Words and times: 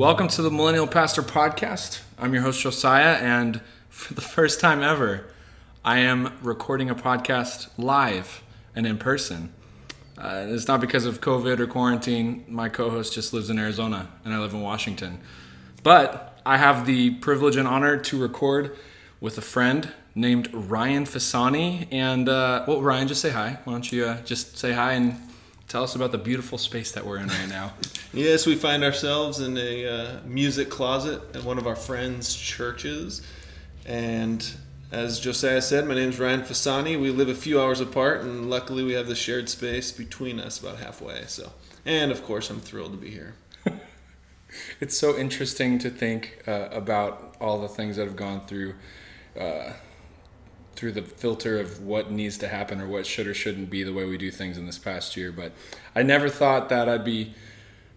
Welcome 0.00 0.28
to 0.28 0.42
the 0.42 0.50
Millennial 0.50 0.86
Pastor 0.86 1.22
Podcast. 1.22 2.00
I'm 2.18 2.32
your 2.32 2.42
host, 2.42 2.62
Josiah, 2.62 3.16
and 3.16 3.60
for 3.90 4.14
the 4.14 4.20
first 4.20 4.58
time 4.58 4.82
ever, 4.82 5.29
I 5.82 6.00
am 6.00 6.36
recording 6.42 6.90
a 6.90 6.94
podcast 6.94 7.68
live 7.78 8.42
and 8.76 8.86
in 8.86 8.98
person. 8.98 9.50
Uh, 10.18 10.44
it's 10.48 10.68
not 10.68 10.78
because 10.78 11.06
of 11.06 11.22
COVID 11.22 11.58
or 11.58 11.66
quarantine. 11.66 12.44
My 12.48 12.68
co 12.68 12.90
host 12.90 13.14
just 13.14 13.32
lives 13.32 13.48
in 13.48 13.58
Arizona, 13.58 14.06
and 14.22 14.34
I 14.34 14.38
live 14.40 14.52
in 14.52 14.60
Washington. 14.60 15.20
But 15.82 16.38
I 16.44 16.58
have 16.58 16.84
the 16.84 17.12
privilege 17.12 17.56
and 17.56 17.66
honor 17.66 17.96
to 17.96 18.20
record 18.20 18.76
with 19.22 19.38
a 19.38 19.40
friend 19.40 19.90
named 20.14 20.52
Ryan 20.52 21.06
Fasani. 21.06 21.88
And, 21.90 22.28
uh, 22.28 22.66
well, 22.68 22.82
Ryan, 22.82 23.08
just 23.08 23.22
say 23.22 23.30
hi. 23.30 23.58
Why 23.64 23.72
don't 23.72 23.90
you 23.90 24.04
uh, 24.04 24.20
just 24.20 24.58
say 24.58 24.72
hi 24.72 24.92
and 24.92 25.16
tell 25.66 25.82
us 25.82 25.94
about 25.94 26.12
the 26.12 26.18
beautiful 26.18 26.58
space 26.58 26.92
that 26.92 27.06
we're 27.06 27.18
in 27.18 27.28
right 27.28 27.48
now? 27.48 27.72
Yes, 28.12 28.44
we 28.44 28.56
find 28.56 28.82
ourselves 28.82 29.38
in 29.38 29.56
a 29.56 29.86
uh, 29.86 30.20
music 30.26 30.68
closet 30.68 31.22
at 31.32 31.44
one 31.44 31.58
of 31.58 31.68
our 31.68 31.76
friends' 31.76 32.34
churches. 32.34 33.22
And 33.86 34.44
as 34.92 35.20
Josiah 35.20 35.62
said, 35.62 35.86
my 35.86 35.94
name 35.94 36.08
is 36.08 36.18
Ryan 36.18 36.42
Fasani. 36.42 37.00
We 37.00 37.10
live 37.10 37.28
a 37.28 37.34
few 37.34 37.60
hours 37.60 37.80
apart, 37.80 38.22
and 38.22 38.50
luckily 38.50 38.82
we 38.82 38.92
have 38.94 39.06
the 39.06 39.14
shared 39.14 39.48
space 39.48 39.92
between 39.92 40.40
us 40.40 40.58
about 40.58 40.78
halfway. 40.78 41.24
So, 41.26 41.52
and 41.86 42.10
of 42.10 42.24
course, 42.24 42.50
I'm 42.50 42.60
thrilled 42.60 42.92
to 42.92 42.98
be 42.98 43.10
here. 43.10 43.34
it's 44.80 44.98
so 44.98 45.16
interesting 45.16 45.78
to 45.78 45.90
think 45.90 46.42
uh, 46.48 46.68
about 46.72 47.36
all 47.40 47.60
the 47.60 47.68
things 47.68 47.96
that 47.96 48.06
have 48.06 48.16
gone 48.16 48.46
through 48.46 48.74
uh, 49.38 49.74
through 50.74 50.92
the 50.92 51.02
filter 51.02 51.60
of 51.60 51.82
what 51.82 52.10
needs 52.10 52.38
to 52.38 52.48
happen 52.48 52.80
or 52.80 52.88
what 52.88 53.06
should 53.06 53.26
or 53.26 53.34
shouldn't 53.34 53.70
be 53.70 53.82
the 53.82 53.92
way 53.92 54.06
we 54.06 54.16
do 54.16 54.30
things 54.30 54.56
in 54.56 54.66
this 54.66 54.78
past 54.78 55.16
year. 55.16 55.30
But 55.30 55.52
I 55.94 56.02
never 56.02 56.28
thought 56.28 56.68
that 56.70 56.88
I'd 56.88 57.04
be 57.04 57.34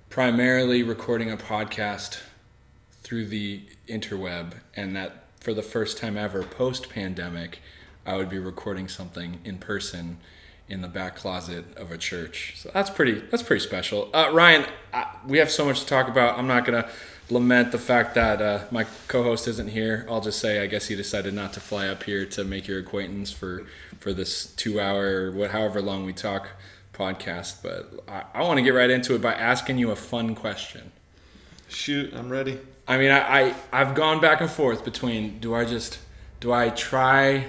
primarily 0.10 0.84
recording 0.84 1.32
a 1.32 1.38
podcast 1.38 2.22
through 3.02 3.28
the 3.28 3.64
interweb 3.88 4.56
and 4.76 4.96
that 4.96 5.23
for 5.44 5.54
the 5.54 5.62
first 5.62 5.98
time 5.98 6.18
ever 6.18 6.42
post 6.42 6.90
pandemic 6.90 7.60
I 8.06 8.16
would 8.16 8.30
be 8.30 8.40
recording 8.40 8.88
something 8.88 9.40
in 9.44 9.58
person 9.58 10.18
in 10.70 10.82
the 10.82 10.88
back 10.88 11.18
closet 11.18 11.66
of 11.76 11.92
a 11.92 11.98
church. 11.98 12.54
So 12.56 12.72
that's 12.74 12.90
pretty 12.90 13.20
that's 13.30 13.44
pretty 13.44 13.64
special. 13.64 14.10
Uh, 14.14 14.30
Ryan, 14.32 14.66
I, 14.94 15.08
we 15.28 15.38
have 15.40 15.52
so 15.52 15.66
much 15.66 15.82
to 15.82 15.86
talk 15.86 16.08
about. 16.08 16.40
I'm 16.40 16.48
not 16.48 16.66
to 16.66 16.90
lament 17.30 17.74
the 17.74 17.78
fact 17.78 18.16
that 18.16 18.42
uh, 18.42 18.66
my 18.72 18.86
co-host 19.10 19.48
isn't 19.50 19.70
here. 19.70 20.06
I'll 20.10 20.22
just 20.22 20.40
say 20.40 20.62
I 20.62 20.68
guess 20.68 20.88
he 20.88 20.96
decided 20.96 21.34
not 21.34 21.52
to 21.54 21.60
fly 21.60 21.88
up 21.88 22.04
here 22.04 22.26
to 22.28 22.46
make 22.46 22.68
your 22.68 22.80
acquaintance 22.80 23.32
for 23.32 23.66
for 24.00 24.14
this 24.14 24.46
2 24.56 24.80
hour 24.80 25.32
what 25.32 25.52
however 25.52 25.82
long 25.82 26.06
we 26.06 26.14
talk 26.14 26.50
podcast, 26.94 27.58
but 27.62 27.92
I, 28.08 28.24
I 28.34 28.44
want 28.44 28.60
to 28.60 28.64
get 28.64 28.72
right 28.72 28.90
into 28.90 29.14
it 29.16 29.22
by 29.22 29.34
asking 29.34 29.78
you 29.78 29.92
a 29.92 29.96
fun 29.96 30.36
question. 30.36 30.92
Shoot, 31.74 32.14
I'm 32.14 32.30
ready. 32.30 32.60
I 32.88 32.98
mean, 32.98 33.12
I, 33.12 33.20
I 33.50 33.56
I've 33.72 33.96
gone 33.96 34.22
back 34.22 34.42
and 34.42 34.50
forth 34.50 34.86
between 34.86 35.40
do 35.40 35.56
I 35.56 35.66
just 35.66 36.00
do 36.40 36.52
I 36.52 36.70
try 36.70 37.46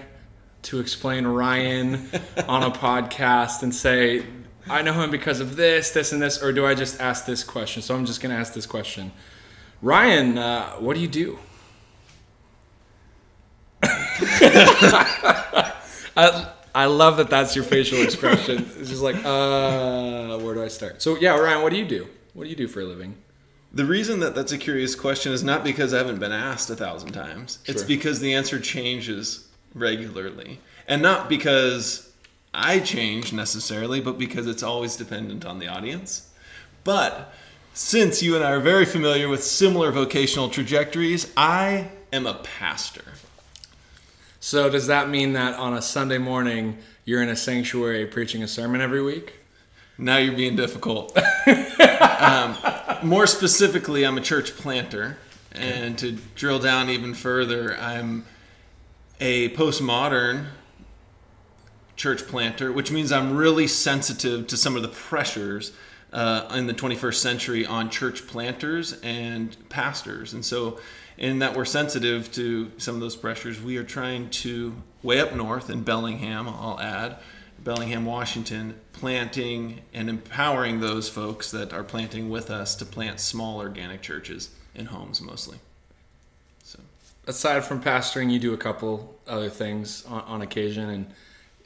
to 0.63 0.81
explain 0.81 1.27
Ryan 1.27 2.09
on 2.49 2.63
a 2.63 2.71
podcast 2.71 3.63
and 3.63 3.75
say 3.75 4.25
I 4.69 4.83
know 4.83 4.95
him 4.95 5.11
because 5.11 5.41
of 5.41 5.57
this, 5.57 5.91
this, 5.91 6.13
and 6.13 6.23
this, 6.23 6.43
or 6.43 6.53
do 6.53 6.65
I 6.65 6.75
just 6.75 7.01
ask 7.01 7.27
this 7.27 7.45
question? 7.45 7.83
So 7.83 7.95
I'm 7.95 8.07
just 8.07 8.23
going 8.23 8.35
to 8.35 8.41
ask 8.41 8.55
this 8.55 8.65
question. 8.67 9.13
Ryan, 9.83 10.39
uh, 10.39 10.71
what 10.77 10.95
do 10.95 11.01
you 11.01 11.09
do? 11.09 11.39
I, 16.17 16.49
I 16.75 16.87
love 16.87 17.19
that 17.19 17.29
that's 17.29 17.55
your 17.55 17.65
facial 17.65 18.01
expression. 18.01 18.71
It's 18.79 18.89
just 18.89 19.03
like, 19.03 19.17
uh, 19.17 20.39
where 20.39 20.55
do 20.55 20.65
I 20.65 20.69
start? 20.69 21.03
So, 21.03 21.19
yeah, 21.19 21.37
Ryan, 21.37 21.63
what 21.63 21.71
do 21.71 21.77
you 21.77 21.87
do? 21.87 22.09
What 22.33 22.45
do 22.45 22.51
you 22.51 22.57
do 22.57 22.67
for 22.67 22.81
a 22.81 22.85
living? 22.85 23.17
The 23.75 23.85
reason 23.85 24.21
that 24.21 24.37
that's 24.37 24.53
a 24.53 24.59
curious 24.59 24.95
question 24.95 25.33
is 25.33 25.43
not 25.43 25.65
because 25.65 25.93
I 25.93 25.99
haven't 25.99 26.21
been 26.21 26.31
asked 26.31 26.71
a 26.71 26.77
thousand 26.77 27.11
times. 27.11 27.59
Sure. 27.65 27.75
It's 27.75 27.83
because 27.83 28.21
the 28.21 28.33
answer 28.33 28.61
changes 28.61 29.49
regularly. 29.75 30.61
And 30.87 31.03
not 31.03 31.29
because 31.29 32.13
I 32.55 32.79
change 32.79 33.33
necessarily, 33.33 34.01
but 34.01 34.17
because 34.17 34.47
it's 34.47 34.63
always 34.63 34.95
dependent 34.95 35.45
on 35.45 35.59
the 35.59 35.67
audience. 35.67 36.31
But 36.85 37.35
since 37.73 38.23
you 38.23 38.37
and 38.37 38.45
I 38.45 38.53
are 38.53 38.61
very 38.61 38.85
familiar 38.85 39.29
with 39.29 39.43
similar 39.43 39.91
vocational 39.91 40.51
trajectories, 40.51 41.33
I 41.37 41.91
am 42.13 42.27
a 42.29 42.35
pastor. 42.35 43.03
So 44.39 44.71
does 44.71 44.87
that 44.87 45.09
mean 45.09 45.33
that 45.33 45.59
on 45.59 45.75
a 45.75 45.83
Sunday 45.83 46.19
morning 46.19 46.79
you're 47.05 47.23
in 47.23 47.29
a 47.29 47.35
sanctuary 47.35 48.07
preaching 48.07 48.41
a 48.45 48.47
sermon 48.47 48.81
every 48.81 49.03
week? 49.03 49.33
Now 49.97 50.19
you're 50.19 50.37
being 50.37 50.57
difficult. 50.57 51.17
um, 52.21 52.57
more 53.03 53.27
specifically, 53.27 54.05
I'm 54.05 54.19
a 54.19 54.21
church 54.21 54.57
planter, 54.57 55.19
and 55.53 55.97
to 55.99 56.13
drill 56.35 56.59
down 56.59 56.91
even 56.91 57.15
further, 57.15 57.77
I'm 57.79 58.25
a 59.21 59.51
postmodern 59.51 60.47
church 61.97 62.27
planter, 62.27 62.73
which 62.73 62.91
means 62.91 63.13
I'm 63.13 63.37
really 63.37 63.69
sensitive 63.69 64.49
to 64.49 64.57
some 64.57 64.75
of 64.75 64.83
the 64.83 64.89
pressures 64.89 65.73
uh, 66.13 66.49
in 66.55 66.67
the 66.67 66.75
21st 66.75 67.15
century 67.15 67.67
on 67.67 67.91
church 67.91 68.27
planters 68.27 68.95
and 69.03 69.57
pastors. 69.69 70.33
And 70.33 70.45
so 70.45 70.79
in 71.17 71.39
that 71.41 71.57
we're 71.57 71.65
sensitive 71.65 72.33
to 72.33 72.71
some 72.79 72.95
of 72.95 73.01
those 73.01 73.17
pressures. 73.17 73.61
We 73.61 73.77
are 73.77 73.85
trying 73.85 74.31
to, 74.31 74.75
way 75.03 75.21
up 75.21 75.35
north 75.35 75.71
in 75.71 75.83
Bellingham, 75.83 76.49
I'll 76.49 76.81
add, 76.81 77.19
Bellingham, 77.65 78.05
Washington, 78.05 78.79
planting 78.93 79.81
and 79.95 80.11
empowering 80.11 80.81
those 80.81 81.09
folks 81.09 81.51
that 81.51 81.73
are 81.73 81.83
planting 81.83 82.29
with 82.29 82.51
us 82.51 82.75
to 82.77 82.85
plant 82.85 83.19
small 83.21 83.59
organic 83.59 84.03
churches 84.03 84.51
in 84.75 84.87
homes 84.87 85.23
mostly. 85.23 85.57
So, 86.63 86.79
aside 87.27 87.65
from 87.65 87.83
pastoring, 87.83 88.31
you 88.31 88.39
do 88.39 88.53
a 88.53 88.59
couple 88.59 89.17
other 89.27 89.49
things 89.49 90.05
on, 90.05 90.21
on 90.23 90.43
occasion, 90.43 90.91
and 90.91 91.07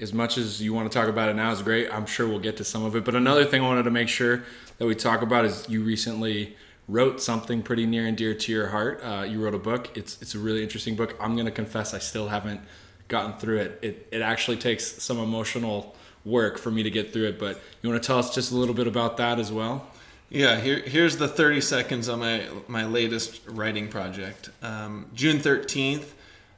as 0.00 0.12
much 0.12 0.38
as 0.38 0.62
you 0.62 0.72
want 0.72 0.90
to 0.90 0.96
talk 0.96 1.08
about 1.08 1.28
it 1.28 1.34
now 1.34 1.50
is 1.50 1.62
great. 1.62 1.92
I'm 1.92 2.06
sure 2.06 2.28
we'll 2.28 2.38
get 2.38 2.56
to 2.58 2.64
some 2.64 2.84
of 2.84 2.94
it. 2.94 3.04
But 3.04 3.16
another 3.16 3.44
thing 3.44 3.62
I 3.62 3.66
wanted 3.66 3.82
to 3.82 3.90
make 3.90 4.08
sure 4.08 4.44
that 4.78 4.86
we 4.86 4.94
talk 4.94 5.22
about 5.22 5.44
is 5.44 5.68
you 5.68 5.82
recently 5.82 6.56
wrote 6.86 7.20
something 7.20 7.62
pretty 7.62 7.84
near 7.84 8.06
and 8.06 8.16
dear 8.16 8.34
to 8.34 8.52
your 8.52 8.68
heart. 8.68 9.00
Uh, 9.02 9.22
you 9.28 9.42
wrote 9.44 9.54
a 9.54 9.58
book. 9.58 9.96
It's 9.96 10.20
it's 10.22 10.36
a 10.36 10.38
really 10.38 10.62
interesting 10.62 10.94
book. 10.94 11.16
I'm 11.20 11.36
gonna 11.36 11.50
confess 11.50 11.92
I 11.94 11.98
still 11.98 12.28
haven't 12.28 12.60
gotten 13.08 13.34
through 13.34 13.58
it. 13.58 13.78
It 13.82 14.08
it 14.12 14.22
actually 14.22 14.56
takes 14.56 15.02
some 15.02 15.18
emotional 15.18 15.96
work 16.24 16.58
for 16.58 16.70
me 16.70 16.82
to 16.82 16.90
get 16.90 17.12
through 17.12 17.28
it. 17.28 17.38
But 17.38 17.60
you 17.82 17.90
want 17.90 18.02
to 18.02 18.06
tell 18.06 18.18
us 18.18 18.34
just 18.34 18.52
a 18.52 18.56
little 18.56 18.74
bit 18.74 18.86
about 18.86 19.16
that 19.16 19.38
as 19.38 19.50
well? 19.50 19.86
Yeah, 20.30 20.60
here, 20.60 20.80
here's 20.80 21.16
the 21.16 21.26
30 21.26 21.62
seconds 21.62 22.08
on 22.08 22.20
my 22.20 22.46
my 22.68 22.84
latest 22.84 23.40
writing 23.46 23.88
project. 23.88 24.50
Um, 24.62 25.06
June 25.14 25.38
13th, 25.38 26.04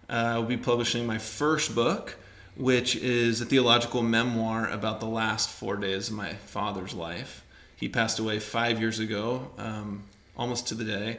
uh, 0.08 0.12
I'll 0.12 0.42
be 0.42 0.56
publishing 0.56 1.06
my 1.06 1.18
first 1.18 1.74
book, 1.74 2.16
which 2.56 2.96
is 2.96 3.40
a 3.40 3.44
theological 3.44 4.02
memoir 4.02 4.68
about 4.68 4.98
the 5.00 5.06
last 5.06 5.50
four 5.50 5.76
days 5.76 6.08
of 6.08 6.14
my 6.14 6.34
father's 6.34 6.94
life. 6.94 7.44
He 7.76 7.88
passed 7.88 8.18
away 8.18 8.40
five 8.40 8.80
years 8.80 8.98
ago. 8.98 9.50
Um, 9.56 10.04
almost 10.40 10.68
to 10.68 10.74
the 10.74 10.84
day 10.84 11.18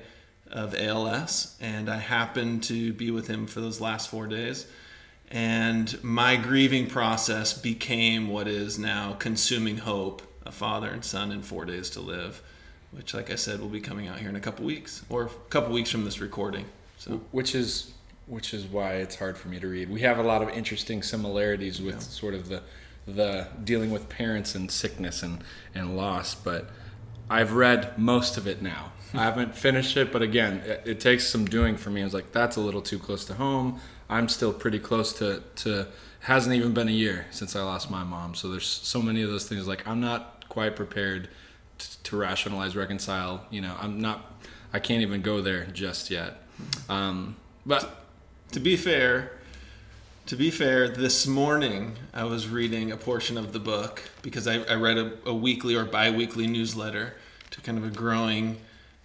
of 0.50 0.76
ALS, 0.76 1.56
and 1.62 1.90
I 1.90 1.98
happened 1.98 2.64
to 2.64 2.92
be 2.92 3.12
with 3.12 3.28
him 3.28 3.46
for 3.46 3.62
those 3.62 3.80
last 3.80 4.10
four 4.10 4.26
days. 4.26 4.66
And 5.32 6.04
my 6.04 6.36
grieving 6.36 6.88
process 6.88 7.54
became 7.58 8.28
what 8.28 8.50
is 8.50 8.78
now 8.78 9.14
consuming 9.14 9.78
hope, 9.78 10.22
a 10.46 10.52
father 10.52 10.90
and 10.90 11.06
son 11.06 11.32
in 11.32 11.42
four 11.42 11.64
days 11.64 11.90
to 11.92 12.02
live, 12.02 12.42
which, 12.92 13.14
like 13.14 13.32
I 13.32 13.36
said, 13.36 13.62
will 13.62 13.70
be 13.70 13.80
coming 13.80 14.10
out 14.10 14.20
here 14.20 14.28
in 14.28 14.36
a 14.36 14.42
couple 14.42 14.66
weeks, 14.66 15.04
or 15.08 15.24
a 15.24 15.30
couple 15.50 15.72
weeks 15.72 15.90
from 15.90 16.04
this 16.04 16.20
recording. 16.20 16.66
So, 16.98 17.22
which 17.32 17.56
is 17.56 17.94
which 18.28 18.54
is 18.54 18.66
why 18.66 18.96
it's 18.96 19.16
hard 19.16 19.38
for 19.38 19.48
me 19.48 19.60
to 19.60 19.68
read. 19.68 19.90
We 19.90 20.02
have 20.02 20.18
a 20.18 20.24
lot 20.24 20.42
of 20.42 20.50
interesting 20.50 21.02
similarities 21.02 21.82
with 21.82 21.96
yeah. 21.96 22.00
sort 22.00 22.34
of 22.34 22.50
the 22.50 22.62
the 23.08 23.48
dealing 23.64 23.90
with 23.90 24.10
parents 24.10 24.54
and 24.54 24.70
sickness 24.70 25.24
and 25.24 25.44
and 25.74 25.96
loss, 25.96 26.36
but 26.36 26.70
I've 27.30 27.54
read 27.54 27.98
most 27.98 28.36
of 28.36 28.48
it 28.48 28.62
now. 28.62 28.92
I 29.14 29.24
haven't 29.24 29.56
finished 29.56 29.96
it, 29.96 30.12
but 30.12 30.22
again, 30.22 30.58
it, 30.66 30.84
it, 30.86 31.00
takes 31.00 31.28
some 31.28 31.46
doing 31.46 31.76
for 31.76 31.90
me. 31.90 32.02
I 32.02 32.04
was 32.04 32.14
like, 32.14 32.32
that's 32.32 32.56
a 32.56 32.62
little 32.62 32.82
too 32.82 33.00
close 33.00 33.26
to 33.26 33.34
home. 33.34 33.82
I'm 34.12 34.30
still 34.30 34.54
pretty 34.54 34.80
close 34.80 35.14
to 35.14 35.42
to. 35.58 35.88
Hasn't 36.20 36.54
even 36.56 36.72
been 36.72 36.88
a 36.88 36.92
year 36.92 37.26
since 37.32 37.56
I 37.56 37.64
lost 37.64 37.90
my 37.90 38.04
mom, 38.04 38.36
so 38.36 38.48
there's 38.50 38.68
so 38.68 39.02
many 39.02 39.24
of 39.24 39.32
those 39.32 39.50
things. 39.50 39.68
Like 39.68 39.88
I'm 39.88 40.00
not 40.00 40.48
quite 40.50 40.76
prepared 40.76 41.30
to, 41.80 42.04
to 42.04 42.16
rationalize, 42.18 42.76
reconcile. 42.76 43.44
You 43.50 43.62
know, 43.62 43.76
I'm 43.82 44.00
not. 44.00 44.32
I 44.72 44.78
can't 44.80 45.02
even 45.02 45.24
go 45.24 45.42
there 45.42 45.66
just 45.74 46.12
yet. 46.12 46.44
Um, 46.90 47.38
but 47.66 48.06
to 48.52 48.60
be 48.60 48.76
fair, 48.78 49.32
To 50.28 50.36
be 50.38 50.50
fair, 50.52 50.88
this 50.88 51.28
morning 51.28 51.98
I 52.14 52.24
was 52.24 52.48
reading 52.48 52.92
a 52.92 52.96
portion 52.98 53.38
of 53.38 53.52
the 53.52 53.60
book 53.60 54.04
because 54.22 54.48
I, 54.48 54.62
I 54.64 54.76
read 54.76 54.98
a, 54.98 55.12
a, 55.26 55.34
weekly 55.34 55.76
or 55.76 55.84
biweekly 55.84 56.48
newsletter 56.48 57.16
to 57.50 57.60
kind 57.62 57.78
of 57.78 57.84
a 57.84 57.90
growing 57.90 58.58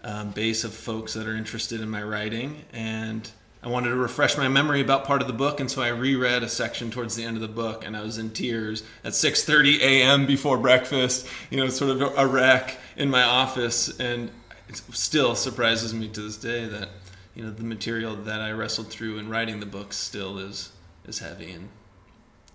um, 0.05 0.31
base 0.31 0.63
of 0.63 0.73
folks 0.73 1.15
that 1.15 1.27
are 1.27 1.35
interested 1.35 1.81
in 1.81 1.89
my 1.89 2.03
writing. 2.03 2.65
And 2.73 3.29
I 3.63 3.69
wanted 3.69 3.89
to 3.89 3.97
refresh 3.97 4.37
my 4.37 4.49
memory 4.49 4.81
about 4.81 5.05
part 5.05 5.23
of 5.23 5.27
the 5.27 5.35
book, 5.35 5.61
and 5.61 5.71
so 5.71 5.83
I 5.83 5.89
reread 5.89 6.43
a 6.43 6.49
section 6.49 6.91
towards 6.91 7.17
the 7.17 7.25
end 7.25 7.37
of 7.37 7.41
the 7.41 7.49
book, 7.49 7.85
and 7.85 7.97
I 7.97 8.03
was 8.03 8.19
in 8.19 8.31
tears 8.31 8.83
at 9.03 9.13
6:30 9.13 9.81
a.m. 9.81 10.27
before 10.27 10.59
breakfast. 10.59 11.27
You 11.51 11.59
know, 11.59 11.69
sort 11.69 11.91
of 11.91 12.17
a 12.17 12.27
wreck 12.27 12.79
in 12.97 13.11
my 13.11 13.23
office, 13.23 13.99
and 13.99 14.31
it 14.69 14.77
still 14.93 15.35
surprises 15.35 15.95
me 15.95 16.09
to 16.09 16.21
this 16.21 16.37
day 16.37 16.67
that 16.67 16.91
you 17.35 17.43
know 17.43 17.51
the 17.51 17.65
material 17.65 18.15
that 18.15 18.41
I 18.41 18.53
wrestled 18.53 18.89
through 18.89 19.19
in 19.19 19.29
writing 19.29 19.61
the 19.61 19.67
book 19.67 19.93
still 19.93 20.39
is 20.39 20.71
is 21.07 21.19
heavy 21.19 21.51
and 21.51 21.69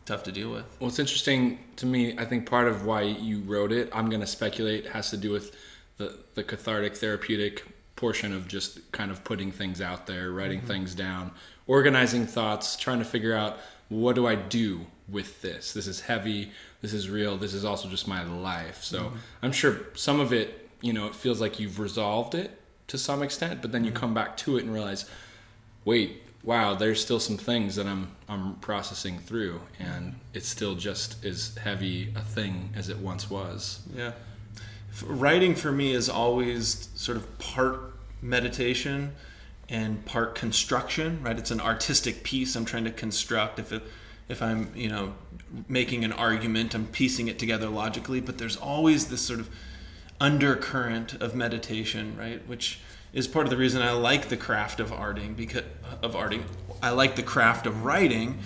tough 0.05 0.23
to 0.23 0.31
deal 0.31 0.51
with. 0.51 0.65
Well, 0.79 0.89
it's 0.89 0.99
interesting 0.99 1.59
to 1.77 1.85
me. 1.85 2.17
I 2.17 2.25
think 2.25 2.49
part 2.49 2.67
of 2.67 2.85
why 2.85 3.01
you 3.01 3.41
wrote 3.41 3.71
it, 3.71 3.89
I'm 3.93 4.09
going 4.09 4.21
to 4.21 4.27
speculate, 4.27 4.87
has 4.87 5.09
to 5.09 5.17
do 5.17 5.31
with 5.31 5.55
the 5.97 6.17
the 6.35 6.43
cathartic, 6.43 6.95
therapeutic 6.95 7.65
portion 8.01 8.33
of 8.33 8.47
just 8.47 8.91
kind 8.91 9.11
of 9.11 9.23
putting 9.23 9.51
things 9.51 9.79
out 9.79 10.07
there, 10.07 10.31
writing 10.31 10.57
mm-hmm. 10.57 10.67
things 10.67 10.95
down, 10.95 11.31
organizing 11.67 12.25
thoughts, 12.25 12.75
trying 12.75 12.97
to 12.97 13.05
figure 13.05 13.35
out 13.35 13.59
what 13.89 14.15
do 14.15 14.25
I 14.25 14.33
do 14.33 14.87
with 15.07 15.41
this? 15.43 15.73
This 15.73 15.85
is 15.85 16.01
heavy, 16.01 16.51
this 16.81 16.93
is 16.93 17.09
real, 17.09 17.37
this 17.37 17.53
is 17.53 17.63
also 17.63 17.87
just 17.87 18.07
my 18.07 18.23
life. 18.23 18.83
So 18.83 19.03
mm-hmm. 19.03 19.17
I'm 19.43 19.51
sure 19.51 19.77
some 19.93 20.19
of 20.19 20.33
it, 20.33 20.69
you 20.81 20.93
know, 20.93 21.05
it 21.05 21.13
feels 21.13 21.39
like 21.39 21.59
you've 21.59 21.79
resolved 21.79 22.33
it 22.33 22.59
to 22.87 22.97
some 22.97 23.21
extent, 23.21 23.61
but 23.61 23.71
then 23.71 23.83
you 23.83 23.91
mm-hmm. 23.91 23.99
come 23.99 24.13
back 24.15 24.35
to 24.37 24.57
it 24.57 24.63
and 24.63 24.73
realize, 24.73 25.05
wait, 25.85 26.23
wow, 26.43 26.73
there's 26.73 26.99
still 26.99 27.19
some 27.19 27.37
things 27.37 27.75
that 27.75 27.85
I'm 27.85 28.15
I'm 28.27 28.55
processing 28.55 29.19
through, 29.19 29.61
and 29.77 30.05
mm-hmm. 30.05 30.17
it's 30.33 30.47
still 30.47 30.73
just 30.73 31.23
as 31.23 31.55
heavy 31.57 32.13
a 32.15 32.21
thing 32.21 32.71
as 32.75 32.89
it 32.89 32.97
once 32.97 33.29
was. 33.29 33.81
Yeah, 33.95 34.13
writing 35.05 35.55
for 35.55 35.71
me 35.71 35.93
is 35.93 36.09
always 36.09 36.89
sort 36.95 37.17
of 37.17 37.37
part 37.39 37.90
meditation 38.21 39.13
and 39.69 40.05
part 40.05 40.35
construction, 40.35 41.21
right? 41.23 41.37
It's 41.37 41.51
an 41.51 41.61
artistic 41.61 42.23
piece 42.23 42.55
I'm 42.55 42.65
trying 42.65 42.83
to 42.83 42.91
construct. 42.91 43.57
If 43.57 43.71
it, 43.71 43.83
if 44.27 44.41
I'm, 44.41 44.71
you 44.75 44.89
know, 44.89 45.13
making 45.67 46.03
an 46.03 46.11
argument, 46.11 46.75
I'm 46.75 46.87
piecing 46.87 47.27
it 47.27 47.39
together 47.39 47.67
logically, 47.67 48.19
but 48.19 48.37
there's 48.37 48.57
always 48.57 49.07
this 49.07 49.21
sort 49.21 49.39
of 49.39 49.49
undercurrent 50.19 51.13
of 51.15 51.35
meditation, 51.35 52.15
right? 52.17 52.45
Which 52.47 52.79
is 53.13 53.27
part 53.27 53.45
of 53.45 53.49
the 53.49 53.57
reason 53.57 53.81
I 53.81 53.91
like 53.91 54.29
the 54.29 54.37
craft 54.37 54.79
of 54.79 54.91
arting 54.91 55.35
because 55.35 55.63
of 56.01 56.13
arting. 56.13 56.43
I 56.81 56.91
like 56.91 57.15
the 57.15 57.23
craft 57.23 57.65
of 57.65 57.83
writing 57.83 58.39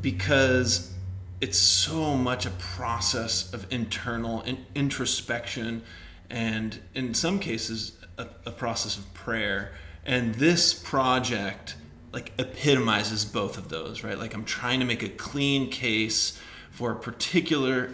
because 0.00 0.92
it's 1.40 1.58
so 1.58 2.16
much 2.16 2.46
a 2.46 2.50
process 2.50 3.52
of 3.52 3.66
internal 3.70 4.44
introspection 4.74 5.82
and 6.28 6.78
in 6.94 7.14
some 7.14 7.38
cases 7.38 7.96
a, 8.18 8.26
a 8.46 8.50
process 8.50 8.98
of 8.98 9.12
prayer. 9.30 9.70
And 10.04 10.34
this 10.34 10.74
project 10.74 11.76
like 12.12 12.32
epitomizes 12.36 13.24
both 13.24 13.56
of 13.56 13.68
those, 13.68 14.02
right? 14.02 14.18
Like 14.18 14.34
I'm 14.34 14.44
trying 14.44 14.80
to 14.80 14.84
make 14.84 15.04
a 15.04 15.08
clean 15.08 15.70
case 15.70 16.36
for 16.72 16.90
a 16.90 16.96
particular 16.96 17.90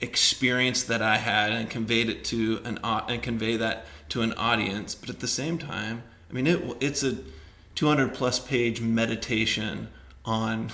experience 0.00 0.82
that 0.84 1.02
I 1.02 1.18
had 1.18 1.52
and 1.52 1.68
conveyed 1.68 2.08
it 2.08 2.24
to 2.26 2.62
an 2.64 2.78
and 2.82 3.22
convey 3.22 3.58
that 3.58 3.84
to 4.08 4.22
an 4.22 4.32
audience, 4.32 4.94
but 4.94 5.10
at 5.10 5.20
the 5.20 5.28
same 5.28 5.58
time, 5.58 6.04
I 6.30 6.32
mean 6.32 6.46
it 6.46 6.76
it's 6.80 7.02
a 7.02 7.18
200 7.74 8.14
plus 8.14 8.38
page 8.38 8.80
meditation 8.80 9.88
on 10.24 10.70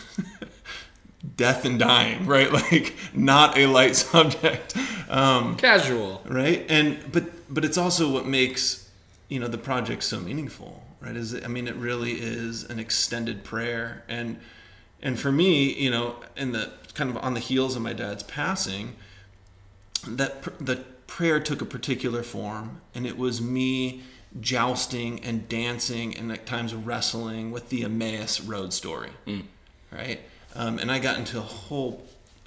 death 1.37 1.65
and 1.65 1.77
dying, 1.77 2.25
right? 2.25 2.53
Like 2.71 2.95
not 3.13 3.59
a 3.59 3.67
light 3.67 3.97
subject. 4.11 4.77
Um, 5.09 5.57
Casual, 5.57 6.23
right? 6.25 6.65
And 6.69 7.01
but 7.11 7.25
but 7.53 7.65
it's 7.65 7.77
also 7.77 8.13
what 8.13 8.27
makes 8.27 8.86
you 9.29 9.41
know 9.41 9.49
the 9.49 9.59
project 9.59 10.03
so 10.03 10.21
meaningful, 10.21 10.83
right? 11.01 11.17
Is 11.17 11.35
I 11.35 11.49
mean 11.49 11.69
it 11.69 11.77
really 11.77 12.13
is 12.13 12.65
an 12.65 12.79
extended 12.79 13.45
prayer, 13.45 14.05
and 14.09 14.39
and 15.03 15.19
for 15.19 15.33
me, 15.33 15.73
you 15.73 15.91
know, 15.91 16.17
in 16.37 16.53
the 16.53 16.73
kind 16.95 17.11
of 17.11 17.17
on 17.19 17.35
the 17.35 17.41
heels 17.41 17.77
of 17.77 17.83
my 17.83 17.93
dad's 17.93 18.23
passing, 18.23 18.97
that 20.07 20.43
the 20.65 20.85
prayer 21.07 21.41
took 21.41 21.61
a 21.61 21.67
particular 21.67 22.23
form, 22.23 22.81
and 22.95 23.07
it 23.07 23.17
was 23.17 23.41
me 23.41 24.03
jousting 24.41 25.23
and 25.25 25.49
dancing 25.49 26.17
and 26.17 26.31
at 26.31 26.47
times 26.47 26.75
wrestling 26.75 27.51
with 27.51 27.69
the 27.71 27.85
Emmaus 27.85 28.41
road 28.41 28.73
story, 28.73 29.11
mm. 29.27 29.43
right? 29.91 30.21
Um, 30.55 30.79
and 30.79 30.91
I 30.91 30.99
got 30.99 31.19
into 31.19 31.39
a 31.39 31.43
whole 31.43 32.03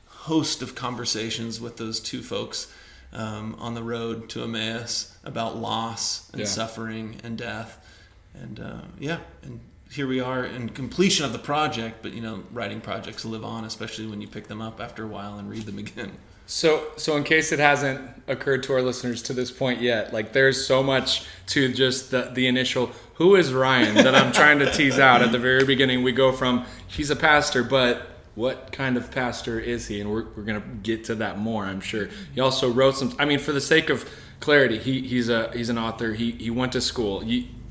host 0.08 0.62
of 0.62 0.76
conversations 0.76 1.60
with 1.60 1.78
those 1.78 2.00
two 2.00 2.22
folks 2.22 2.72
um, 3.14 3.56
on 3.60 3.74
the 3.74 3.84
road 3.84 4.30
to 4.30 4.44
Emmaus 4.44 5.18
about 5.24 5.58
loss 5.58 6.30
and 6.32 6.42
yeah. 6.42 6.46
suffering 6.46 7.20
and 7.24 7.38
death. 7.38 7.86
And 8.34 8.60
uh, 8.60 8.82
yeah, 9.00 9.20
and 9.44 9.60
here 9.92 10.08
we 10.08 10.20
are 10.20 10.46
in 10.46 10.70
completion 10.70 11.26
of 11.26 11.34
the 11.34 11.40
project, 11.40 11.98
but 12.02 12.14
you 12.14 12.22
know, 12.22 12.44
writing 12.52 12.82
projects 12.82 13.26
live 13.26 13.44
on, 13.44 13.66
especially 13.66 14.06
when 14.06 14.22
you 14.22 14.28
pick 14.28 14.48
them 14.48 14.62
up 14.62 14.80
after 14.80 15.04
a 15.04 15.08
while 15.08 15.40
and 15.40 15.50
read 15.50 15.64
them 15.64 15.80
again. 15.80 16.12
So, 16.46 16.88
so 16.98 17.16
in 17.16 17.24
case 17.24 17.52
it 17.52 17.60
hasn't 17.60 18.02
occurred 18.28 18.64
to 18.64 18.74
our 18.74 18.82
listeners 18.82 19.22
to 19.24 19.34
this 19.34 19.52
point 19.52 19.82
yet, 19.82 20.14
like 20.14 20.34
there's 20.34 20.66
so 20.66 20.82
much 20.82 21.28
to 21.48 21.72
just 21.72 22.10
the, 22.10 22.32
the 22.34 22.48
initial 22.48 22.92
who 23.16 23.36
is 23.36 23.54
Ryan 23.54 23.94
that 23.96 24.16
I'm 24.16 24.32
trying 24.32 24.58
to 24.60 24.72
tease 24.72 24.98
out 24.98 25.22
at 25.22 25.32
the 25.32 25.38
very 25.38 25.64
beginning. 25.64 26.02
We 26.02 26.12
go 26.12 26.32
from 26.32 26.66
he's 26.88 27.12
a 27.12 27.16
pastor, 27.16 27.64
but 27.64 28.09
what 28.40 28.72
kind 28.72 28.96
of 28.96 29.12
pastor 29.12 29.60
is 29.60 29.88
he? 29.88 30.00
And 30.00 30.10
we're, 30.10 30.24
we're 30.34 30.44
going 30.44 30.62
to 30.62 30.68
get 30.82 31.04
to 31.06 31.16
that 31.16 31.38
more, 31.38 31.66
I'm 31.66 31.82
sure. 31.82 32.08
He 32.34 32.40
also 32.40 32.72
wrote 32.72 32.96
some, 32.96 33.14
I 33.20 33.26
mean, 33.26 33.38
for 33.38 33.52
the 33.52 33.60
sake 33.60 33.90
of 33.90 34.10
clarity, 34.40 34.78
he, 34.78 35.02
he's 35.02 35.28
a 35.28 35.52
he's 35.52 35.68
an 35.68 35.78
author. 35.78 36.14
He, 36.14 36.32
he 36.32 36.50
went 36.50 36.72
to 36.72 36.80
school. 36.80 37.22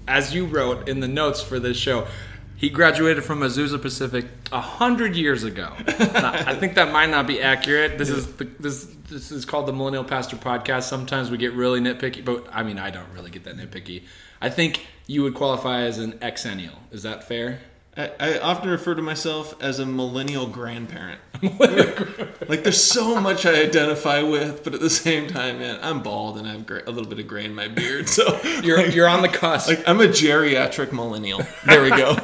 As 0.07 0.35
you 0.35 0.45
wrote 0.45 0.87
in 0.87 1.01
the 1.01 1.09
notes 1.09 1.41
for 1.41 1.59
this 1.59 1.79
show, 1.79 2.07
he 2.55 2.69
graduated 2.69 3.25
from 3.25 3.41
Azusa 3.41 3.81
Pacific 3.81 4.27
a 4.53 4.61
hundred 4.61 5.17
years 5.17 5.43
ago. 5.43 5.73
I 5.79 6.55
think 6.55 6.75
that 6.75 6.93
might 6.93 7.09
not 7.09 7.27
be 7.27 7.41
accurate. 7.41 7.97
This 7.97 8.11
is 8.11 8.27
the, 8.35 8.45
this 8.61 8.85
this 9.09 9.33
is 9.33 9.47
called 9.47 9.67
the 9.67 9.73
Millennial 9.73 10.05
Pastor 10.05 10.37
Podcast. 10.37 10.83
Sometimes 10.83 11.31
we 11.31 11.39
get 11.39 11.55
really 11.55 11.81
nitpicky, 11.81 12.23
but 12.23 12.47
I 12.53 12.63
mean, 12.63 12.79
I 12.79 12.91
don't 12.91 13.11
really 13.15 13.31
get 13.31 13.45
that 13.45 13.57
nitpicky. 13.57 14.03
I 14.39 14.51
think 14.51 14.87
you 15.07 15.23
would 15.23 15.35
qualify 15.35 15.81
as 15.83 15.99
an 15.99 16.13
exennial. 16.19 16.77
Is 16.91 17.05
that 17.05 17.25
fair? 17.25 17.61
I, 17.99 18.13
I 18.21 18.39
often 18.39 18.71
refer 18.71 18.95
to 18.95 19.03
myself 19.03 19.61
as 19.61 19.81
a 19.81 19.87
millennial 19.87 20.47
grandparent. 20.47 21.21
like 21.43 22.63
there's 22.63 22.83
so 22.83 23.21
much 23.21 23.45
I 23.45 23.61
identify 23.61 24.23
with, 24.23 24.63
but 24.63 24.73
at 24.73 24.81
the 24.81 24.89
same 24.89 25.27
time, 25.27 25.59
man, 25.59 25.81
I'm 25.83 26.01
bald 26.03 26.39
and 26.39 26.47
I 26.47 26.53
have 26.53 26.71
a 26.71 26.91
little 26.93 27.09
bit 27.09 27.19
of 27.19 27.27
gray 27.27 27.45
in 27.45 27.57
my 27.57 27.67
beard. 27.67 28.09
So 28.09 28.41
you're 28.63 28.79
like, 28.79 28.95
you're 28.95 29.09
on 29.09 29.23
the 29.23 29.29
cusp. 29.29 29.69
Like 29.69 29.89
I'm 29.89 30.01
a 30.01 30.07
geriatric 30.07 30.93
millennial. 30.93 31.41
There 31.67 31.83
we 31.83 31.91
go. 31.91 32.17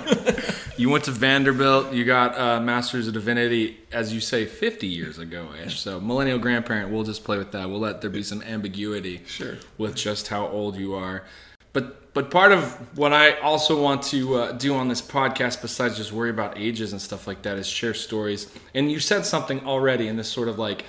you 0.76 0.90
went 0.90 1.04
to 1.04 1.10
Vanderbilt. 1.10 1.92
You 1.92 2.04
got 2.04 2.38
a 2.38 2.60
Master's 2.60 3.08
of 3.08 3.14
Divinity, 3.14 3.78
as 3.90 4.14
you 4.14 4.20
say, 4.20 4.46
50 4.46 4.86
years 4.86 5.18
ago 5.18 5.48
ish. 5.64 5.80
So 5.80 5.98
millennial 5.98 6.38
grandparent. 6.38 6.92
We'll 6.92 7.02
just 7.02 7.24
play 7.24 7.36
with 7.36 7.50
that. 7.50 7.68
We'll 7.68 7.80
let 7.80 8.00
there 8.00 8.10
be 8.10 8.22
some 8.22 8.42
ambiguity. 8.42 9.22
Sure. 9.26 9.56
With 9.76 9.96
just 9.96 10.28
how 10.28 10.46
old 10.46 10.76
you 10.76 10.94
are. 10.94 11.24
But 11.72 12.03
but 12.14 12.30
part 12.30 12.52
of 12.52 12.96
what 12.96 13.12
I 13.12 13.32
also 13.40 13.82
want 13.82 14.04
to 14.04 14.36
uh, 14.36 14.52
do 14.52 14.74
on 14.76 14.86
this 14.86 15.02
podcast, 15.02 15.60
besides 15.60 15.96
just 15.96 16.12
worry 16.12 16.30
about 16.30 16.56
ages 16.56 16.92
and 16.92 17.02
stuff 17.02 17.26
like 17.26 17.42
that, 17.42 17.58
is 17.58 17.66
share 17.66 17.92
stories. 17.92 18.50
And 18.72 18.90
you 18.90 19.00
said 19.00 19.26
something 19.26 19.66
already 19.66 20.06
in 20.06 20.16
this 20.16 20.28
sort 20.28 20.48
of 20.48 20.56
like 20.56 20.84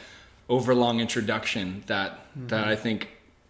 overlong 0.47 0.99
introduction 0.99 1.83
that 1.87 2.11
mm-hmm. 2.11 2.47
that 2.47 2.67
I 2.67 2.75
think 2.75 3.09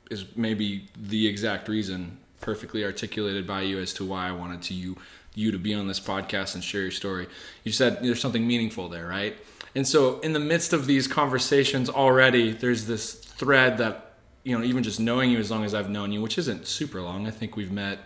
is 0.10 0.25
maybe 0.38 0.88
the 0.98 1.27
exact 1.27 1.67
reason, 1.67 2.17
perfectly 2.39 2.86
articulated 2.86 3.46
by 3.46 3.62
you 3.62 3.79
as 3.79 3.94
to 3.96 4.05
why 4.05 4.29
I 4.29 4.32
wanted 4.32 4.62
to 4.63 4.74
you 4.74 4.98
you 5.34 5.51
to 5.51 5.60
be 5.60 5.74
on 5.74 5.88
this 5.89 6.00
podcast 6.00 6.55
and 6.55 6.63
share 6.63 6.84
your 6.84 6.91
story. 6.91 7.27
You 7.65 7.74
said 7.74 8.01
there's 8.01 8.22
something 8.22 8.48
meaningful 8.48 8.88
there, 8.88 9.05
right? 9.05 9.36
And 9.75 9.86
so 9.86 10.22
in 10.22 10.32
the 10.32 10.39
midst 10.39 10.72
of 10.72 10.88
these 10.88 11.10
conversations 11.10 11.89
already, 11.89 12.53
there's 12.53 12.86
this 12.86 13.15
thread 13.15 13.77
that 13.79 14.04
you 14.45 14.57
know, 14.57 14.63
even 14.63 14.83
just 14.83 14.99
knowing 14.99 15.31
you 15.31 15.39
as 15.39 15.51
long 15.51 15.65
as 15.65 15.73
I've 15.73 15.89
known 15.89 16.13
you, 16.13 16.21
which 16.21 16.37
isn't 16.37 16.67
super 16.67 17.01
long. 17.01 17.27
I 17.27 17.31
think 17.31 17.57
we've 17.57 17.71
met 17.71 17.99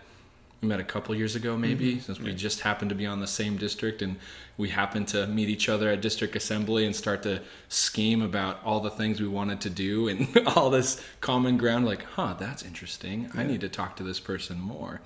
we 0.60 0.68
met 0.68 0.80
a 0.80 0.84
couple 0.84 1.14
years 1.14 1.36
ago 1.36 1.56
maybe 1.56 1.92
mm-hmm. 1.92 2.00
since 2.00 2.20
we 2.20 2.34
just 2.34 2.60
happened 2.60 2.90
to 2.90 2.94
be 2.94 3.06
on 3.06 3.20
the 3.20 3.26
same 3.26 3.56
district 3.56 4.02
and 4.02 4.16
we 4.58 4.68
happened 4.68 5.08
to 5.08 5.26
meet 5.26 5.48
each 5.48 5.70
other 5.70 5.88
at 5.88 6.02
district 6.02 6.36
assembly 6.36 6.84
and 6.84 6.94
start 6.94 7.22
to 7.22 7.40
scheme 7.68 8.20
about 8.20 8.62
all 8.62 8.80
the 8.80 8.90
things 8.90 9.22
we 9.22 9.26
wanted 9.26 9.58
to 9.58 9.70
do 9.70 10.08
and 10.08 10.28
all 10.48 10.68
this 10.68 11.02
common 11.22 11.56
ground 11.56 11.86
like 11.86 12.02
huh 12.02 12.34
that's 12.38 12.62
interesting 12.62 13.22
yeah. 13.22 13.40
i 13.40 13.42
need 13.42 13.60
to 13.60 13.70
talk 13.70 13.96
to 13.96 14.02
this 14.02 14.20
person 14.20 14.60
more 14.60 15.00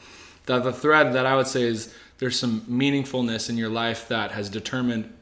the, 0.47 0.59
the 0.59 0.73
thread 0.73 1.13
that 1.13 1.25
i 1.25 1.37
would 1.37 1.47
say 1.47 1.63
is 1.63 1.95
there's 2.19 2.39
some 2.39 2.63
meaningfulness 2.63 3.49
in 3.49 3.57
your 3.57 3.71
life 3.71 4.09
that 4.09 4.33
has 4.33 4.51
determined 4.51 5.13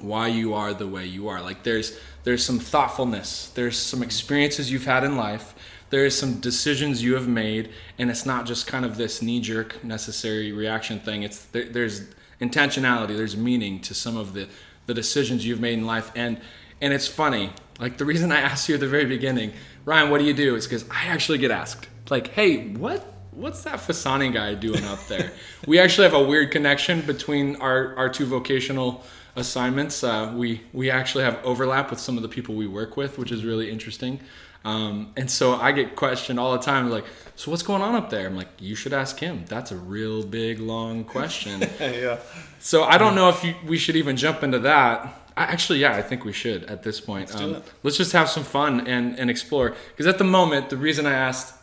why 0.00 0.28
you 0.28 0.54
are 0.54 0.72
the 0.72 0.86
way 0.86 1.04
you 1.04 1.28
are 1.28 1.42
like 1.42 1.64
there's 1.64 1.98
there's 2.28 2.44
some 2.44 2.58
thoughtfulness, 2.58 3.48
there's 3.54 3.78
some 3.78 4.02
experiences 4.02 4.70
you've 4.70 4.84
had 4.84 5.02
in 5.02 5.16
life, 5.16 5.54
there 5.88 6.04
is 6.04 6.18
some 6.18 6.40
decisions 6.40 7.02
you 7.02 7.14
have 7.14 7.26
made, 7.26 7.70
and 7.98 8.10
it's 8.10 8.26
not 8.26 8.44
just 8.44 8.66
kind 8.66 8.84
of 8.84 8.98
this 8.98 9.22
knee 9.22 9.40
jerk 9.40 9.82
necessary 9.82 10.52
reaction 10.52 11.00
thing. 11.00 11.22
It's 11.22 11.46
there, 11.46 11.64
there's 11.64 12.02
intentionality. 12.38 13.16
There's 13.16 13.34
meaning 13.34 13.80
to 13.80 13.94
some 13.94 14.18
of 14.18 14.34
the 14.34 14.46
the 14.84 14.92
decisions 14.92 15.46
you've 15.46 15.60
made 15.60 15.78
in 15.78 15.86
life, 15.86 16.12
and 16.14 16.38
and 16.82 16.92
it's 16.92 17.08
funny. 17.08 17.50
Like 17.80 17.96
the 17.96 18.04
reason 18.04 18.30
I 18.30 18.40
asked 18.40 18.68
you 18.68 18.74
at 18.74 18.80
the 18.80 18.88
very 18.88 19.06
beginning, 19.06 19.52
Ryan, 19.86 20.10
what 20.10 20.18
do 20.18 20.24
you 20.24 20.34
do? 20.34 20.54
Is 20.54 20.66
because 20.66 20.84
I 20.90 21.06
actually 21.06 21.38
get 21.38 21.50
asked, 21.50 21.88
like, 22.10 22.28
hey, 22.28 22.68
what 22.74 23.10
what's 23.30 23.62
that 23.62 23.78
Fasani 23.78 24.30
guy 24.30 24.52
doing 24.52 24.84
up 24.84 25.06
there? 25.06 25.32
we 25.66 25.78
actually 25.78 26.04
have 26.04 26.14
a 26.14 26.22
weird 26.22 26.50
connection 26.50 27.00
between 27.00 27.56
our 27.56 27.96
our 27.96 28.10
two 28.10 28.26
vocational 28.26 29.02
assignments. 29.38 30.04
Uh, 30.04 30.32
we 30.36 30.60
we 30.72 30.90
actually 30.90 31.24
have 31.24 31.38
overlap 31.44 31.90
with 31.90 32.00
some 32.00 32.16
of 32.16 32.22
the 32.22 32.28
people 32.28 32.54
we 32.54 32.66
work 32.66 32.96
with, 32.96 33.18
which 33.18 33.32
is 33.32 33.44
really 33.44 33.70
interesting. 33.70 34.20
Um, 34.64 35.12
and 35.16 35.30
so 35.30 35.54
I 35.54 35.72
get 35.72 35.96
questioned 35.96 36.38
all 36.38 36.52
the 36.52 36.58
time, 36.58 36.90
like, 36.90 37.04
so 37.36 37.50
what's 37.50 37.62
going 37.62 37.80
on 37.80 37.94
up 37.94 38.10
there? 38.10 38.26
I'm 38.26 38.36
like, 38.36 38.48
you 38.58 38.74
should 38.74 38.92
ask 38.92 39.18
him. 39.18 39.44
That's 39.48 39.70
a 39.70 39.76
real 39.76 40.24
big, 40.24 40.58
long 40.58 41.04
question. 41.04 41.60
yeah. 41.80 42.18
So 42.58 42.82
I 42.82 42.98
don't 42.98 43.14
know 43.14 43.28
if 43.28 43.42
you, 43.44 43.54
we 43.66 43.78
should 43.78 43.96
even 43.96 44.16
jump 44.16 44.42
into 44.42 44.58
that. 44.60 45.14
I, 45.36 45.44
actually, 45.44 45.78
yeah, 45.78 45.94
I 45.94 46.02
think 46.02 46.24
we 46.24 46.32
should 46.32 46.64
at 46.64 46.82
this 46.82 47.00
point. 47.00 47.30
Let's, 47.30 47.40
um, 47.40 47.62
let's 47.84 47.96
just 47.96 48.12
have 48.12 48.28
some 48.28 48.42
fun 48.42 48.86
and, 48.86 49.18
and 49.18 49.30
explore. 49.30 49.74
Because 49.90 50.06
at 50.06 50.18
the 50.18 50.24
moment, 50.24 50.70
the 50.70 50.76
reason 50.76 51.06
I 51.06 51.12
asked 51.12 51.54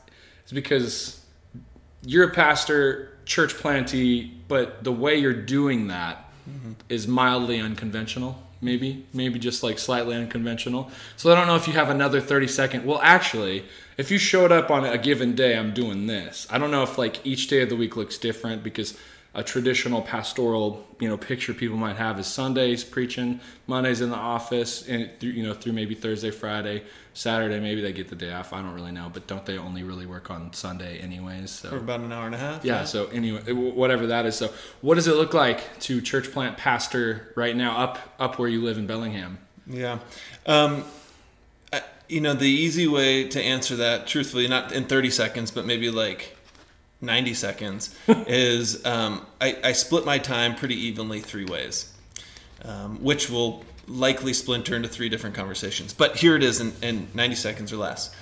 is 0.45 0.53
because 0.53 1.23
you're 2.01 2.29
a 2.29 2.33
pastor, 2.33 3.19
church 3.25 3.55
planter, 3.55 4.29
but 4.47 4.83
the 4.83 4.91
way 4.91 5.17
you're 5.17 5.33
doing 5.33 5.87
that 5.87 6.24
mm-hmm. 6.49 6.73
is 6.89 7.07
mildly 7.07 7.59
unconventional 7.59 8.41
maybe 8.61 9.05
maybe 9.13 9.37
just 9.37 9.63
like 9.63 9.77
slightly 9.77 10.15
unconventional 10.15 10.89
so 11.17 11.31
i 11.31 11.35
don't 11.35 11.47
know 11.47 11.55
if 11.55 11.67
you 11.67 11.73
have 11.73 11.89
another 11.89 12.21
30 12.21 12.47
second 12.47 12.85
well 12.85 12.99
actually 13.01 13.65
if 13.97 14.09
you 14.09 14.17
showed 14.17 14.51
up 14.51 14.71
on 14.71 14.85
a 14.85 14.97
given 14.97 15.35
day 15.35 15.57
i'm 15.57 15.73
doing 15.73 16.07
this 16.07 16.47
i 16.49 16.57
don't 16.57 16.71
know 16.71 16.83
if 16.83 16.97
like 16.97 17.25
each 17.25 17.47
day 17.47 17.61
of 17.61 17.69
the 17.69 17.75
week 17.75 17.95
looks 17.95 18.17
different 18.17 18.63
because 18.63 18.97
a 19.35 19.43
traditional 19.43 20.01
pastoral 20.01 20.87
you 20.99 21.09
know 21.09 21.17
picture 21.17 21.53
people 21.53 21.75
might 21.77 21.97
have 21.97 22.19
is 22.19 22.25
Sundays 22.25 22.83
preaching, 22.83 23.41
Mondays 23.67 24.01
in 24.01 24.09
the 24.09 24.15
office, 24.15 24.87
and 24.87 25.09
through, 25.19 25.31
you 25.31 25.43
know 25.43 25.53
through 25.53 25.73
maybe 25.73 25.93
Thursday, 25.93 26.31
Friday, 26.31 26.83
Saturday 27.13 27.59
maybe 27.59 27.81
they 27.81 27.91
get 27.91 28.07
the 28.07 28.15
day 28.15 28.31
off. 28.31 28.53
I 28.53 28.61
don't 28.61 28.73
really 28.73 28.93
know, 28.93 29.11
but 29.13 29.27
don't 29.27 29.45
they 29.45 29.57
only 29.57 29.83
really 29.83 30.05
work 30.05 30.31
on 30.31 30.53
Sunday 30.53 30.99
anyways? 30.99 31.51
So 31.51 31.69
for 31.69 31.77
about 31.77 31.99
an 31.99 32.11
hour 32.11 32.25
and 32.25 32.33
a 32.33 32.39
half. 32.39 32.63
Yeah. 32.63 32.79
yeah. 32.79 32.83
So 32.85 33.07
anyway, 33.07 33.51
whatever 33.51 34.07
that 34.07 34.25
is. 34.25 34.35
So 34.35 34.51
what 34.81 34.95
does 34.95 35.07
it 35.07 35.15
look 35.15 35.33
like 35.33 35.79
to 35.81 36.01
church 36.01 36.31
plant 36.31 36.57
pastor 36.57 37.33
right 37.35 37.55
now 37.55 37.77
up 37.77 37.99
up 38.17 38.39
where 38.39 38.49
you 38.49 38.63
live 38.63 38.77
in 38.77 38.87
Bellingham? 38.87 39.37
Yeah. 39.67 39.99
Um, 40.45 40.85
you 42.07 42.21
know 42.21 42.33
the 42.33 42.47
easy 42.47 42.87
way 42.87 43.27
to 43.29 43.41
answer 43.41 43.75
that, 43.77 44.07
truthfully, 44.07 44.47
not 44.47 44.71
in 44.71 44.85
30 44.85 45.09
seconds, 45.09 45.51
but 45.51 45.65
maybe 45.65 45.89
like 45.89 46.34
90 47.05 47.33
seconds 47.33 47.95
is 48.07 48.85
um, 48.85 49.25
I, 49.39 49.57
I, 49.63 49.71
split 49.71 50.05
my 50.05 50.17
time 50.17 50.55
pretty 50.55 50.75
evenly 50.75 51.21
three 51.21 51.45
ways, 51.45 51.93
um, 52.63 53.01
which 53.03 53.29
will 53.29 53.63
likely 53.87 54.33
splinter 54.33 54.75
into 54.75 54.87
three 54.87 55.09
different 55.09 55.35
conversations. 55.35 55.93
But 55.93 56.17
here 56.17 56.35
it 56.35 56.43
is 56.43 56.59
in, 56.59 56.73
in 56.81 57.07
90 57.13 57.35
seconds 57.35 57.71
or 57.71 57.77
less. 57.77 58.13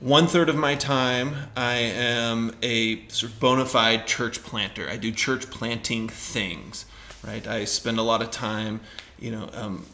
One 0.00 0.26
third 0.26 0.48
of 0.48 0.56
my 0.56 0.74
time, 0.74 1.34
I 1.56 1.74
am 1.76 2.54
a 2.62 3.06
sort 3.08 3.32
of 3.32 3.40
bona 3.40 3.64
fide 3.64 4.06
church 4.06 4.42
planter. 4.42 4.88
I 4.88 4.96
do 4.96 5.10
church 5.10 5.48
planting 5.50 6.08
things, 6.08 6.84
right? 7.26 7.46
I 7.46 7.64
spend 7.64 7.98
a 7.98 8.02
lot 8.02 8.20
of 8.20 8.30
time, 8.30 8.80
you 9.18 9.30
know, 9.30 9.48
um, 9.54 9.86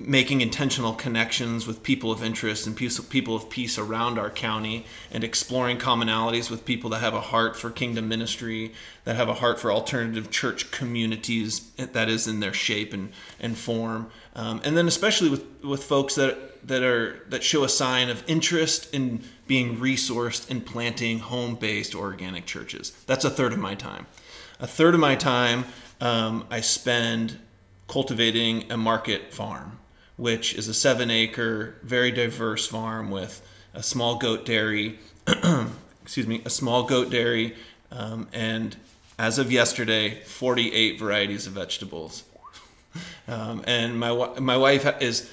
making 0.00 0.40
intentional 0.40 0.92
connections 0.92 1.68
with 1.68 1.84
people 1.84 2.10
of 2.10 2.22
interest 2.22 2.66
and 2.66 2.76
people 2.76 3.36
of 3.36 3.48
peace 3.48 3.78
around 3.78 4.18
our 4.18 4.28
county 4.28 4.84
and 5.12 5.22
exploring 5.22 5.78
commonalities 5.78 6.50
with 6.50 6.64
people 6.64 6.90
that 6.90 6.98
have 6.98 7.14
a 7.14 7.20
heart 7.20 7.56
for 7.56 7.70
kingdom 7.70 8.08
ministry 8.08 8.72
that 9.04 9.14
have 9.14 9.28
a 9.28 9.34
heart 9.34 9.60
for 9.60 9.70
alternative 9.70 10.32
church 10.32 10.72
communities 10.72 11.70
that 11.76 12.08
is 12.08 12.26
in 12.26 12.40
their 12.40 12.52
shape 12.52 12.92
and, 12.92 13.12
and 13.38 13.56
form. 13.56 14.10
Um, 14.34 14.60
and 14.64 14.76
then 14.76 14.88
especially 14.88 15.30
with, 15.30 15.44
with 15.62 15.84
folks 15.84 16.16
that, 16.16 16.66
that 16.66 16.82
are 16.82 17.22
that 17.28 17.44
show 17.44 17.62
a 17.62 17.68
sign 17.68 18.08
of 18.10 18.28
interest 18.28 18.92
in 18.92 19.22
being 19.46 19.76
resourced 19.76 20.50
in 20.50 20.60
planting 20.60 21.20
home-based 21.20 21.94
organic 21.94 22.46
churches. 22.46 22.90
That's 23.06 23.24
a 23.24 23.30
third 23.30 23.52
of 23.52 23.60
my 23.60 23.76
time. 23.76 24.06
A 24.58 24.66
third 24.66 24.94
of 24.94 25.00
my 25.00 25.14
time 25.14 25.66
um, 26.02 26.44
i 26.50 26.60
spend 26.60 27.38
cultivating 27.92 28.72
a 28.72 28.76
market 28.78 29.34
farm, 29.34 29.78
which 30.16 30.54
is 30.54 30.66
a 30.66 30.72
seven 30.72 31.10
acre, 31.10 31.74
very 31.82 32.10
diverse 32.10 32.66
farm 32.66 33.10
with 33.10 33.46
a 33.74 33.82
small 33.82 34.16
goat 34.16 34.46
dairy, 34.46 34.98
excuse 36.02 36.26
me, 36.26 36.40
a 36.46 36.48
small 36.48 36.84
goat 36.84 37.10
dairy, 37.10 37.54
um, 37.90 38.26
and 38.32 38.76
as 39.18 39.38
of 39.38 39.52
yesterday, 39.52 40.18
48 40.24 40.98
varieties 40.98 41.46
of 41.46 41.52
vegetables. 41.52 42.24
Um, 43.28 43.62
and 43.66 43.98
my 43.98 44.10
my 44.38 44.56
wife 44.56 44.84
is 45.00 45.30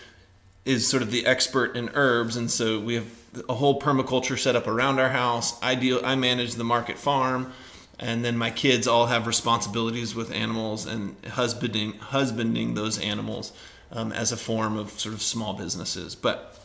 is 0.64 0.88
sort 0.88 1.04
of 1.04 1.12
the 1.12 1.26
expert 1.26 1.76
in 1.76 1.90
herbs, 1.94 2.38
and 2.38 2.50
so 2.50 2.80
we 2.80 2.94
have 2.94 3.08
a 3.50 3.56
whole 3.56 3.82
permaculture 3.82 4.40
set 4.40 4.56
up 4.56 4.68
around 4.68 5.00
our 5.00 5.10
house. 5.10 5.60
I 5.62 5.76
deal, 5.76 6.00
I 6.06 6.16
manage 6.16 6.54
the 6.54 6.64
market 6.64 6.98
farm 6.98 7.52
and 8.00 8.24
then 8.24 8.38
my 8.38 8.50
kids 8.50 8.88
all 8.88 9.08
have 9.08 9.28
responsibilities 9.28 10.16
with 10.16 10.32
animals 10.32 10.86
and 10.86 11.16
husbanding 11.26 11.94
husbanding 11.94 12.74
those 12.74 12.98
animals 12.98 13.52
um, 13.92 14.12
as 14.14 14.32
a 14.32 14.38
form 14.38 14.78
of 14.78 14.92
sort 14.92 15.14
of 15.14 15.22
small 15.22 15.54
businesses. 15.54 16.16
But 16.16 16.58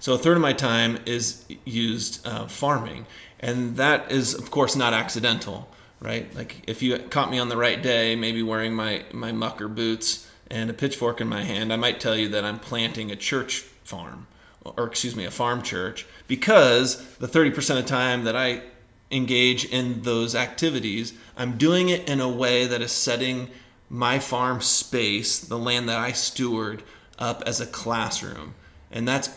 so 0.00 0.14
a 0.14 0.18
third 0.18 0.36
of 0.36 0.42
my 0.42 0.54
time 0.54 0.98
is 1.04 1.44
used 1.64 2.26
uh, 2.26 2.46
farming, 2.46 3.06
and 3.38 3.76
that 3.76 4.10
is 4.10 4.34
of 4.34 4.50
course 4.50 4.74
not 4.74 4.94
accidental, 4.94 5.68
right? 6.00 6.34
Like 6.34 6.62
if 6.66 6.82
you 6.82 6.98
caught 6.98 7.30
me 7.30 7.38
on 7.38 7.50
the 7.50 7.56
right 7.56 7.82
day, 7.82 8.16
maybe 8.16 8.42
wearing 8.42 8.72
my 8.72 9.04
my 9.12 9.32
mucker 9.32 9.68
boots 9.68 10.28
and 10.50 10.70
a 10.70 10.74
pitchfork 10.74 11.20
in 11.20 11.28
my 11.28 11.42
hand, 11.42 11.72
I 11.72 11.76
might 11.76 12.00
tell 12.00 12.16
you 12.16 12.28
that 12.30 12.44
I'm 12.44 12.60
planting 12.60 13.10
a 13.10 13.16
church 13.16 13.60
farm, 13.84 14.26
or 14.64 14.86
excuse 14.86 15.16
me, 15.16 15.24
a 15.24 15.30
farm 15.30 15.60
church, 15.60 16.06
because 16.28 17.04
the 17.16 17.26
30% 17.26 17.78
of 17.80 17.86
time 17.86 18.24
that 18.24 18.36
I 18.36 18.62
engage 19.10 19.64
in 19.64 20.02
those 20.02 20.34
activities, 20.34 21.12
I'm 21.36 21.56
doing 21.56 21.88
it 21.88 22.08
in 22.08 22.20
a 22.20 22.28
way 22.28 22.66
that 22.66 22.82
is 22.82 22.92
setting 22.92 23.50
my 23.88 24.18
farm 24.18 24.60
space, 24.60 25.38
the 25.38 25.58
land 25.58 25.88
that 25.88 25.98
I 25.98 26.12
steward, 26.12 26.82
up 27.18 27.42
as 27.46 27.60
a 27.60 27.66
classroom. 27.66 28.54
And 28.90 29.06
that's 29.06 29.30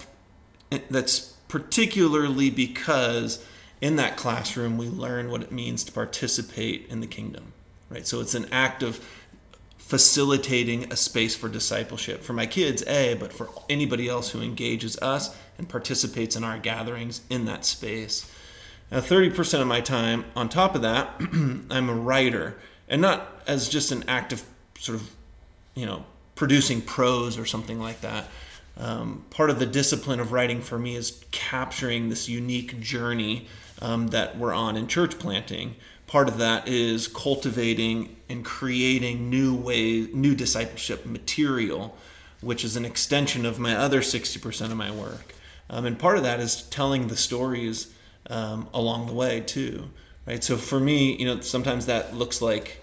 that's 0.89 1.19
particularly 1.47 2.49
because 2.49 3.43
in 3.81 3.95
that 3.95 4.17
classroom 4.17 4.77
we 4.77 4.87
learn 4.87 5.31
what 5.31 5.41
it 5.41 5.51
means 5.51 5.83
to 5.83 5.91
participate 5.91 6.87
in 6.89 6.99
the 6.99 7.07
kingdom. 7.07 7.53
Right? 7.89 8.05
So 8.05 8.19
it's 8.19 8.35
an 8.35 8.47
act 8.51 8.83
of 8.83 9.03
facilitating 9.77 10.91
a 10.93 10.95
space 10.95 11.35
for 11.35 11.49
discipleship 11.49 12.21
for 12.21 12.33
my 12.33 12.45
kids, 12.45 12.83
A, 12.85 13.15
but 13.15 13.33
for 13.33 13.49
anybody 13.69 14.07
else 14.07 14.29
who 14.29 14.41
engages 14.41 14.99
us 14.99 15.35
and 15.57 15.67
participates 15.67 16.35
in 16.35 16.43
our 16.43 16.59
gatherings 16.59 17.21
in 17.31 17.45
that 17.45 17.65
space. 17.65 18.31
Now, 18.91 18.99
30% 18.99 19.61
of 19.61 19.67
my 19.67 19.81
time, 19.81 20.25
on 20.35 20.49
top 20.49 20.75
of 20.75 20.81
that, 20.81 21.13
I'm 21.69 21.89
a 21.89 21.93
writer. 21.93 22.57
And 22.87 23.01
not 23.01 23.43
as 23.45 23.69
just 23.69 23.91
an 23.91 24.03
act 24.07 24.33
of 24.33 24.43
sort 24.79 24.99
of, 24.99 25.09
you 25.75 25.85
know, 25.85 26.05
producing 26.35 26.81
prose 26.81 27.37
or 27.37 27.45
something 27.45 27.79
like 27.79 28.01
that. 28.01 28.27
Um, 28.77 29.25
part 29.29 29.49
of 29.49 29.59
the 29.59 29.65
discipline 29.65 30.19
of 30.19 30.31
writing 30.31 30.61
for 30.61 30.79
me 30.79 30.95
is 30.95 31.23
capturing 31.31 32.09
this 32.09 32.29
unique 32.29 32.79
journey 32.79 33.47
um, 33.81 34.07
that 34.07 34.37
we're 34.37 34.53
on 34.53 34.77
in 34.77 34.87
church 34.87 35.19
planting. 35.19 35.75
Part 36.07 36.27
of 36.27 36.37
that 36.37 36.67
is 36.67 37.07
cultivating 37.07 38.15
and 38.29 38.43
creating 38.43 39.29
new 39.29 39.53
ways, 39.55 40.09
new 40.13 40.33
discipleship 40.33 41.05
material, 41.05 41.95
which 42.41 42.63
is 42.63 42.75
an 42.75 42.85
extension 42.85 43.45
of 43.45 43.59
my 43.59 43.75
other 43.75 44.01
60% 44.01 44.61
of 44.71 44.77
my 44.77 44.89
work. 44.89 45.35
Um, 45.69 45.85
and 45.85 45.99
part 45.99 46.17
of 46.17 46.23
that 46.23 46.39
is 46.39 46.63
telling 46.63 47.07
the 47.07 47.17
stories 47.17 47.93
um, 48.27 48.67
along 48.73 49.07
the 49.07 49.13
way 49.13 49.41
too, 49.41 49.89
right? 50.25 50.43
So 50.43 50.57
for 50.57 50.79
me, 50.79 51.15
you 51.15 51.25
know, 51.25 51.41
sometimes 51.41 51.87
that 51.87 52.15
looks 52.15 52.41
like 52.41 52.81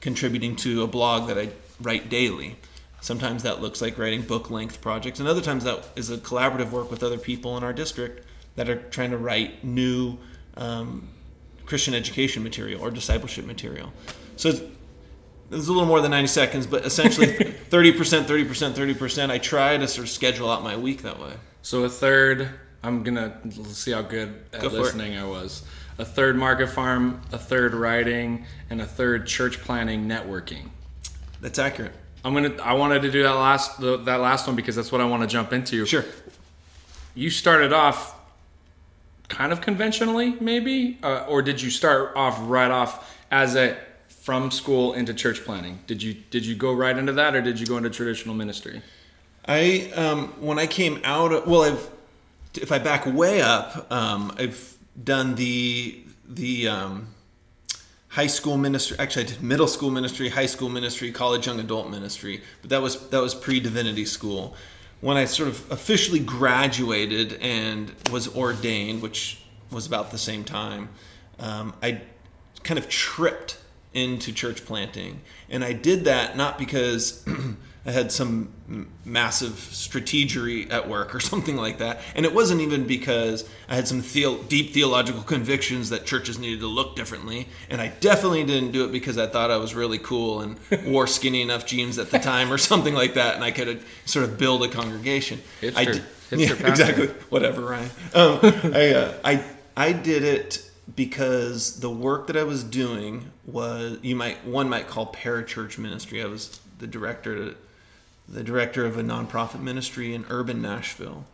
contributing 0.00 0.56
to 0.56 0.82
a 0.82 0.86
blog 0.86 1.28
that 1.28 1.38
I 1.38 1.50
write 1.80 2.08
daily. 2.08 2.56
Sometimes 3.00 3.42
that 3.44 3.62
looks 3.62 3.80
like 3.80 3.98
writing 3.98 4.22
book 4.22 4.50
length 4.50 4.80
projects, 4.80 5.20
and 5.20 5.28
other 5.28 5.40
times 5.40 5.64
that 5.64 5.86
is 5.96 6.10
a 6.10 6.18
collaborative 6.18 6.70
work 6.70 6.90
with 6.90 7.02
other 7.02 7.18
people 7.18 7.56
in 7.56 7.64
our 7.64 7.72
district 7.72 8.26
that 8.56 8.68
are 8.68 8.76
trying 8.76 9.10
to 9.10 9.16
write 9.16 9.64
new 9.64 10.18
um, 10.56 11.08
Christian 11.64 11.94
education 11.94 12.42
material 12.42 12.82
or 12.82 12.90
discipleship 12.90 13.46
material. 13.46 13.92
So 14.36 14.50
it's, 14.50 14.60
it's 15.50 15.68
a 15.68 15.72
little 15.72 15.86
more 15.86 16.00
than 16.00 16.10
90 16.10 16.26
seconds, 16.26 16.66
but 16.66 16.84
essentially 16.84 17.28
30%, 17.28 18.24
30%, 18.24 18.72
30%. 18.72 19.30
I 19.30 19.38
try 19.38 19.76
to 19.76 19.86
sort 19.88 20.06
of 20.06 20.10
schedule 20.10 20.50
out 20.50 20.62
my 20.62 20.76
week 20.76 21.02
that 21.02 21.18
way. 21.18 21.32
So 21.62 21.84
a 21.84 21.88
third 21.88 22.50
I'm 22.82 23.02
gonna 23.02 23.38
see 23.64 23.92
how 23.92 24.02
good 24.02 24.42
at 24.52 24.62
Go 24.62 24.68
listening 24.68 25.16
I 25.16 25.24
was. 25.24 25.62
A 25.98 26.04
third 26.04 26.36
market 26.36 26.68
farm, 26.68 27.20
a 27.30 27.38
third 27.38 27.74
writing, 27.74 28.46
and 28.70 28.80
a 28.80 28.86
third 28.86 29.26
church 29.26 29.60
planting 29.60 30.08
networking. 30.08 30.70
That's 31.40 31.58
accurate. 31.58 31.92
I'm 32.24 32.34
gonna. 32.34 32.56
I 32.62 32.72
wanted 32.74 33.02
to 33.02 33.10
do 33.10 33.22
that 33.22 33.32
last 33.32 33.80
the, 33.80 33.98
that 33.98 34.20
last 34.20 34.46
one 34.46 34.56
because 34.56 34.76
that's 34.76 34.90
what 34.90 35.00
I 35.00 35.04
want 35.04 35.22
to 35.22 35.28
jump 35.28 35.52
into. 35.52 35.84
Sure. 35.84 36.04
You 37.14 37.28
started 37.28 37.72
off 37.72 38.14
kind 39.28 39.52
of 39.52 39.60
conventionally, 39.60 40.36
maybe, 40.40 40.98
uh, 41.02 41.24
or 41.28 41.42
did 41.42 41.60
you 41.60 41.70
start 41.70 42.12
off 42.16 42.38
right 42.42 42.70
off 42.70 43.16
as 43.30 43.56
a 43.56 43.76
from 44.08 44.50
school 44.50 44.92
into 44.92 45.14
church 45.14 45.44
planting? 45.44 45.80
Did 45.86 46.02
you 46.02 46.14
did 46.14 46.46
you 46.46 46.54
go 46.54 46.72
right 46.72 46.96
into 46.96 47.12
that, 47.12 47.34
or 47.34 47.42
did 47.42 47.60
you 47.60 47.66
go 47.66 47.76
into 47.76 47.90
traditional 47.90 48.34
ministry? 48.34 48.82
I 49.46 49.90
um, 49.94 50.28
when 50.40 50.58
I 50.58 50.66
came 50.66 51.00
out, 51.04 51.32
of, 51.32 51.46
well, 51.46 51.62
I've 51.62 51.90
if 52.54 52.72
I 52.72 52.78
back 52.78 53.06
way 53.06 53.40
up, 53.40 53.90
um, 53.92 54.32
I've 54.38 54.76
done 55.02 55.34
the 55.34 56.02
the 56.28 56.68
um, 56.68 57.08
high 58.08 58.26
school 58.26 58.56
ministry. 58.56 58.96
Actually, 58.98 59.24
I 59.24 59.28
did 59.28 59.42
middle 59.42 59.66
school 59.66 59.90
ministry, 59.90 60.28
high 60.28 60.46
school 60.46 60.68
ministry, 60.68 61.10
college 61.12 61.46
young 61.46 61.60
adult 61.60 61.90
ministry. 61.90 62.42
But 62.60 62.70
that 62.70 62.82
was 62.82 63.08
that 63.10 63.20
was 63.20 63.34
pre 63.34 63.60
divinity 63.60 64.04
school. 64.04 64.54
When 65.00 65.16
I 65.16 65.24
sort 65.24 65.48
of 65.48 65.70
officially 65.72 66.18
graduated 66.18 67.34
and 67.40 67.92
was 68.10 68.34
ordained, 68.36 69.00
which 69.00 69.42
was 69.70 69.86
about 69.86 70.10
the 70.10 70.18
same 70.18 70.44
time, 70.44 70.90
um, 71.38 71.72
I 71.82 72.02
kind 72.62 72.78
of 72.78 72.88
tripped 72.88 73.58
into 73.94 74.32
church 74.32 74.64
planting, 74.66 75.20
and 75.48 75.64
I 75.64 75.72
did 75.72 76.04
that 76.04 76.36
not 76.36 76.58
because. 76.58 77.24
I 77.86 77.92
had 77.92 78.12
some 78.12 78.52
massive 79.04 79.52
strategery 79.52 80.70
at 80.70 80.88
work 80.88 81.14
or 81.14 81.20
something 81.32 81.56
like 81.56 81.78
that. 81.78 82.00
And 82.14 82.26
it 82.26 82.34
wasn't 82.34 82.60
even 82.60 82.86
because 82.86 83.48
I 83.68 83.74
had 83.74 83.88
some 83.88 84.02
theo- 84.02 84.42
deep 84.42 84.72
theological 84.74 85.22
convictions 85.22 85.90
that 85.90 86.04
churches 86.04 86.38
needed 86.38 86.60
to 86.60 86.66
look 86.66 86.94
differently. 86.94 87.48
And 87.70 87.80
I 87.80 87.88
definitely 87.88 88.44
didn't 88.44 88.72
do 88.72 88.84
it 88.84 88.92
because 88.92 89.16
I 89.18 89.26
thought 89.26 89.50
I 89.50 89.56
was 89.56 89.74
really 89.74 89.98
cool 89.98 90.40
and 90.40 90.58
wore 90.84 91.06
skinny 91.06 91.42
enough 91.42 91.66
jeans 91.66 91.98
at 91.98 92.10
the 92.10 92.18
time 92.18 92.52
or 92.52 92.58
something 92.70 92.94
like 92.94 93.14
that. 93.14 93.34
And 93.34 93.44
I 93.44 93.50
could 93.50 93.82
sort 94.04 94.24
of 94.24 94.38
build 94.38 94.62
a 94.62 94.68
congregation. 94.68 95.40
Hipster. 95.60 95.76
I 95.76 95.84
Hipster 96.30 96.60
yeah, 96.60 96.68
exactly. 96.68 97.08
Whatever, 97.28 97.62
Ryan. 97.62 97.90
Um, 98.14 98.38
I, 98.42 98.94
uh, 98.94 99.14
I, 99.24 99.44
I 99.76 99.92
did 99.92 100.22
it 100.22 100.70
because 100.94 101.80
the 101.80 101.90
work 101.90 102.26
that 102.28 102.36
I 102.36 102.44
was 102.44 102.62
doing 102.62 103.30
was 103.46 103.98
you 104.02 104.14
might 104.14 104.44
one 104.44 104.68
might 104.68 104.86
call 104.86 105.12
parachurch 105.12 105.78
ministry. 105.78 106.22
I 106.22 106.26
was 106.26 106.60
the 106.78 106.86
director 106.86 107.54
the 108.30 108.44
director 108.44 108.86
of 108.86 108.96
a 108.96 109.02
nonprofit 109.02 109.60
ministry 109.60 110.14
in 110.14 110.24
urban 110.30 110.62
Nashville. 110.62 111.24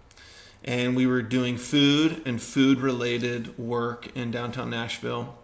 And 0.64 0.96
we 0.96 1.06
were 1.06 1.22
doing 1.22 1.58
food 1.58 2.22
and 2.26 2.40
food 2.40 2.80
related 2.80 3.56
work 3.58 4.16
in 4.16 4.30
downtown 4.30 4.70
Nashville. 4.70 5.36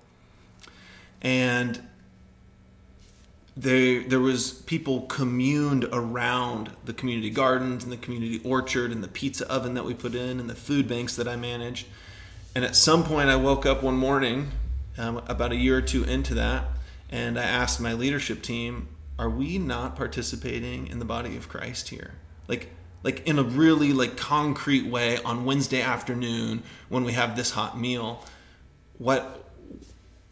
And 1.20 1.80
there, 3.56 4.02
there 4.02 4.20
was 4.20 4.50
people 4.50 5.02
communed 5.02 5.86
around 5.92 6.70
the 6.84 6.94
community 6.94 7.30
gardens 7.30 7.84
and 7.84 7.92
the 7.92 7.98
community 7.98 8.40
orchard 8.44 8.90
and 8.90 9.04
the 9.04 9.08
pizza 9.08 9.48
oven 9.52 9.74
that 9.74 9.84
we 9.84 9.94
put 9.94 10.14
in 10.14 10.40
and 10.40 10.48
the 10.48 10.54
food 10.54 10.88
banks 10.88 11.16
that 11.16 11.28
I 11.28 11.36
managed. 11.36 11.86
And 12.54 12.64
at 12.64 12.74
some 12.74 13.04
point, 13.04 13.28
I 13.28 13.36
woke 13.36 13.66
up 13.66 13.82
one 13.82 13.96
morning, 13.96 14.52
um, 14.98 15.22
about 15.28 15.52
a 15.52 15.56
year 15.56 15.78
or 15.78 15.82
two 15.82 16.04
into 16.04 16.34
that, 16.34 16.64
and 17.10 17.38
I 17.38 17.44
asked 17.44 17.80
my 17.80 17.92
leadership 17.92 18.42
team, 18.42 18.88
are 19.22 19.30
we 19.30 19.56
not 19.56 19.94
participating 19.94 20.88
in 20.88 20.98
the 20.98 21.04
body 21.04 21.36
of 21.36 21.48
Christ 21.48 21.90
here? 21.90 22.14
Like 22.48 22.70
like 23.04 23.24
in 23.24 23.38
a 23.38 23.44
really 23.44 23.92
like 23.92 24.16
concrete 24.16 24.86
way 24.86 25.18
on 25.18 25.44
Wednesday 25.44 25.80
afternoon 25.80 26.64
when 26.88 27.04
we 27.04 27.12
have 27.12 27.36
this 27.36 27.52
hot 27.52 27.78
meal. 27.78 28.24
What 28.98 29.48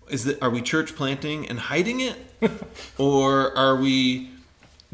is 0.09 0.25
that 0.25 0.43
are 0.43 0.51
we 0.51 0.61
church 0.61 0.97
planting 0.97 1.49
and 1.49 1.61
hiding 1.61 2.01
it? 2.01 2.17
or 2.99 3.57
are 3.57 3.77
we 3.77 4.31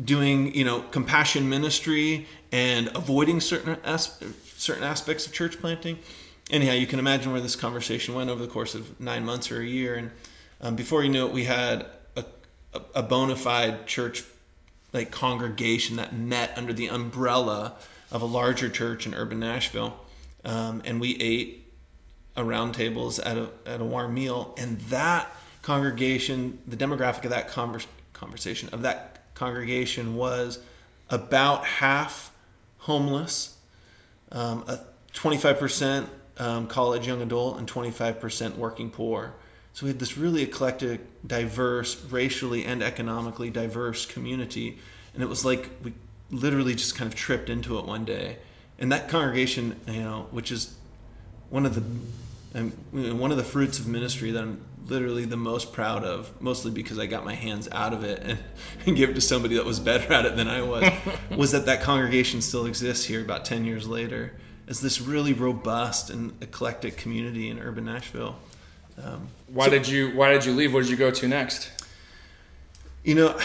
doing, 0.02 0.54
you 0.54 0.64
know, 0.64 0.82
compassion 0.90 1.48
ministry 1.48 2.26
and 2.52 2.88
avoiding 2.94 3.40
certain 3.40 3.78
as- 3.82 4.20
certain 4.56 4.84
aspects 4.84 5.26
of 5.26 5.32
church 5.32 5.58
planting? 5.58 5.98
Anyhow, 6.50 6.74
you 6.74 6.86
can 6.86 6.98
imagine 6.98 7.32
where 7.32 7.40
this 7.40 7.56
conversation 7.56 8.14
went 8.14 8.28
over 8.28 8.42
the 8.42 8.52
course 8.52 8.74
of 8.74 9.00
nine 9.00 9.24
months 9.24 9.50
or 9.50 9.62
a 9.62 9.66
year. 9.66 9.94
And 9.94 10.10
um, 10.60 10.76
before 10.76 11.02
you 11.02 11.08
knew 11.08 11.26
it, 11.26 11.32
we 11.32 11.44
had 11.44 11.86
a, 12.94 13.02
bona 13.02 13.36
fide 13.36 13.86
church 13.86 14.24
like 14.92 15.10
congregation 15.10 15.96
that 15.96 16.14
met 16.14 16.52
under 16.56 16.72
the 16.72 16.88
umbrella 16.88 17.74
of 18.10 18.22
a 18.22 18.26
larger 18.26 18.68
church 18.68 19.06
in 19.06 19.14
urban 19.14 19.40
Nashville. 19.40 19.98
Um, 20.44 20.82
and 20.84 21.00
we 21.00 21.16
ate 21.16 21.72
around 22.36 22.72
tables 22.72 23.18
at 23.18 23.36
a, 23.36 23.48
at 23.64 23.80
a 23.80 23.84
warm 23.84 24.14
meal. 24.14 24.54
And 24.58 24.80
that 24.82 25.30
congregation, 25.62 26.58
the 26.66 26.76
demographic 26.76 27.24
of 27.24 27.30
that 27.30 27.48
converse, 27.48 27.86
conversation, 28.12 28.68
of 28.72 28.82
that 28.82 29.34
congregation 29.34 30.14
was 30.14 30.58
about 31.10 31.64
half 31.64 32.32
homeless, 32.78 33.56
um, 34.32 34.64
a 34.68 34.80
25% 35.14 36.06
um, 36.38 36.66
college 36.66 37.06
young 37.06 37.22
adult, 37.22 37.58
and 37.58 37.68
25% 37.68 38.56
working 38.56 38.90
poor. 38.90 39.34
So 39.76 39.84
we 39.84 39.90
had 39.90 39.98
this 39.98 40.16
really 40.16 40.42
eclectic, 40.42 41.02
diverse, 41.26 42.02
racially 42.04 42.64
and 42.64 42.82
economically 42.82 43.50
diverse 43.50 44.06
community. 44.06 44.78
And 45.12 45.22
it 45.22 45.28
was 45.28 45.44
like 45.44 45.68
we 45.84 45.92
literally 46.30 46.74
just 46.74 46.96
kind 46.96 47.12
of 47.12 47.14
tripped 47.14 47.50
into 47.50 47.78
it 47.78 47.84
one 47.84 48.06
day. 48.06 48.38
And 48.78 48.90
that 48.90 49.10
congregation, 49.10 49.78
you 49.86 50.00
know, 50.00 50.28
which 50.30 50.50
is 50.50 50.74
one 51.50 51.66
of 51.66 51.74
the 51.74 52.58
um, 52.58 52.70
one 53.20 53.30
of 53.30 53.36
the 53.36 53.44
fruits 53.44 53.78
of 53.78 53.86
ministry 53.86 54.30
that 54.30 54.42
I'm 54.42 54.62
literally 54.86 55.26
the 55.26 55.36
most 55.36 55.74
proud 55.74 56.04
of, 56.04 56.32
mostly 56.40 56.70
because 56.70 56.98
I 56.98 57.04
got 57.04 57.26
my 57.26 57.34
hands 57.34 57.68
out 57.70 57.92
of 57.92 58.02
it 58.02 58.22
and, 58.22 58.38
and 58.86 58.96
give 58.96 59.10
it 59.10 59.14
to 59.16 59.20
somebody 59.20 59.56
that 59.56 59.66
was 59.66 59.78
better 59.78 60.10
at 60.10 60.24
it 60.24 60.36
than 60.36 60.48
I 60.48 60.62
was, 60.62 60.90
was 61.36 61.52
that 61.52 61.66
that 61.66 61.82
congregation 61.82 62.40
still 62.40 62.64
exists 62.64 63.04
here 63.04 63.20
about 63.20 63.44
10 63.44 63.66
years 63.66 63.86
later 63.86 64.32
as 64.68 64.80
this 64.80 65.02
really 65.02 65.34
robust 65.34 66.08
and 66.08 66.32
eclectic 66.42 66.96
community 66.96 67.50
in 67.50 67.58
urban 67.58 67.84
Nashville. 67.84 68.36
Um, 69.02 69.28
why 69.48 69.66
so, 69.66 69.70
did 69.70 69.88
you 69.88 70.10
Why 70.10 70.32
did 70.32 70.44
you 70.44 70.52
leave? 70.52 70.72
What 70.72 70.82
did 70.82 70.90
you 70.90 70.96
go 70.96 71.10
to 71.10 71.28
next? 71.28 71.70
You 73.04 73.14
know, 73.14 73.38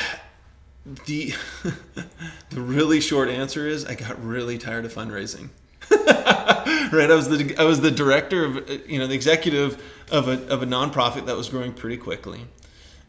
the 1.06 1.34
the 2.50 2.62
really 2.62 3.02
short 3.02 3.30
answer 3.30 3.68
is 3.68 3.86
I 3.86 3.96
got 3.96 4.24
really 4.24 4.58
tired 4.58 4.86
of 4.86 4.94
fundraising. 4.94 5.50
right, 5.92 7.10
I 7.12 7.16
was 7.16 7.30
the 7.30 7.56
I 7.58 7.64
was 7.64 7.82
the 7.82 7.92
director 7.92 8.46
of 8.46 8.90
you 8.90 9.00
know 9.00 9.08
the 9.08 9.16
executive 9.16 9.82
of 10.12 10.28
a 10.28 10.48
of 10.48 10.64
a 10.64 10.66
nonprofit 10.66 11.26
that 11.26 11.36
was 11.36 11.50
growing 11.50 11.74
pretty 11.74 11.98
quickly, 11.98 12.48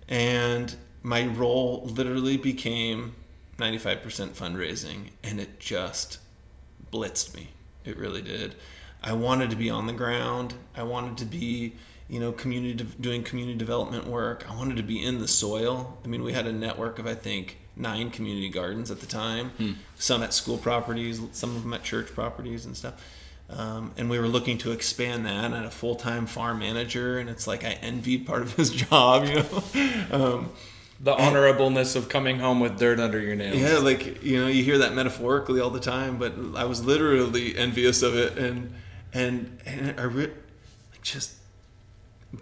and 0.08 0.74
my 1.02 1.26
role 1.26 1.84
literally 1.84 2.36
became 2.36 3.14
95% 3.58 4.30
fundraising, 4.30 5.10
and 5.22 5.40
it 5.40 5.58
just 5.58 6.18
blitzed 6.92 7.34
me. 7.34 7.48
It 7.84 7.96
really 7.96 8.22
did. 8.22 8.54
I 9.02 9.12
wanted 9.12 9.50
to 9.50 9.56
be 9.56 9.68
on 9.68 9.86
the 9.86 9.92
ground. 9.92 10.54
I 10.76 10.84
wanted 10.84 11.18
to 11.18 11.24
be 11.24 11.74
you 12.08 12.20
know, 12.20 12.32
community 12.32 12.74
de- 12.74 12.84
doing 12.84 13.22
community 13.22 13.56
development 13.56 14.06
work. 14.06 14.50
I 14.50 14.54
wanted 14.54 14.76
to 14.76 14.82
be 14.82 15.02
in 15.02 15.18
the 15.18 15.28
soil. 15.28 15.98
I 16.04 16.08
mean, 16.08 16.22
we 16.22 16.32
had 16.32 16.46
a 16.46 16.52
network 16.52 16.98
of 16.98 17.06
I 17.06 17.14
think 17.14 17.58
nine 17.76 18.10
community 18.10 18.48
gardens 18.48 18.90
at 18.90 19.00
the 19.00 19.06
time, 19.06 19.50
hmm. 19.50 19.72
some 19.96 20.22
at 20.22 20.34
school 20.34 20.58
properties, 20.58 21.20
some 21.32 21.56
of 21.56 21.62
them 21.62 21.72
at 21.72 21.82
church 21.82 22.08
properties 22.08 22.66
and 22.66 22.76
stuff. 22.76 22.94
Um, 23.50 23.92
and 23.96 24.08
we 24.08 24.18
were 24.18 24.28
looking 24.28 24.58
to 24.58 24.72
expand 24.72 25.26
that. 25.26 25.44
And 25.44 25.54
I 25.54 25.58
had 25.58 25.66
a 25.66 25.70
full 25.70 25.96
time 25.96 26.26
farm 26.26 26.58
manager, 26.60 27.18
and 27.18 27.28
it's 27.28 27.46
like 27.46 27.64
I 27.64 27.72
envied 27.72 28.26
part 28.26 28.42
of 28.42 28.54
his 28.54 28.70
job, 28.88 29.24
you 29.26 29.34
know. 29.34 30.04
um, 30.12 30.52
the 31.00 31.14
honorableness 31.16 31.96
of 31.96 32.08
coming 32.08 32.38
home 32.38 32.60
with 32.60 32.78
dirt 32.78 33.00
under 33.00 33.18
your 33.18 33.34
nails. 33.34 33.56
Yeah, 33.56 33.78
like 33.78 34.22
you 34.22 34.40
know, 34.40 34.46
you 34.46 34.62
hear 34.62 34.78
that 34.78 34.94
metaphorically 34.94 35.60
all 35.60 35.70
the 35.70 35.80
time, 35.80 36.16
but 36.16 36.32
I 36.54 36.64
was 36.64 36.84
literally 36.84 37.56
envious 37.56 38.02
of 38.02 38.16
it, 38.16 38.38
and 38.38 38.72
and 39.12 39.58
and 39.66 40.00
I 40.00 40.04
re- 40.04 40.30
just 41.02 41.34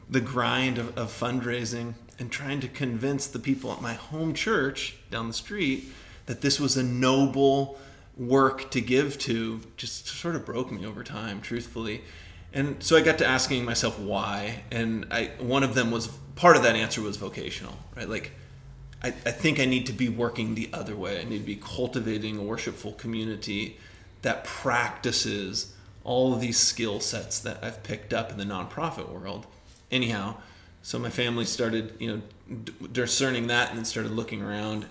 the 0.09 0.21
grind 0.21 0.79
of, 0.79 0.97
of 0.97 1.09
fundraising 1.09 1.95
and 2.19 2.31
trying 2.31 2.61
to 2.61 2.69
convince 2.69 3.27
the 3.27 3.39
people 3.39 3.73
at 3.73 3.81
my 3.81 3.95
home 3.95 4.35
church 4.35 4.97
down 5.11 5.29
the 5.29 5.35
street 5.35 5.91
that 6.27 6.43
this 6.43 6.61
was 6.61 6.77
a 6.77 6.83
noble 6.83 7.79
work 8.17 8.71
to 8.71 8.81
give 8.81 9.19
to 9.19 9.61
just 9.77 10.07
sort 10.07 10.37
of 10.37 10.45
broke 10.45 10.71
me 10.71 10.87
over 10.87 11.03
time 11.03 11.41
truthfully. 11.41 12.03
And 12.53 12.83
so 12.83 12.97
i 12.97 13.01
got 13.01 13.19
to 13.19 13.27
asking 13.27 13.65
myself 13.65 13.99
why 13.99 14.65
and 14.71 15.07
i 15.11 15.31
one 15.39 15.63
of 15.63 15.75
them 15.75 15.91
was 15.91 16.09
part 16.35 16.57
of 16.57 16.65
that 16.65 16.77
answer 16.77 17.01
was 17.01 17.17
vocational 17.17 17.77
right? 17.97 18.09
Like 18.09 18.33
I, 19.03 19.09
I 19.09 19.31
think 19.31 19.59
i 19.61 19.65
need 19.65 19.87
to 19.87 19.93
be 19.93 20.09
working 20.09 20.55
the 20.55 20.69
other 20.73 20.97
way. 20.97 21.21
I 21.21 21.25
need 21.25 21.39
to 21.39 21.45
be 21.45 21.57
cultivating 21.57 22.39
a 22.39 22.43
worshipful 22.43 22.93
community 22.93 23.79
that 24.23 24.45
practices 24.45 25.75
all 26.05 26.35
of 26.35 26.41
these 26.41 26.59
skill 26.59 26.99
sets 27.01 27.39
that 27.41 27.63
i've 27.63 27.83
picked 27.83 28.13
up 28.13 28.31
in 28.31 28.39
the 28.39 28.45
nonprofit 28.45 29.09
world 29.09 29.47
anyhow, 29.91 30.37
so 30.83 30.99
my 30.99 31.11
family 31.11 31.45
started, 31.45 31.95
you 31.99 32.17
know, 32.49 32.63
discerning 32.93 33.49
that 33.49 33.69
and 33.69 33.79
then 33.79 33.85
started 33.85 34.13
looking 34.13 34.43
around. 34.43 34.87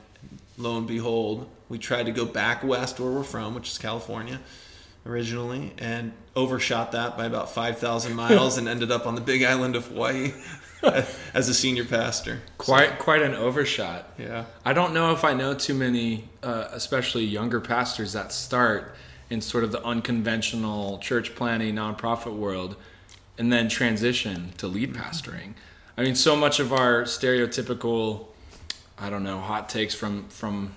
Lo 0.57 0.77
and 0.77 0.88
behold, 0.88 1.49
we 1.69 1.77
tried 1.77 2.05
to 2.05 2.12
go 2.12 2.25
back 2.25 2.63
west 2.63 2.99
where 2.99 3.12
we're 3.12 3.23
from, 3.23 3.55
which 3.55 3.69
is 3.69 3.77
California 3.77 4.39
originally, 5.05 5.73
and 5.77 6.12
overshot 6.35 6.91
that 6.91 7.17
by 7.17 7.25
about 7.25 7.51
5,000 7.51 8.13
miles 8.15 8.57
and 8.57 8.67
ended 8.67 8.91
up 8.91 9.07
on 9.07 9.15
the 9.15 9.21
big 9.21 9.43
island 9.43 9.75
of 9.75 9.88
Hawaii 9.88 10.33
as 11.33 11.49
a 11.49 11.53
senior 11.53 11.85
pastor. 11.85 12.41
Quite 12.57 12.91
so, 12.91 12.95
quite 12.95 13.21
an 13.21 13.33
overshot. 13.33 14.13
Yeah. 14.17 14.45
I 14.65 14.73
don't 14.73 14.93
know 14.93 15.12
if 15.12 15.23
I 15.23 15.33
know 15.33 15.53
too 15.53 15.73
many, 15.73 16.29
uh, 16.43 16.67
especially 16.71 17.25
younger 17.25 17.59
pastors 17.59 18.13
that 18.13 18.31
start 18.31 18.95
in 19.29 19.41
sort 19.41 19.63
of 19.63 19.71
the 19.71 19.83
unconventional 19.83 20.97
church 20.99 21.35
planting 21.35 21.75
nonprofit 21.75 22.35
world 22.35 22.75
and 23.39 23.52
then 23.52 23.69
transition 23.69 24.52
to 24.58 24.67
lead 24.67 24.93
mm-hmm. 24.93 25.02
pastoring. 25.02 25.54
I 25.97 26.04
mean, 26.04 26.15
so 26.15 26.36
much 26.36 26.60
of 26.60 26.71
our 26.71 27.04
stereotypical, 27.04 28.28
I 28.97 29.10
don't 29.10 29.23
know, 29.23 29.39
hot 29.39 29.69
takes 29.69 29.95
from 29.95 30.28
from 30.30 30.75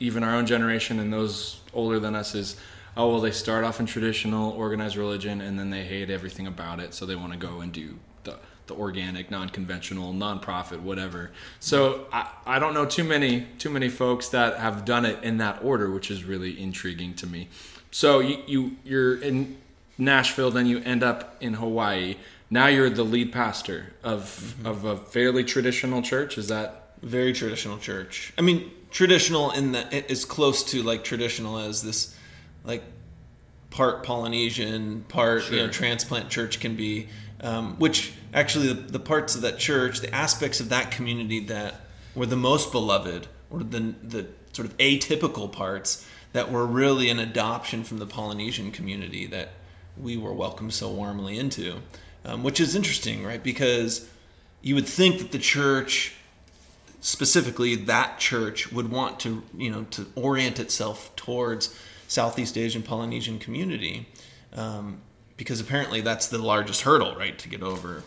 even 0.00 0.24
our 0.24 0.34
own 0.34 0.46
generation 0.46 0.98
and 0.98 1.12
those 1.12 1.60
older 1.74 2.00
than 2.00 2.16
us 2.16 2.34
is, 2.34 2.56
oh 2.96 3.10
well, 3.10 3.20
they 3.20 3.30
start 3.30 3.64
off 3.64 3.78
in 3.78 3.86
traditional 3.86 4.50
organized 4.52 4.96
religion 4.96 5.42
and 5.42 5.58
then 5.58 5.70
they 5.70 5.84
hate 5.84 6.10
everything 6.10 6.46
about 6.46 6.80
it, 6.80 6.94
so 6.94 7.06
they 7.06 7.14
want 7.14 7.32
to 7.32 7.38
go 7.38 7.60
and 7.60 7.72
do 7.72 7.98
the 8.24 8.38
the 8.66 8.74
organic, 8.74 9.30
non-conventional, 9.30 10.12
non-profit, 10.12 10.80
whatever. 10.80 11.32
So 11.58 12.06
I, 12.12 12.28
I 12.46 12.58
don't 12.58 12.72
know 12.72 12.86
too 12.86 13.04
many 13.04 13.46
too 13.58 13.70
many 13.70 13.88
folks 13.88 14.28
that 14.30 14.58
have 14.58 14.84
done 14.84 15.04
it 15.04 15.22
in 15.22 15.38
that 15.38 15.62
order, 15.62 15.90
which 15.90 16.10
is 16.10 16.24
really 16.24 16.60
intriguing 16.60 17.14
to 17.14 17.26
me. 17.26 17.48
So 17.90 18.20
you, 18.20 18.38
you 18.46 18.76
you're 18.84 19.20
in 19.20 19.58
Nashville, 20.00 20.50
then 20.50 20.66
you 20.66 20.80
end 20.80 21.02
up 21.02 21.36
in 21.40 21.54
Hawaii. 21.54 22.16
Now 22.48 22.66
you're 22.66 22.90
the 22.90 23.04
lead 23.04 23.32
pastor 23.32 23.92
of 24.02 24.22
mm-hmm. 24.58 24.66
of 24.66 24.84
a 24.84 24.96
fairly 24.96 25.44
traditional 25.44 26.02
church. 26.02 26.38
Is 26.38 26.48
that 26.48 26.94
very 27.02 27.32
traditional 27.32 27.78
church? 27.78 28.32
I 28.38 28.42
mean, 28.42 28.70
traditional 28.90 29.50
in 29.52 29.72
that 29.72 29.92
it 29.92 30.10
is 30.10 30.24
close 30.24 30.64
to 30.64 30.82
like 30.82 31.04
traditional 31.04 31.58
as 31.58 31.82
this 31.82 32.16
like 32.64 32.82
part 33.70 34.02
Polynesian, 34.02 35.04
part 35.08 35.44
sure. 35.44 35.56
you 35.56 35.62
know 35.62 35.68
transplant 35.70 36.30
church 36.30 36.60
can 36.60 36.76
be. 36.76 37.08
Um, 37.42 37.78
which 37.78 38.12
actually 38.34 38.66
the, 38.66 38.74
the, 38.74 38.98
parts 38.98 39.34
of 39.34 39.40
that 39.40 39.58
church, 39.58 40.00
the 40.00 40.14
aspects 40.14 40.60
of 40.60 40.68
that 40.68 40.90
community 40.90 41.40
that 41.46 41.80
were 42.14 42.26
the 42.26 42.36
most 42.36 42.70
beloved, 42.70 43.28
or 43.48 43.60
the 43.60 43.94
the 44.02 44.26
sort 44.52 44.68
of 44.68 44.76
atypical 44.76 45.50
parts 45.50 46.06
that 46.32 46.52
were 46.52 46.66
really 46.66 47.08
an 47.08 47.18
adoption 47.18 47.82
from 47.82 47.98
the 47.98 48.06
Polynesian 48.06 48.70
community 48.70 49.26
that 49.26 49.50
we 50.02 50.16
were 50.16 50.32
welcomed 50.32 50.74
so 50.74 50.90
warmly 50.90 51.38
into, 51.38 51.76
um, 52.24 52.42
which 52.42 52.60
is 52.60 52.74
interesting, 52.74 53.24
right? 53.24 53.42
Because 53.42 54.08
you 54.62 54.74
would 54.74 54.86
think 54.86 55.18
that 55.18 55.32
the 55.32 55.38
church 55.38 56.14
specifically 57.00 57.74
that 57.76 58.18
church 58.18 58.70
would 58.70 58.90
want 58.90 59.18
to 59.18 59.42
you 59.56 59.70
know 59.70 59.84
to 59.84 60.06
orient 60.14 60.60
itself 60.60 61.14
towards 61.16 61.74
Southeast 62.08 62.58
Asian 62.58 62.82
Polynesian 62.82 63.38
community 63.38 64.06
um, 64.54 65.00
because 65.36 65.60
apparently 65.60 66.00
that's 66.02 66.26
the 66.26 66.38
largest 66.38 66.82
hurdle 66.82 67.14
right 67.14 67.38
to 67.38 67.48
get 67.48 67.62
over. 67.62 68.02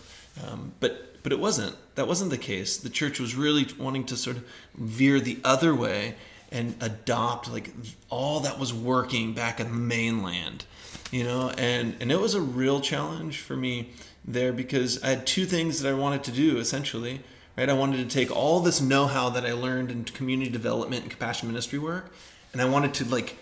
Um, 0.45 0.73
but 0.79 1.23
but 1.23 1.31
it 1.31 1.39
wasn't. 1.39 1.75
That 1.95 2.07
wasn't 2.07 2.31
the 2.31 2.37
case. 2.37 2.77
The 2.77 2.89
church 2.89 3.19
was 3.19 3.35
really 3.35 3.65
wanting 3.79 4.05
to 4.05 4.17
sort 4.17 4.37
of 4.37 4.45
veer 4.75 5.19
the 5.19 5.39
other 5.43 5.73
way 5.73 6.15
and 6.51 6.75
adopt 6.81 7.51
like 7.51 7.71
all 8.09 8.41
that 8.41 8.59
was 8.59 8.73
working 8.73 9.33
back 9.33 9.59
in 9.59 9.67
the 9.67 9.73
mainland 9.73 10.65
you 11.13 11.23
know 11.23 11.49
and 11.57 11.95
and 11.99 12.11
it 12.11 12.19
was 12.19 12.33
a 12.33 12.41
real 12.41 12.81
challenge 12.81 13.39
for 13.39 13.55
me 13.55 13.91
there 14.25 14.51
because 14.51 15.01
I 15.03 15.09
had 15.09 15.27
two 15.27 15.45
things 15.45 15.81
that 15.81 15.89
I 15.89 15.93
wanted 15.93 16.23
to 16.25 16.31
do 16.31 16.57
essentially 16.57 17.21
right? 17.57 17.69
I 17.69 17.73
wanted 17.73 17.97
to 17.97 18.13
take 18.13 18.35
all 18.35 18.59
this 18.59 18.81
know-how 18.81 19.29
that 19.29 19.45
I 19.45 19.53
learned 19.53 19.91
in 19.91 20.03
community 20.05 20.49
development 20.49 21.03
and 21.03 21.11
compassion 21.11 21.47
ministry 21.47 21.79
work, 21.79 22.11
and 22.51 22.61
I 22.61 22.65
wanted 22.65 22.93
to 22.95 23.05
like 23.05 23.37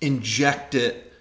inject 0.00 0.74
it 0.74 1.12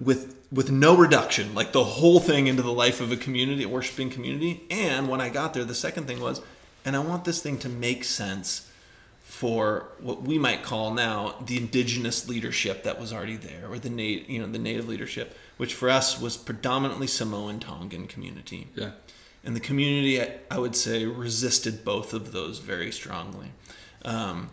with 0.00 0.34
with 0.52 0.70
no 0.70 0.96
reduction, 0.96 1.54
like 1.54 1.72
the 1.72 1.82
whole 1.82 2.20
thing 2.20 2.46
into 2.46 2.62
the 2.62 2.72
life 2.72 3.00
of 3.00 3.10
a 3.10 3.16
community, 3.16 3.64
a 3.64 3.68
worshiping 3.68 4.10
community. 4.10 4.62
And 4.70 5.08
when 5.08 5.20
I 5.20 5.28
got 5.28 5.54
there, 5.54 5.64
the 5.64 5.74
second 5.74 6.06
thing 6.06 6.20
was, 6.20 6.40
and 6.84 6.94
I 6.94 7.00
want 7.00 7.24
this 7.24 7.42
thing 7.42 7.58
to 7.58 7.68
make 7.68 8.04
sense 8.04 8.70
for 9.36 9.88
what 10.00 10.22
we 10.22 10.38
might 10.38 10.62
call 10.62 10.94
now 10.94 11.34
the 11.44 11.58
indigenous 11.58 12.26
leadership 12.26 12.84
that 12.84 12.98
was 12.98 13.12
already 13.12 13.36
there, 13.36 13.68
or 13.70 13.78
the 13.78 13.90
native, 13.90 14.30
you 14.30 14.40
know, 14.40 14.46
the 14.50 14.58
native 14.58 14.88
leadership, 14.88 15.36
which 15.58 15.74
for 15.74 15.90
us 15.90 16.18
was 16.18 16.38
predominantly 16.38 17.06
Samoan 17.06 17.60
Tongan 17.60 18.06
community. 18.06 18.68
Yeah. 18.74 18.92
And 19.44 19.54
the 19.54 19.60
community, 19.60 20.26
I 20.50 20.58
would 20.58 20.74
say, 20.74 21.04
resisted 21.04 21.84
both 21.84 22.14
of 22.14 22.32
those 22.32 22.60
very 22.60 22.90
strongly. 22.90 23.48
Um, 24.06 24.48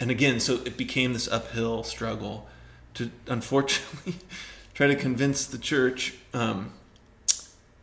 and 0.00 0.10
again, 0.10 0.40
so 0.40 0.54
it 0.64 0.78
became 0.78 1.12
this 1.12 1.28
uphill 1.28 1.82
struggle 1.82 2.48
to, 2.94 3.10
unfortunately, 3.26 4.14
try 4.74 4.86
to 4.86 4.96
convince 4.96 5.44
the 5.44 5.58
church 5.58 6.14
um, 6.32 6.72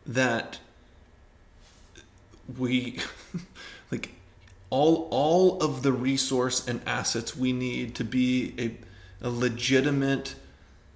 that 0.04 0.58
we, 2.58 2.98
like, 3.92 4.14
all 4.70 5.08
all 5.10 5.60
of 5.60 5.82
the 5.82 5.92
resource 5.92 6.66
and 6.66 6.80
assets 6.86 7.36
we 7.36 7.52
need 7.52 7.94
to 7.96 8.04
be 8.04 8.54
a, 8.58 9.26
a 9.26 9.30
legitimate 9.30 10.36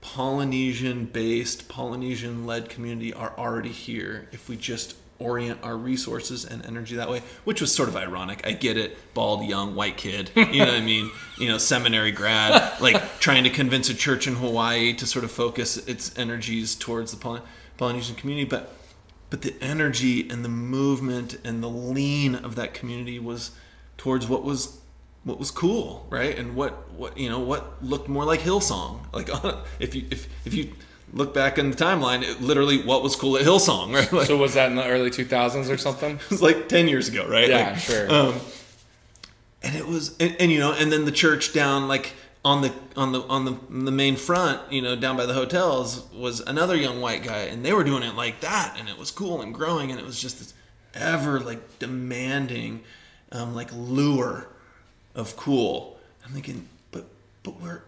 Polynesian 0.00 1.06
based, 1.06 1.66
Polynesian 1.66 2.46
led 2.46 2.68
community 2.68 3.12
are 3.12 3.32
already 3.38 3.70
here 3.70 4.28
if 4.32 4.48
we 4.48 4.56
just 4.56 4.94
orient 5.18 5.58
our 5.62 5.76
resources 5.76 6.44
and 6.44 6.64
energy 6.66 6.96
that 6.96 7.08
way, 7.08 7.22
which 7.44 7.60
was 7.62 7.74
sort 7.74 7.88
of 7.88 7.96
ironic. 7.96 8.46
I 8.46 8.52
get 8.52 8.76
it, 8.76 8.96
bald, 9.14 9.46
young, 9.46 9.74
white 9.74 9.96
kid, 9.96 10.30
you 10.34 10.44
know 10.44 10.66
what 10.66 10.74
I 10.74 10.80
mean? 10.80 11.10
You 11.36 11.48
know, 11.48 11.58
seminary 11.58 12.12
grad, 12.12 12.80
like 12.80 13.18
trying 13.18 13.42
to 13.42 13.50
convince 13.50 13.88
a 13.88 13.94
church 13.94 14.28
in 14.28 14.36
Hawaii 14.36 14.94
to 14.94 15.04
sort 15.04 15.24
of 15.24 15.32
focus 15.32 15.78
its 15.88 16.16
energies 16.16 16.76
towards 16.76 17.10
the 17.10 17.16
Poly- 17.16 17.40
Polynesian 17.76 18.14
community, 18.14 18.48
but 18.48 18.72
but 19.30 19.42
the 19.42 19.56
energy 19.60 20.30
and 20.30 20.44
the 20.44 20.48
movement 20.48 21.38
and 21.44 21.60
the 21.60 21.68
lean 21.68 22.36
of 22.36 22.54
that 22.54 22.72
community 22.72 23.18
was 23.18 23.50
towards 23.96 24.26
what 24.26 24.44
was 24.44 24.80
what 25.24 25.38
was 25.38 25.50
cool, 25.50 26.06
right? 26.10 26.38
And 26.38 26.54
what 26.54 26.92
what 26.92 27.16
you 27.16 27.28
know 27.28 27.40
what 27.40 27.82
looked 27.82 28.08
more 28.08 28.24
like 28.24 28.40
Hillsong. 28.40 29.00
Like 29.12 29.28
if 29.78 29.94
you 29.94 30.06
if 30.10 30.28
if 30.46 30.54
you 30.54 30.72
look 31.12 31.32
back 31.32 31.58
in 31.58 31.70
the 31.70 31.76
timeline, 31.76 32.22
it, 32.22 32.40
literally 32.40 32.82
what 32.82 33.02
was 33.02 33.16
cool 33.16 33.36
at 33.36 33.44
Hillsong, 33.44 33.94
right? 33.94 34.12
Like, 34.12 34.26
so 34.26 34.36
was 34.36 34.54
that 34.54 34.70
in 34.70 34.76
the 34.76 34.86
early 34.86 35.10
2000s 35.10 35.70
or 35.70 35.76
something? 35.76 36.16
it 36.16 36.30
was 36.30 36.42
like 36.42 36.68
10 36.68 36.88
years 36.88 37.08
ago, 37.08 37.26
right? 37.28 37.48
Yeah, 37.48 37.70
like, 37.70 37.78
sure. 37.78 38.12
Um, 38.12 38.34
and 39.62 39.76
it 39.76 39.86
was, 39.86 40.16
and, 40.18 40.36
and, 40.40 40.52
you 40.52 40.58
know, 40.58 40.72
and 40.72 40.92
then 40.92 41.04
the 41.04 41.12
church 41.12 41.52
down 41.52 41.88
like 41.88 42.12
on 42.44 42.60
the 42.60 42.72
on 42.94 43.12
the 43.12 43.22
on 43.22 43.46
the 43.46 43.56
the 43.70 43.90
main 43.90 44.16
front, 44.16 44.60
you 44.70 44.82
know, 44.82 44.94
down 44.94 45.16
by 45.16 45.24
the 45.24 45.32
hotels 45.32 46.06
was 46.12 46.40
another 46.40 46.76
young 46.76 47.00
white 47.00 47.22
guy, 47.22 47.44
and 47.44 47.64
they 47.64 47.72
were 47.72 47.84
doing 47.84 48.02
it 48.02 48.14
like 48.14 48.40
that, 48.40 48.76
and 48.78 48.88
it 48.88 48.98
was 48.98 49.10
cool 49.10 49.40
and 49.40 49.54
growing, 49.54 49.90
and 49.90 49.98
it 49.98 50.04
was 50.04 50.20
just 50.20 50.38
this 50.38 50.52
ever 50.92 51.40
like 51.40 51.78
demanding, 51.78 52.82
um, 53.34 53.54
like 53.54 53.68
lure 53.72 54.48
of 55.14 55.36
cool. 55.36 55.98
I'm 56.24 56.32
thinking, 56.32 56.68
but 56.90 57.04
but 57.42 57.60
we're 57.60 57.82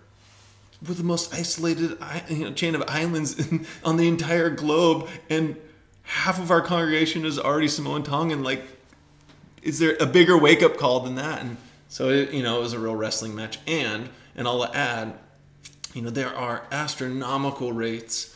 we're 0.86 0.94
the 0.94 1.04
most 1.04 1.32
isolated 1.32 1.96
you 2.28 2.44
know, 2.44 2.52
chain 2.52 2.74
of 2.74 2.82
islands 2.86 3.38
in, 3.50 3.66
on 3.84 3.96
the 3.96 4.08
entire 4.08 4.50
globe, 4.50 5.08
and 5.30 5.56
half 6.02 6.38
of 6.38 6.50
our 6.50 6.60
congregation 6.60 7.24
is 7.24 7.38
already 7.38 7.68
Samoan 7.68 8.02
Tongan. 8.02 8.42
Like, 8.42 8.62
is 9.62 9.78
there 9.78 9.96
a 10.00 10.06
bigger 10.06 10.36
wake 10.36 10.62
up 10.62 10.76
call 10.76 11.00
than 11.00 11.14
that? 11.14 11.40
And 11.40 11.56
so, 11.88 12.10
it, 12.10 12.32
you 12.32 12.42
know, 12.42 12.58
it 12.58 12.60
was 12.60 12.72
a 12.72 12.78
real 12.78 12.94
wrestling 12.94 13.34
match. 13.34 13.58
And, 13.66 14.08
and 14.36 14.46
I'll 14.46 14.64
add, 14.66 15.14
you 15.94 16.02
know, 16.02 16.10
there 16.10 16.34
are 16.34 16.66
astronomical 16.70 17.72
rates 17.72 18.32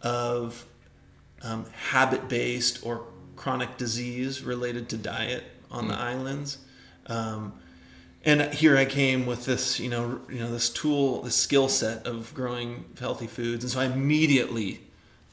of 0.00 0.64
um, 1.42 1.66
habit 1.90 2.28
based 2.28 2.84
or 2.84 3.04
chronic 3.36 3.76
disease 3.76 4.42
related 4.42 4.88
to 4.88 4.96
diet 4.96 5.44
on 5.72 5.86
mm. 5.86 5.88
the 5.88 5.94
islands. 5.94 6.58
Um, 7.06 7.54
and 8.24 8.54
here 8.54 8.76
I 8.76 8.84
came 8.84 9.26
with 9.26 9.46
this, 9.46 9.80
you 9.80 9.90
know, 9.90 10.20
you 10.30 10.38
know, 10.38 10.52
this 10.52 10.70
tool, 10.70 11.22
this 11.22 11.34
skill 11.34 11.68
set 11.68 12.06
of 12.06 12.32
growing 12.34 12.84
healthy 13.00 13.26
foods, 13.26 13.64
and 13.64 13.72
so 13.72 13.80
I 13.80 13.86
immediately 13.86 14.80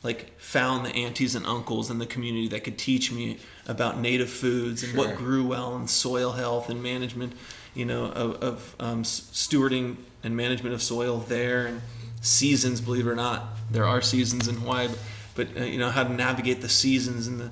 like 0.01 0.39
found 0.39 0.85
the 0.85 0.95
aunties 0.95 1.35
and 1.35 1.45
uncles 1.45 1.91
in 1.91 1.99
the 1.99 2.05
community 2.05 2.47
that 2.47 2.63
could 2.63 2.77
teach 2.77 3.11
me 3.11 3.37
about 3.67 3.99
native 3.99 4.29
foods 4.29 4.81
and 4.81 4.93
sure. 4.93 5.07
what 5.07 5.17
grew 5.17 5.45
well 5.45 5.75
and 5.75 5.89
soil 5.89 6.31
health 6.31 6.69
and 6.69 6.81
management, 6.81 7.33
you 7.75 7.85
know, 7.85 8.05
of, 8.05 8.41
of 8.41 8.75
um, 8.79 9.03
stewarding 9.03 9.97
and 10.23 10.35
management 10.37 10.73
of 10.73 10.81
soil 10.81 11.17
there 11.17 11.67
and 11.67 11.81
seasons. 12.21 12.79
Believe 12.79 13.07
it 13.07 13.09
or 13.09 13.15
not, 13.15 13.57
there 13.69 13.85
are 13.85 14.01
seasons 14.01 14.47
in 14.47 14.55
Hawaii, 14.55 14.87
but, 15.35 15.53
but 15.53 15.61
uh, 15.61 15.65
you 15.65 15.77
know 15.77 15.89
how 15.89 16.03
to 16.03 16.13
navigate 16.13 16.61
the 16.61 16.69
seasons 16.69 17.27
and 17.27 17.39
the 17.39 17.51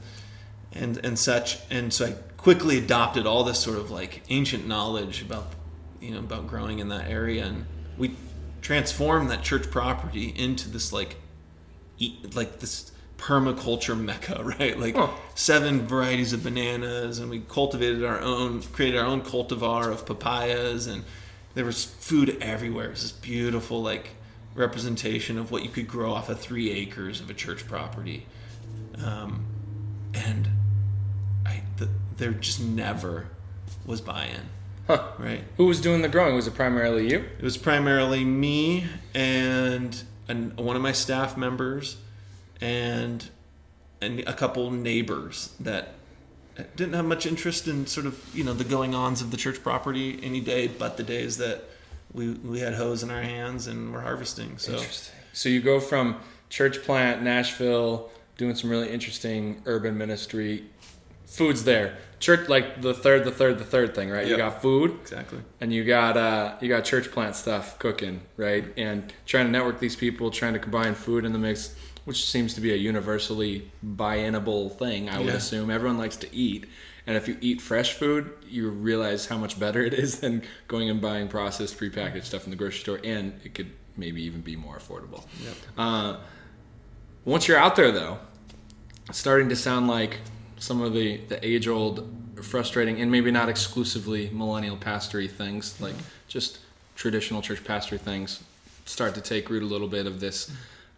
and 0.74 1.06
and 1.06 1.20
such. 1.20 1.60
And 1.70 1.94
so 1.94 2.06
I 2.08 2.16
quickly 2.48 2.78
adopted 2.78 3.28
all 3.28 3.44
this 3.44 3.60
sort 3.60 3.78
of 3.78 3.92
like 3.92 4.24
ancient 4.30 4.66
knowledge 4.66 5.22
about 5.22 5.48
you 6.00 6.12
know 6.12 6.20
about 6.20 6.48
growing 6.48 6.80
in 6.80 6.88
that 6.88 7.10
area, 7.10 7.46
and 7.46 7.66
we 7.98 8.16
transformed 8.62 9.30
that 9.30 9.44
church 9.44 9.70
property 9.70 10.34
into 10.34 10.70
this 10.70 10.94
like 10.94 11.18
like 12.34 12.60
this 12.60 12.94
permaculture 13.18 14.00
mecca, 14.00 14.42
right? 14.60 14.80
Like 14.80 14.96
seven 15.36 15.86
varieties 15.88 16.32
of 16.32 16.42
bananas, 16.42 17.20
and 17.20 17.30
we 17.30 17.42
cultivated 17.42 18.06
our 18.06 18.22
own, 18.22 18.62
created 18.62 18.98
our 18.98 19.06
own 19.06 19.24
cultivar 19.24 19.92
of 19.92 20.06
papayas, 20.06 20.88
and 20.88 21.04
there 21.54 21.66
was 21.66 21.84
food 21.84 22.38
everywhere. 22.40 22.86
It 22.86 22.92
was 22.92 23.02
this 23.02 23.12
beautiful 23.12 23.82
like 23.82 24.12
representation 24.56 25.38
of 25.38 25.52
what 25.52 25.64
you 25.64 25.70
could 25.70 25.90
grow 25.90 26.14
off 26.14 26.30
of 26.30 26.40
three 26.40 26.72
acres 26.72 27.20
of 27.20 27.30
a 27.30 27.34
church 27.34 27.68
property, 27.68 28.26
um, 29.04 29.46
and 30.14 30.48
there 32.18 32.32
just 32.32 32.62
never 32.62 33.28
was 33.86 34.02
buy-in. 34.02 34.50
Huh. 34.88 35.12
Right. 35.20 35.44
Who 35.58 35.66
was 35.66 35.82
doing 35.82 36.02
the 36.02 36.10
growing? 36.10 36.36
Was 36.36 36.48
it 36.48 36.56
primarily 36.56 37.10
you? 37.10 37.26
It 37.38 37.44
was 37.44 37.58
primarily 37.58 38.24
me 38.24 38.86
and, 39.14 40.02
and 40.28 40.56
one 40.58 40.76
of 40.76 40.82
my 40.82 40.94
staff 40.94 41.38
members 41.38 41.98
and 42.62 43.30
and 44.00 44.20
a 44.22 44.34
couple 44.34 44.70
neighbors 44.72 45.54
that 45.60 45.94
didn't 46.76 46.94
have 46.94 47.06
much 47.06 47.26
interest 47.26 47.68
in 47.68 47.86
sort 47.88 48.06
of 48.06 48.24
you 48.36 48.44
know 48.44 48.54
the 48.54 48.64
going 48.64 48.96
ons 48.96 49.22
of 49.22 49.32
the 49.32 49.38
church 49.38 49.62
property 49.62 50.20
any 50.24 50.40
day 50.40 50.68
but 50.68 50.98
the 50.98 51.04
days 51.04 51.38
that 51.38 51.64
we 52.14 52.32
we 52.32 52.60
had 52.60 52.74
hoes 52.74 53.04
in 53.04 53.12
our 53.12 53.22
hands 53.22 53.68
and 53.68 53.94
we're 53.94 54.02
harvesting. 54.02 54.58
So 54.58 54.74
Interesting. 54.74 55.16
So 55.34 55.50
you 55.50 55.62
go 55.62 55.80
from 55.80 56.18
church 56.50 56.82
plant, 56.84 57.22
Nashville, 57.22 58.10
doing 58.38 58.56
some 58.56 58.70
really 58.70 58.90
interesting 58.90 59.62
urban 59.66 59.98
ministry. 59.98 60.66
Food's 61.26 61.64
there. 61.64 61.98
Church 62.20 62.50
like 62.50 62.82
the 62.82 62.94
third, 62.94 63.26
the 63.26 63.32
third, 63.32 63.60
the 63.60 63.64
third 63.64 63.94
thing, 63.94 64.10
right? 64.10 64.26
You 64.28 64.38
got 64.38 64.62
food 64.62 64.98
exactly. 65.02 65.40
and 65.62 65.72
you 65.72 65.84
got 65.86 66.18
uh 66.18 66.56
you 66.62 66.68
got 66.68 66.84
church 66.84 67.12
plant 67.12 67.36
stuff 67.36 67.78
cooking, 67.80 68.22
right? 68.38 68.66
And 68.76 69.14
trying 69.26 69.46
to 69.46 69.52
network 69.52 69.80
these 69.80 69.96
people, 69.96 70.32
trying 70.32 70.54
to 70.54 70.60
combine 70.60 70.96
food 70.96 71.26
in 71.26 71.32
the 71.34 71.40
mix, 71.40 71.76
which 72.06 72.26
seems 72.28 72.54
to 72.56 72.62
be 72.62 72.74
a 72.74 72.76
universally 72.76 73.70
buy-inable 73.84 74.72
thing, 74.78 75.10
I 75.10 75.20
would 75.20 75.28
Yeah. 75.28 75.34
assume. 75.34 75.70
Everyone 75.70 75.98
likes 76.00 76.18
to 76.18 76.36
eat. 76.36 76.66
And 77.06 77.16
if 77.16 77.28
you 77.28 77.38
eat 77.40 77.62
fresh 77.62 77.94
food, 77.94 78.32
you 78.50 78.70
realize 78.70 79.28
how 79.28 79.38
much 79.38 79.60
better 79.60 79.82
it 79.86 79.94
is 79.94 80.20
than 80.22 80.42
going 80.68 80.90
and 80.90 81.00
buying 81.00 81.28
processed, 81.28 81.78
prepackaged 81.80 82.24
stuff 82.26 82.46
in 82.46 82.50
the 82.50 82.58
grocery 82.58 82.80
store, 82.80 83.00
and 83.04 83.40
it 83.44 83.54
could 83.54 83.72
maybe 83.96 84.24
even 84.24 84.42
be 84.42 84.56
more 84.56 84.78
affordable. 84.78 85.24
Yep. 85.44 85.54
Uh, 85.78 86.18
once 87.26 87.48
you're 87.48 87.58
out 87.60 87.76
there, 87.76 87.92
though, 87.92 88.18
starting 89.12 89.50
to 89.50 89.56
sound 89.56 89.88
like 89.88 90.18
some 90.60 90.82
of 90.82 90.94
the, 90.94 91.18
the 91.18 91.46
age 91.46 91.68
old, 91.68 92.08
frustrating, 92.42 93.02
and 93.02 93.12
maybe 93.12 93.32
not 93.32 93.50
exclusively 93.50 94.30
millennial 94.32 94.78
pastory 94.78 95.30
things, 95.30 95.80
like 95.80 95.96
just 96.28 96.60
traditional 96.96 97.42
church 97.42 97.64
pastory 97.64 98.00
things, 98.00 98.44
start 98.86 99.16
to 99.16 99.22
take 99.22 99.50
root 99.50 99.64
a 99.64 99.66
little 99.66 99.88
bit 99.88 100.08
of 100.08 100.20
this. 100.20 100.52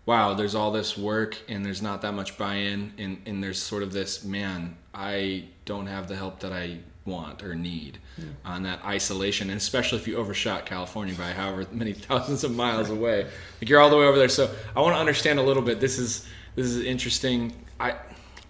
Wow, 0.05 0.33
there's 0.33 0.55
all 0.55 0.71
this 0.71 0.97
work 0.97 1.37
and 1.47 1.65
there's 1.65 1.81
not 1.81 2.01
that 2.01 2.13
much 2.13 2.37
buy 2.37 2.55
in, 2.55 2.93
and, 2.97 3.21
and 3.25 3.43
there's 3.43 3.61
sort 3.61 3.83
of 3.83 3.91
this 3.91 4.23
man, 4.23 4.75
I 4.93 5.45
don't 5.65 5.87
have 5.87 6.07
the 6.07 6.15
help 6.15 6.39
that 6.39 6.51
I 6.51 6.79
want 7.05 7.43
or 7.43 7.55
need 7.55 7.97
on 8.45 8.63
that 8.63 8.83
isolation, 8.85 9.49
and 9.49 9.57
especially 9.57 9.97
if 9.97 10.07
you 10.07 10.17
overshot 10.17 10.65
California 10.65 11.15
by 11.15 11.31
however 11.31 11.65
many 11.71 11.93
thousands 12.07 12.43
of 12.43 12.55
miles 12.55 12.89
away, 12.89 13.23
like 13.61 13.69
you're 13.69 13.79
all 13.79 13.89
the 13.89 13.97
way 13.97 14.05
over 14.05 14.17
there. 14.17 14.29
So 14.29 14.53
I 14.75 14.81
want 14.81 14.95
to 14.95 14.99
understand 14.99 15.39
a 15.39 15.43
little 15.43 15.63
bit. 15.63 15.79
This 15.79 15.97
is 15.97 16.25
this 16.55 16.65
is 16.65 16.83
interesting. 16.83 17.53
I 17.79 17.95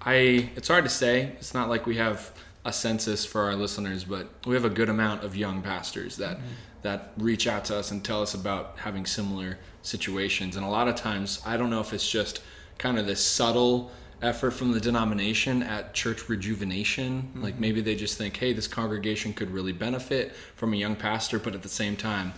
I 0.02 0.50
it's 0.56 0.68
hard 0.68 0.86
to 0.86 0.90
say. 0.90 1.34
It's 1.38 1.54
not 1.54 1.70
like 1.70 1.86
we 1.86 1.98
have 1.98 2.32
a 2.66 2.74
census 2.74 3.26
for 3.26 3.44
our 3.44 3.56
listeners, 3.56 4.04
but 4.04 4.30
we 4.46 4.56
have 4.56 4.66
a 4.66 4.70
good 4.70 4.90
amount 4.90 5.24
of 5.24 5.36
young 5.36 5.62
pastors 5.62 6.18
that 6.18 6.38
mm-hmm. 6.38 6.48
that 6.84 7.12
reach 7.18 7.48
out 7.48 7.66
to 7.66 7.78
us 7.78 7.92
and 7.92 8.04
tell 8.04 8.22
us 8.22 8.34
about 8.34 8.80
having 8.80 9.06
similar 9.06 9.58
situations. 9.82 10.56
And 10.56 10.66
a 10.66 10.70
lot 10.70 10.88
of 10.88 10.96
times, 10.96 11.42
I 11.46 11.58
don't 11.58 11.70
know 11.70 11.82
if 11.82 11.94
it's 11.94 12.10
just 12.10 12.42
kind 12.78 12.98
of 12.98 13.06
this 13.06 13.24
subtle 13.24 13.92
effort 14.22 14.52
from 14.52 14.74
the 14.74 14.80
denomination 14.80 15.64
at 15.64 15.94
church 15.94 16.28
rejuvenation. 16.28 17.32
Like 17.36 17.54
mm-hmm. 17.54 17.62
maybe 17.62 17.82
they 17.82 17.96
just 17.96 18.18
think, 18.18 18.38
hey, 18.38 18.54
this 18.54 18.68
congregation 18.68 19.34
could 19.34 19.52
really 19.52 19.74
benefit 19.74 20.36
from 20.56 20.74
a 20.74 20.78
young 20.78 20.96
pastor, 20.96 21.40
but 21.40 21.56
at 21.56 21.62
the 21.62 21.70
same 21.70 21.96
time, 21.96 22.34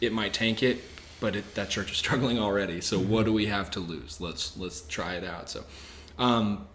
it 0.00 0.12
might 0.12 0.34
tank 0.34 0.62
it. 0.62 0.82
But 1.18 1.34
it, 1.36 1.54
that 1.54 1.70
church 1.70 1.92
is 1.92 1.96
struggling 2.04 2.38
already. 2.38 2.80
So 2.80 2.98
mm-hmm. 2.98 3.10
what 3.10 3.26
do 3.26 3.32
we 3.32 3.46
have 3.46 3.70
to 3.72 3.80
lose? 3.80 4.18
Let's 4.18 4.56
let's 4.56 4.80
try 4.82 5.14
it 5.14 5.24
out. 5.24 5.50
So. 5.50 5.64
Um, 6.18 6.66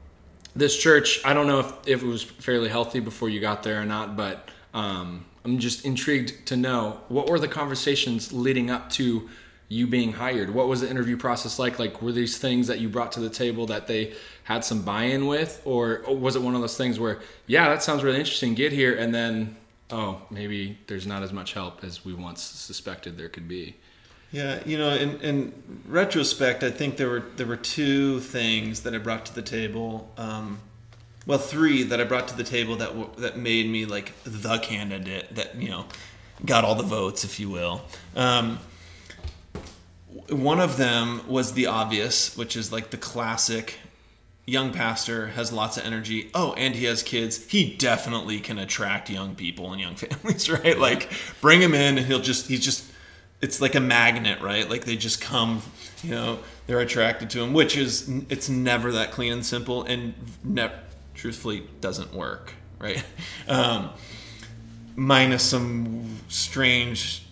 this 0.55 0.77
church, 0.77 1.21
I 1.25 1.33
don't 1.33 1.47
know 1.47 1.59
if, 1.59 1.73
if 1.87 2.03
it 2.03 2.07
was 2.07 2.23
fairly 2.23 2.69
healthy 2.69 2.99
before 2.99 3.29
you 3.29 3.39
got 3.39 3.63
there 3.63 3.81
or 3.81 3.85
not, 3.85 4.15
but 4.15 4.49
um, 4.73 5.25
I'm 5.45 5.59
just 5.59 5.85
intrigued 5.85 6.47
to 6.47 6.55
know 6.55 7.01
what 7.07 7.29
were 7.29 7.39
the 7.39 7.47
conversations 7.47 8.33
leading 8.33 8.69
up 8.69 8.89
to 8.91 9.29
you 9.71 9.87
being 9.87 10.11
hired? 10.11 10.53
What 10.53 10.67
was 10.67 10.81
the 10.81 10.89
interview 10.89 11.15
process 11.15 11.57
like? 11.57 11.79
Like, 11.79 12.01
were 12.01 12.11
these 12.11 12.37
things 12.37 12.67
that 12.67 12.81
you 12.81 12.89
brought 12.89 13.13
to 13.13 13.21
the 13.21 13.29
table 13.29 13.67
that 13.67 13.87
they 13.87 14.13
had 14.43 14.65
some 14.65 14.81
buy 14.81 15.03
in 15.03 15.27
with? 15.27 15.61
Or 15.63 16.03
was 16.07 16.35
it 16.35 16.41
one 16.41 16.55
of 16.55 16.61
those 16.61 16.75
things 16.75 16.99
where, 16.99 17.21
yeah, 17.47 17.69
that 17.69 17.81
sounds 17.81 18.03
really 18.03 18.19
interesting, 18.19 18.53
get 18.53 18.73
here, 18.73 18.93
and 18.93 19.15
then, 19.15 19.55
oh, 19.89 20.21
maybe 20.29 20.77
there's 20.87 21.07
not 21.07 21.23
as 21.23 21.31
much 21.31 21.53
help 21.53 21.85
as 21.85 22.03
we 22.03 22.13
once 22.13 22.41
suspected 22.41 23.17
there 23.17 23.29
could 23.29 23.47
be? 23.47 23.77
Yeah, 24.31 24.61
you 24.65 24.77
know, 24.77 24.91
in, 24.91 25.19
in 25.19 25.81
retrospect, 25.87 26.63
I 26.63 26.71
think 26.71 26.95
there 26.97 27.09
were 27.09 27.23
there 27.35 27.47
were 27.47 27.57
two 27.57 28.21
things 28.21 28.81
that 28.81 28.95
I 28.95 28.97
brought 28.97 29.25
to 29.25 29.35
the 29.35 29.41
table. 29.41 30.11
Um, 30.17 30.59
well, 31.25 31.37
three 31.37 31.83
that 31.83 31.99
I 31.99 32.05
brought 32.05 32.29
to 32.29 32.37
the 32.37 32.43
table 32.43 32.77
that 32.77 32.89
w- 32.89 33.09
that 33.17 33.37
made 33.37 33.69
me 33.69 33.85
like 33.85 34.13
the 34.23 34.57
candidate 34.59 35.35
that 35.35 35.55
you 35.55 35.69
know 35.69 35.85
got 36.45 36.63
all 36.63 36.75
the 36.75 36.83
votes, 36.83 37.25
if 37.25 37.39
you 37.39 37.49
will. 37.49 37.81
Um, 38.15 38.59
one 40.29 40.59
of 40.59 40.77
them 40.77 41.21
was 41.27 41.53
the 41.53 41.67
obvious, 41.67 42.35
which 42.37 42.55
is 42.55 42.71
like 42.71 42.89
the 42.89 42.97
classic 42.97 43.79
young 44.45 44.71
pastor 44.73 45.27
has 45.27 45.51
lots 45.51 45.77
of 45.77 45.85
energy. 45.85 46.29
Oh, 46.33 46.53
and 46.53 46.73
he 46.75 46.85
has 46.85 47.03
kids. 47.03 47.45
He 47.45 47.75
definitely 47.75 48.39
can 48.39 48.57
attract 48.57 49.09
young 49.09 49.35
people 49.35 49.71
and 49.71 49.81
young 49.81 49.95
families, 49.97 50.49
right? 50.49 50.77
Like 50.77 51.11
bring 51.41 51.61
him 51.61 51.73
in 51.73 51.97
and 51.97 52.07
he'll 52.07 52.19
just 52.19 52.47
he's 52.47 52.63
just 52.63 52.90
it's 53.41 53.61
like 53.61 53.75
a 53.75 53.79
magnet, 53.79 54.41
right? 54.41 54.69
Like 54.69 54.85
they 54.85 54.95
just 54.95 55.21
come, 55.21 55.61
you 56.03 56.11
know, 56.11 56.39
they're 56.67 56.79
attracted 56.79 57.29
to 57.31 57.41
him, 57.41 57.53
which 57.53 57.75
is 57.75 58.09
it's 58.29 58.49
never 58.49 58.91
that 58.93 59.11
clean 59.11 59.33
and 59.33 59.45
simple 59.45 59.83
and 59.83 60.13
ne- 60.43 60.71
truthfully 61.15 61.63
doesn't 61.79 62.13
work, 62.13 62.53
right? 62.79 63.03
Um, 63.47 63.89
minus 64.95 65.43
some 65.43 66.19
strange 66.27 67.25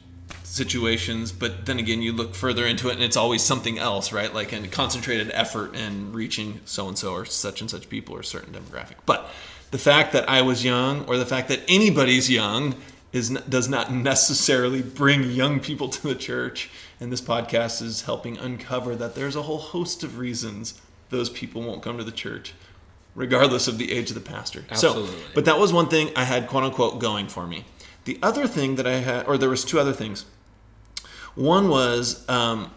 situations 0.43 1.31
but 1.31 1.65
then 1.67 1.77
again 1.77 2.01
you 2.01 2.11
look 2.11 2.33
further 2.33 2.65
into 2.65 2.89
it 2.89 2.93
and 2.93 3.03
it's 3.03 3.15
always 3.15 3.43
something 3.43 3.77
else 3.77 4.11
right 4.11 4.33
like 4.33 4.51
a 4.51 4.67
concentrated 4.67 5.29
effort 5.33 5.75
in 5.75 6.11
reaching 6.11 6.59
so 6.65 6.87
and 6.87 6.97
so 6.97 7.13
or 7.13 7.23
such 7.25 7.61
and 7.61 7.69
such 7.69 7.87
people 7.87 8.15
or 8.15 8.23
certain 8.23 8.51
demographic 8.51 8.95
but 9.05 9.29
the 9.69 9.77
fact 9.77 10.11
that 10.11 10.27
i 10.27 10.41
was 10.41 10.65
young 10.65 11.05
or 11.05 11.17
the 11.17 11.25
fact 11.25 11.49
that 11.49 11.59
anybody's 11.67 12.29
young 12.31 12.75
is 13.11 13.29
does 13.29 13.67
not 13.67 13.91
necessarily 13.91 14.81
bring 14.81 15.23
young 15.23 15.59
people 15.59 15.89
to 15.89 16.07
the 16.07 16.15
church. 16.15 16.69
And 16.99 17.11
this 17.11 17.21
podcast 17.21 17.81
is 17.81 18.03
helping 18.03 18.37
uncover 18.37 18.95
that 18.95 19.15
there's 19.15 19.35
a 19.35 19.43
whole 19.43 19.57
host 19.57 20.03
of 20.03 20.17
reasons 20.17 20.79
those 21.09 21.29
people 21.29 21.61
won't 21.61 21.81
come 21.81 21.97
to 21.97 22.03
the 22.03 22.11
church 22.11 22.53
regardless 23.15 23.67
of 23.67 23.77
the 23.77 23.91
age 23.91 24.09
of 24.09 24.15
the 24.15 24.21
pastor. 24.21 24.63
Absolutely. 24.69 25.11
so 25.11 25.17
but 25.33 25.45
that 25.45 25.59
was 25.59 25.73
one 25.73 25.89
thing 25.89 26.11
i 26.15 26.23
had 26.23 26.47
quote 26.47 26.63
unquote 26.63 26.99
going 26.99 27.27
for 27.27 27.47
me. 27.47 27.65
The 28.05 28.19
other 28.21 28.47
thing 28.47 28.75
that 28.75 28.87
i 28.87 28.97
had 28.97 29.27
or 29.27 29.37
there 29.37 29.49
was 29.49 29.65
two 29.65 29.79
other 29.79 29.93
things. 29.93 30.25
One 31.35 31.69
was 31.69 32.27
um, 32.29 32.71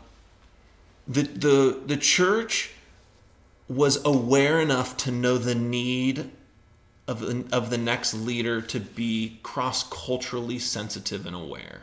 the 1.06 1.22
the 1.22 1.80
the 1.86 1.96
church 1.96 2.70
was 3.68 4.04
aware 4.04 4.60
enough 4.60 4.96
to 4.98 5.10
know 5.10 5.38
the 5.38 5.54
need 5.54 6.30
of 7.08 7.20
the, 7.20 7.44
of 7.52 7.70
the 7.70 7.78
next 7.78 8.14
leader 8.14 8.60
to 8.60 8.80
be 8.80 9.38
cross 9.42 9.82
culturally 9.88 10.58
sensitive 10.58 11.26
and 11.26 11.34
aware. 11.34 11.82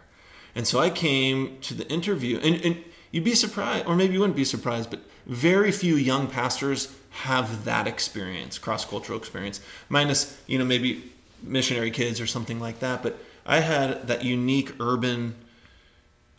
And 0.55 0.65
so 0.67 0.79
I 0.79 0.89
came 0.89 1.57
to 1.61 1.73
the 1.73 1.87
interview, 1.89 2.39
and, 2.39 2.55
and 2.65 2.83
you'd 3.11 3.23
be 3.23 3.35
surprised, 3.35 3.85
or 3.85 3.95
maybe 3.95 4.13
you 4.13 4.19
wouldn't 4.19 4.37
be 4.37 4.45
surprised, 4.45 4.89
but 4.89 5.01
very 5.25 5.71
few 5.71 5.95
young 5.95 6.27
pastors 6.27 6.93
have 7.11 7.65
that 7.65 7.87
experience, 7.87 8.57
cross 8.57 8.85
cultural 8.85 9.17
experience, 9.17 9.61
minus 9.89 10.39
you 10.47 10.57
know 10.57 10.65
maybe 10.65 11.11
missionary 11.43 11.91
kids 11.91 12.19
or 12.19 12.27
something 12.27 12.59
like 12.59 12.79
that. 12.79 13.03
But 13.03 13.17
I 13.45 13.59
had 13.59 14.07
that 14.07 14.23
unique 14.23 14.73
urban 14.79 15.35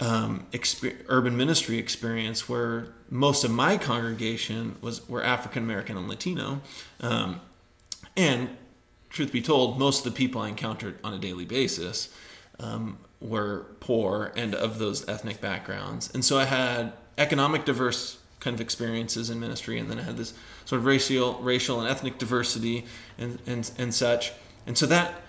um, 0.00 0.46
urban 1.08 1.36
ministry 1.36 1.78
experience 1.78 2.48
where 2.48 2.88
most 3.10 3.44
of 3.44 3.50
my 3.50 3.76
congregation 3.76 4.76
was 4.80 5.06
were 5.08 5.22
African 5.22 5.62
American 5.62 5.96
and 5.96 6.08
Latino, 6.08 6.60
um, 7.00 7.40
and 8.16 8.48
truth 9.10 9.32
be 9.32 9.42
told, 9.42 9.78
most 9.78 10.06
of 10.06 10.12
the 10.12 10.16
people 10.16 10.40
I 10.40 10.48
encountered 10.48 10.98
on 11.04 11.12
a 11.12 11.18
daily 11.18 11.44
basis 11.44 12.08
um, 12.58 12.98
were 13.20 13.66
poor 13.80 14.32
and 14.36 14.54
of 14.54 14.78
those 14.78 15.08
ethnic 15.08 15.40
backgrounds, 15.40 16.10
and 16.14 16.24
so 16.24 16.38
I 16.38 16.44
had 16.44 16.92
economic 17.18 17.64
diverse 17.64 18.18
kind 18.40 18.54
of 18.54 18.60
experiences 18.60 19.28
in 19.28 19.38
ministry, 19.38 19.78
and 19.78 19.90
then 19.90 19.98
I 19.98 20.02
had 20.02 20.16
this 20.16 20.32
sort 20.64 20.78
of 20.78 20.86
racial, 20.86 21.34
racial 21.42 21.80
and 21.80 21.88
ethnic 21.88 22.18
diversity 22.18 22.86
and 23.18 23.38
and 23.46 23.70
and 23.78 23.94
such, 23.94 24.32
and 24.66 24.78
so 24.78 24.86
that 24.86 25.20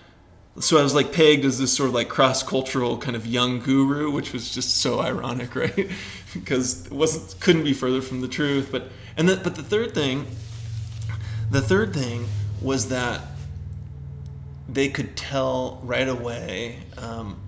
so 0.58 0.78
I 0.78 0.82
was 0.82 0.94
like 0.94 1.12
pegged 1.12 1.44
as 1.44 1.58
this 1.58 1.72
sort 1.72 1.88
of 1.88 1.94
like 1.94 2.08
cross 2.08 2.42
cultural 2.42 2.98
kind 2.98 3.16
of 3.16 3.26
young 3.26 3.60
guru, 3.60 4.10
which 4.10 4.32
was 4.32 4.52
just 4.52 4.78
so 4.78 5.00
ironic, 5.00 5.54
right? 5.56 5.90
because 6.34 6.86
it 6.86 6.92
wasn't 6.92 7.40
couldn't 7.40 7.64
be 7.64 7.72
further 7.72 8.02
from 8.02 8.20
the 8.20 8.28
truth. 8.28 8.68
But 8.70 8.88
and 9.16 9.28
the, 9.28 9.36
but 9.36 9.54
the 9.54 9.62
third 9.62 9.94
thing, 9.94 10.26
the 11.50 11.62
third 11.62 11.94
thing 11.94 12.26
was 12.60 12.88
that 12.88 13.20
they 14.72 14.88
could 14.88 15.16
tell 15.16 15.80
right 15.82 16.08
away 16.08 16.78
um, 16.98 17.40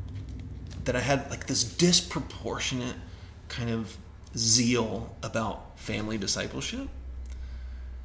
that 0.84 0.94
I 0.94 1.00
had 1.00 1.30
like 1.30 1.46
this 1.46 1.64
disproportionate 1.64 2.96
kind 3.48 3.70
of 3.70 3.96
zeal 4.36 5.14
about 5.22 5.78
family 5.78 6.18
discipleship. 6.18 6.88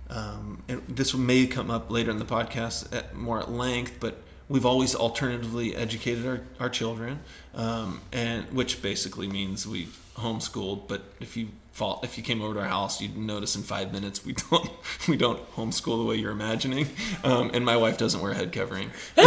Um, 0.10 0.63
and 0.67 0.82
this 0.88 1.13
may 1.13 1.45
come 1.45 1.69
up 1.69 1.91
later 1.91 2.12
in 2.12 2.17
the 2.17 2.25
podcast 2.25 2.95
at 2.95 3.15
more 3.15 3.39
at 3.39 3.51
length, 3.51 3.97
but 3.99 4.21
we've 4.47 4.65
always 4.65 4.95
alternatively 4.95 5.75
educated 5.75 6.25
our, 6.25 6.41
our 6.60 6.69
children, 6.69 7.19
um, 7.53 8.01
and 8.12 8.45
which 8.51 8.82
basically 8.82 9.27
means 9.27 9.67
we've 9.67 9.99
homeschooled. 10.15 10.88
But 10.88 11.03
if 11.19 11.38
you 11.38 11.49
fall 11.71 11.99
if 12.03 12.17
you 12.17 12.23
came 12.23 12.41
over 12.41 12.55
to 12.55 12.60
our 12.62 12.67
house, 12.67 13.01
you'd 13.01 13.17
notice 13.17 13.55
in 13.55 13.63
five 13.63 13.93
minutes 13.93 14.25
we 14.25 14.34
don't 14.34 14.69
we 15.08 15.17
don't 15.17 15.39
homeschool 15.55 15.97
the 15.99 16.05
way 16.05 16.15
you're 16.15 16.32
imagining, 16.32 16.88
um, 17.23 17.51
and 17.53 17.65
my 17.65 17.77
wife 17.77 17.97
doesn't 17.97 18.21
wear 18.21 18.32
a 18.32 18.36
head 18.36 18.51
covering. 18.51 18.91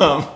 um, 0.00 0.28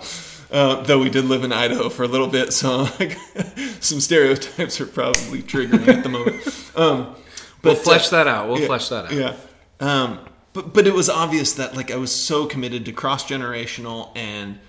uh, 0.51 0.81
though 0.83 0.99
we 0.99 1.09
did 1.09 1.25
live 1.25 1.43
in 1.43 1.53
Idaho 1.53 1.89
for 1.89 2.03
a 2.03 2.07
little 2.07 2.27
bit, 2.27 2.53
so 2.53 2.87
like, 2.99 3.17
some 3.79 3.99
stereotypes 3.99 4.81
are 4.81 4.87
probably 4.87 5.43
triggering 5.43 5.87
at 5.87 6.03
the 6.03 6.09
moment. 6.09 6.71
Um, 6.75 7.15
We'll 7.63 7.75
flesh 7.75 8.07
uh, 8.07 8.17
that 8.17 8.27
out. 8.27 8.47
We'll 8.47 8.59
yeah, 8.59 8.67
flesh 8.67 8.89
that 8.89 9.05
out. 9.05 9.11
Yeah. 9.11 9.35
Um, 9.79 10.19
but 10.53 10.73
but 10.73 10.87
it 10.87 10.93
was 10.93 11.09
obvious 11.09 11.53
that 11.53 11.75
like 11.75 11.91
I 11.91 11.97
was 11.97 12.11
so 12.11 12.45
committed 12.45 12.85
to 12.85 12.91
cross 12.91 13.25
generational 13.25 14.11
and 14.15 14.59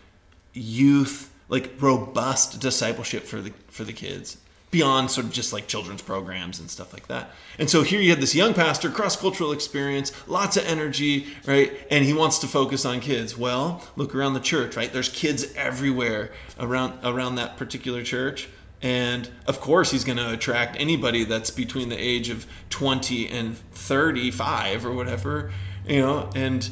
youth 0.52 1.32
like 1.48 1.72
robust 1.80 2.60
discipleship 2.60 3.24
for 3.24 3.40
the 3.40 3.52
for 3.68 3.84
the 3.84 3.92
kids 3.92 4.36
beyond 4.70 5.10
sort 5.10 5.26
of 5.26 5.32
just 5.32 5.52
like 5.52 5.66
children's 5.66 6.02
programs 6.02 6.60
and 6.60 6.70
stuff 6.70 6.92
like 6.92 7.08
that. 7.08 7.30
And 7.58 7.68
so 7.68 7.82
here 7.82 8.00
you 8.00 8.10
had 8.10 8.20
this 8.20 8.34
young 8.34 8.54
pastor, 8.54 8.88
cross 8.88 9.16
cultural 9.16 9.52
experience, 9.52 10.12
lots 10.28 10.56
of 10.56 10.64
energy, 10.64 11.26
right? 11.46 11.72
And 11.90 12.04
he 12.04 12.12
wants 12.12 12.38
to 12.38 12.46
focus 12.46 12.84
on 12.84 13.00
kids. 13.00 13.36
Well, 13.36 13.82
look 13.96 14.14
around 14.14 14.34
the 14.34 14.40
church, 14.40 14.76
right? 14.76 14.92
There's 14.92 15.08
kids 15.08 15.52
everywhere 15.56 16.30
around 16.58 16.98
around 17.04 17.34
that 17.36 17.56
particular 17.56 18.02
church. 18.02 18.48
And 18.82 19.28
of 19.46 19.60
course, 19.60 19.90
he's 19.90 20.04
going 20.04 20.18
to 20.18 20.32
attract 20.32 20.76
anybody 20.80 21.24
that's 21.24 21.50
between 21.50 21.90
the 21.90 21.98
age 21.98 22.30
of 22.30 22.46
20 22.70 23.28
and 23.28 23.58
35 23.72 24.86
or 24.86 24.92
whatever, 24.92 25.52
you 25.86 26.00
know. 26.00 26.30
And 26.34 26.68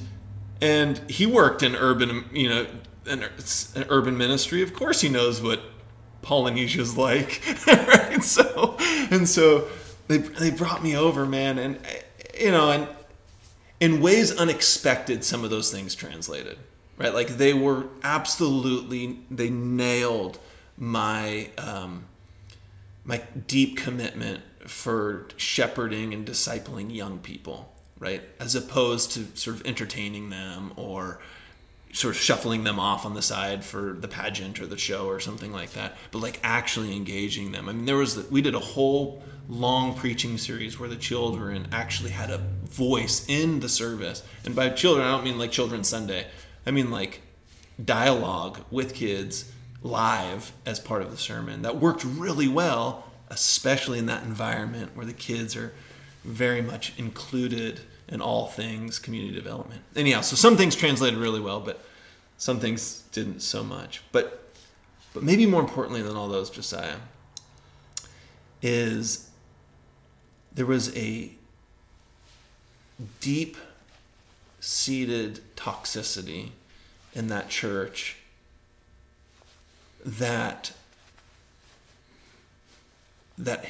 and 0.60 0.98
he 1.10 1.26
worked 1.26 1.62
in 1.62 1.76
urban, 1.76 2.24
you 2.32 2.48
know, 2.48 2.66
an, 3.06 3.24
an 3.74 3.84
urban 3.88 4.16
ministry. 4.16 4.62
Of 4.62 4.72
course, 4.72 5.00
he 5.00 5.08
knows 5.08 5.42
what 5.42 5.60
Polynesia's 6.22 6.96
like, 6.96 7.42
right? 7.66 8.22
So 8.22 8.76
and 9.10 9.28
so 9.28 9.68
they 10.08 10.18
they 10.18 10.50
brought 10.50 10.82
me 10.82 10.96
over, 10.96 11.26
man, 11.26 11.58
and 11.58 11.78
you 12.38 12.50
know, 12.50 12.70
and 12.70 12.88
in 13.80 14.00
ways 14.00 14.36
unexpected, 14.36 15.24
some 15.24 15.44
of 15.44 15.50
those 15.50 15.70
things 15.70 15.94
translated, 15.94 16.58
right? 16.96 17.14
Like 17.14 17.28
they 17.28 17.54
were 17.54 17.86
absolutely 18.02 19.20
they 19.30 19.50
nailed 19.50 20.38
my 20.76 21.50
um, 21.58 22.04
my 23.04 23.22
deep 23.46 23.76
commitment 23.76 24.42
for 24.66 25.26
shepherding 25.36 26.12
and 26.12 26.26
discipling 26.26 26.94
young 26.94 27.18
people, 27.18 27.72
right? 27.98 28.22
As 28.38 28.54
opposed 28.54 29.12
to 29.12 29.26
sort 29.34 29.56
of 29.56 29.66
entertaining 29.66 30.30
them 30.30 30.72
or 30.76 31.20
sort 31.92 32.14
of 32.14 32.20
shuffling 32.20 32.64
them 32.64 32.78
off 32.78 33.06
on 33.06 33.14
the 33.14 33.22
side 33.22 33.64
for 33.64 33.94
the 33.98 34.08
pageant 34.08 34.60
or 34.60 34.66
the 34.66 34.78
show 34.78 35.06
or 35.06 35.20
something 35.20 35.52
like 35.52 35.72
that, 35.72 35.96
but 36.10 36.20
like 36.20 36.40
actually 36.42 36.94
engaging 36.94 37.52
them. 37.52 37.68
I 37.68 37.72
mean, 37.72 37.86
there 37.86 37.96
was 37.96 38.30
we 38.30 38.42
did 38.42 38.54
a 38.54 38.60
whole 38.60 39.22
long 39.48 39.94
preaching 39.94 40.36
series 40.36 40.78
where 40.78 40.88
the 40.88 40.96
children 40.96 41.66
actually 41.72 42.10
had 42.10 42.30
a 42.30 42.38
voice 42.64 43.24
in 43.28 43.60
the 43.60 43.68
service, 43.68 44.22
and 44.44 44.54
by 44.54 44.68
children 44.70 45.06
I 45.06 45.10
don't 45.12 45.24
mean 45.24 45.38
like 45.38 45.50
Children's 45.50 45.88
Sunday. 45.88 46.26
I 46.66 46.70
mean 46.70 46.90
like 46.90 47.22
dialogue 47.82 48.60
with 48.70 48.94
kids 48.94 49.50
live 49.82 50.52
as 50.66 50.80
part 50.80 51.02
of 51.02 51.10
the 51.10 51.16
sermon 51.16 51.62
that 51.62 51.76
worked 51.76 52.04
really 52.04 52.48
well, 52.48 53.04
especially 53.28 53.98
in 53.98 54.06
that 54.06 54.24
environment 54.24 54.90
where 54.94 55.06
the 55.06 55.12
kids 55.12 55.56
are 55.56 55.72
very 56.24 56.60
much 56.60 56.92
included 56.98 57.80
in 58.08 58.20
all 58.20 58.46
things 58.46 58.98
community 58.98 59.34
development. 59.34 59.82
Anyhow, 59.94 60.22
so 60.22 60.36
some 60.36 60.56
things 60.56 60.74
translated 60.74 61.18
really 61.18 61.40
well, 61.40 61.60
but 61.60 61.84
some 62.38 62.60
things 62.60 63.02
didn't 63.12 63.40
so 63.40 63.62
much. 63.62 64.02
But 64.12 64.44
but 65.14 65.22
maybe 65.22 65.46
more 65.46 65.60
importantly 65.60 66.02
than 66.02 66.16
all 66.16 66.28
those, 66.28 66.50
Josiah, 66.50 66.96
is 68.62 69.28
there 70.52 70.66
was 70.66 70.96
a 70.96 71.32
deep 73.20 73.56
seated 74.60 75.40
toxicity 75.56 76.50
in 77.14 77.28
that 77.28 77.48
church 77.48 78.16
that 80.04 80.72
that 83.36 83.64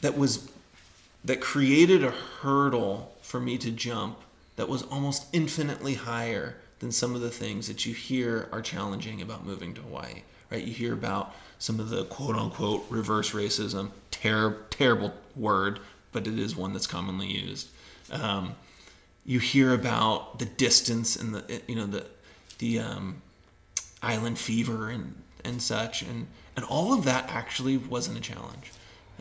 that 0.00 0.16
was 0.16 0.50
that 1.24 1.40
created 1.40 2.04
a 2.04 2.10
hurdle 2.10 3.14
for 3.20 3.40
me 3.40 3.58
to 3.58 3.70
jump 3.70 4.18
that 4.56 4.68
was 4.68 4.82
almost 4.84 5.26
infinitely 5.32 5.94
higher 5.94 6.56
than 6.80 6.92
some 6.92 7.14
of 7.14 7.20
the 7.20 7.30
things 7.30 7.68
that 7.68 7.86
you 7.86 7.94
hear 7.94 8.48
are 8.52 8.62
challenging 8.62 9.20
about 9.20 9.44
moving 9.44 9.74
to 9.74 9.80
Hawaii. 9.80 10.22
Right? 10.50 10.64
You 10.64 10.72
hear 10.72 10.92
about 10.92 11.34
some 11.58 11.80
of 11.80 11.90
the 11.90 12.04
quote 12.04 12.36
unquote 12.36 12.86
reverse 12.88 13.32
racism, 13.32 13.90
ter- 14.10 14.58
terrible 14.70 15.12
word, 15.36 15.80
but 16.12 16.26
it 16.26 16.38
is 16.38 16.56
one 16.56 16.72
that's 16.72 16.86
commonly 16.86 17.26
used. 17.26 17.68
Um, 18.10 18.54
you 19.24 19.40
hear 19.40 19.74
about 19.74 20.38
the 20.38 20.46
distance 20.46 21.16
and 21.16 21.34
the 21.34 21.62
you 21.68 21.74
know 21.74 21.86
the 21.86 22.06
the 22.58 22.78
um, 22.78 23.22
island 24.02 24.38
fever 24.38 24.88
and 24.88 25.14
and 25.44 25.60
such 25.60 26.02
and 26.02 26.26
and 26.56 26.64
all 26.64 26.92
of 26.92 27.04
that 27.04 27.28
actually 27.28 27.76
wasn't 27.76 28.16
a 28.16 28.20
challenge 28.20 28.72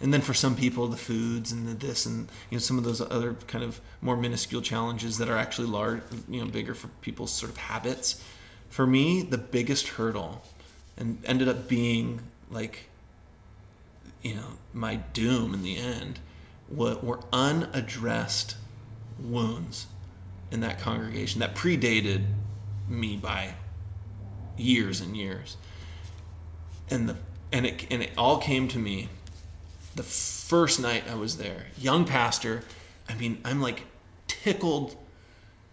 and 0.02 0.14
then 0.14 0.22
for 0.22 0.34
some 0.34 0.56
people 0.56 0.88
the 0.88 0.98
foods 0.98 1.52
and 1.52 1.68
the 1.68 1.74
this 1.74 2.06
and 2.06 2.28
you 2.50 2.58
know 2.58 2.60
some 2.60 2.78
of 2.78 2.84
those 2.84 3.02
other 3.02 3.34
kind 3.48 3.64
of 3.64 3.82
more 4.02 4.16
minuscule 4.16 4.62
challenges 4.62 5.18
that 5.18 5.30
are 5.30 5.38
actually 5.38 5.68
large 5.68 6.02
you 6.30 6.40
know 6.40 6.48
bigger 6.48 6.74
for 6.74 6.88
people's 7.02 7.32
sort 7.32 7.52
of 7.52 7.58
habits. 7.58 8.24
For 8.70 8.86
me 8.86 9.22
the 9.22 9.38
biggest 9.38 9.90
hurdle 9.90 10.44
and 10.98 11.20
ended 11.26 11.48
up 11.48 11.68
being 11.68 12.20
like 12.50 12.90
you 14.22 14.36
know 14.36 14.58
my 14.74 14.96
doom 14.96 15.54
in 15.54 15.64
the 15.64 15.78
end 15.78 16.20
were, 16.70 16.96
were 16.96 17.20
unaddressed 17.32 18.56
wounds 19.20 19.88
in 20.52 20.62
that 20.62 20.80
congregation 20.80 21.40
that 21.40 21.56
predated 21.56 22.26
me 22.88 23.18
by 23.18 23.54
years 24.58 25.02
and 25.02 25.16
years. 25.16 25.58
And 26.90 27.10
the 27.10 27.16
and 27.52 27.66
it 27.66 27.86
and 27.90 28.04
it 28.04 28.12
all 28.18 28.38
came 28.38 28.68
to 28.70 28.80
me 28.80 29.10
the 29.98 30.04
first 30.04 30.80
night 30.80 31.04
I 31.10 31.16
was 31.16 31.38
there 31.38 31.66
young 31.78 32.06
pastor 32.06 32.64
I 33.10 33.16
mean 33.16 33.42
I'm 33.44 33.62
like 33.62 33.84
tickled 34.28 34.96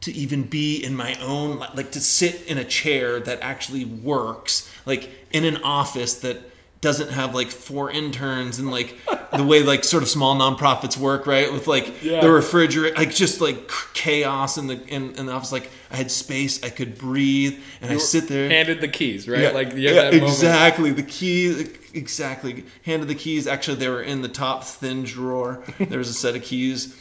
to 0.01 0.13
even 0.13 0.43
be 0.43 0.83
in 0.83 0.95
my 0.95 1.15
own 1.23 1.59
like 1.75 1.93
to 1.93 2.01
sit 2.01 2.43
in 2.47 2.59
a 2.59 2.65
chair 2.65 3.21
that 3.21 3.41
actually 3.41 3.85
works 3.85 4.71
like 4.85 5.11
in 5.33 5.45
an 5.45 5.59
office 5.59 6.15
that 6.15 6.39
doesn't 6.85 7.11
have 7.11 7.35
like 7.35 7.49
four 7.49 7.90
interns 7.90 8.59
and 8.61 8.70
like 8.70 8.97
the 9.37 9.42
way 9.42 9.62
like 9.62 9.83
sort 9.85 10.03
of 10.03 10.09
small 10.09 10.37
nonprofits 10.37 10.97
work 10.99 11.27
right 11.27 11.51
with 11.53 11.66
like 11.66 12.03
Yeah. 12.03 12.20
the 12.20 12.31
refrigerator 12.31 12.94
like 12.97 13.14
just 13.14 13.40
like 13.40 13.70
chaos 13.94 14.59
in 14.59 14.66
the 14.66 14.79
in, 14.88 15.14
in 15.16 15.27
the 15.27 15.33
office 15.33 15.51
like 15.51 15.70
I 15.90 15.97
had 15.97 16.11
space 16.11 16.62
I 16.62 16.68
could 16.68 16.99
breathe 16.99 17.59
and 17.81 17.90
I 17.90 17.97
sit 17.97 18.29
there 18.29 18.49
Handed 18.51 18.81
the 18.81 18.88
keys, 18.88 19.27
right? 19.29 19.40
yeah, 19.40 19.51
Like 19.51 19.73
you 19.73 19.79
yeah, 19.81 19.92
that 19.94 20.12
moment. 20.12 20.31
exactly. 20.33 20.90
The 20.92 21.03
keys. 21.03 21.70
exactly. 21.94 22.64
Handed 22.85 23.09
the 23.09 23.14
keys. 23.14 23.47
Actually, 23.47 23.77
they 23.77 23.88
were 23.88 24.03
in 24.03 24.20
the 24.23 24.29
top 24.29 24.64
thin 24.64 25.05
drawer. 25.05 25.62
There 25.79 25.99
was 25.99 26.09
a 26.11 26.14
set 26.14 26.35
of 26.37 26.42
keys, 26.42 26.97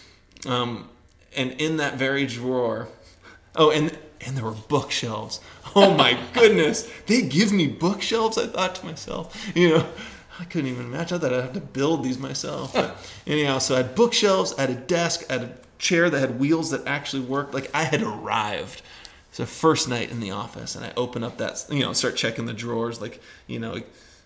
um, 0.48 0.88
and 1.36 1.52
in 1.60 1.78
that 1.78 1.96
very 1.98 2.26
drawer, 2.28 2.88
oh, 3.56 3.70
and 3.72 3.98
and 4.26 4.38
there 4.38 4.46
were 4.46 4.52
bookshelves. 4.52 5.40
Oh 5.76 5.94
my 5.94 6.20
goodness, 6.34 6.90
they 7.08 7.22
give 7.22 7.52
me 7.52 7.68
bookshelves. 7.68 8.38
I 8.38 8.48
thought 8.48 8.76
to 8.76 8.86
myself, 8.86 9.52
you 9.56 9.70
know. 9.70 9.88
I 10.40 10.46
couldn't 10.46 10.72
even 10.72 10.86
imagine 10.86 11.20
that 11.20 11.32
I'd 11.32 11.44
have 11.44 11.54
to 11.54 11.62
build 11.62 12.04
these 12.04 12.18
myself. 12.18 12.74
But 12.74 12.98
anyhow, 13.28 13.60
so 13.60 13.76
I 13.76 13.78
had 13.78 13.94
bookshelves, 13.94 14.54
I 14.58 14.62
had 14.62 14.72
a 14.72 14.76
desk, 14.76 15.24
I 15.30 15.34
had 15.34 15.42
a 15.44 15.54
chair 15.78 16.10
that 16.10 16.20
had 16.20 16.40
wheels 16.40 16.72
that 16.72 16.88
actually 16.88 17.22
worked. 17.22 17.54
Like 17.54 17.70
I 17.74 17.84
had 17.84 18.02
arrived. 18.02 18.82
The 19.36 19.48
first 19.48 19.90
night 19.90 20.12
in 20.12 20.20
the 20.20 20.30
office, 20.30 20.76
and 20.76 20.86
I 20.86 20.94
open 20.96 21.24
up 21.24 21.38
that, 21.38 21.66
you 21.68 21.80
know, 21.80 21.92
start 21.94 22.16
checking 22.16 22.46
the 22.46 22.54
drawers, 22.54 23.02
like, 23.02 23.20
you 23.48 23.58
know, 23.58 23.82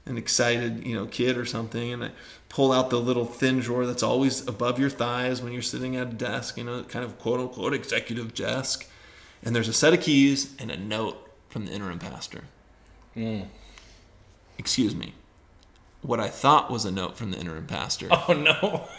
an 0.05 0.17
excited, 0.17 0.85
you 0.85 0.95
know, 0.95 1.05
kid 1.05 1.37
or 1.37 1.45
something, 1.45 1.93
and 1.93 2.03
I 2.03 2.11
pull 2.49 2.73
out 2.73 2.89
the 2.89 2.99
little 2.99 3.23
thin 3.23 3.59
drawer 3.59 3.85
that's 3.85 4.03
always 4.03 4.45
above 4.49 4.79
your 4.79 4.89
thighs 4.89 5.41
when 5.41 5.53
you're 5.53 5.61
sitting 5.61 5.95
at 5.95 6.07
a 6.07 6.13
desk, 6.13 6.57
you 6.57 6.65
know, 6.65 6.83
kind 6.83 7.05
of 7.05 7.17
quote 7.19 7.39
unquote 7.39 7.73
executive 7.73 8.33
desk, 8.33 8.85
and 9.47 9.55
there's 9.55 9.69
a 9.69 9.73
set 9.73 9.93
of 9.93 10.01
keys 10.01 10.53
and 10.59 10.69
a 10.69 10.75
note 10.75 11.25
from 11.47 11.65
the 11.65 11.71
interim 11.71 11.99
pastor. 11.99 12.41
Mm. 13.15 13.47
Excuse 14.57 14.93
me. 14.93 15.13
What 16.01 16.19
I 16.19 16.27
thought 16.27 16.69
was 16.69 16.83
a 16.83 16.91
note 16.91 17.15
from 17.15 17.31
the 17.31 17.39
interim 17.39 17.65
pastor. 17.65 18.09
Oh 18.11 18.33
no. 18.33 18.87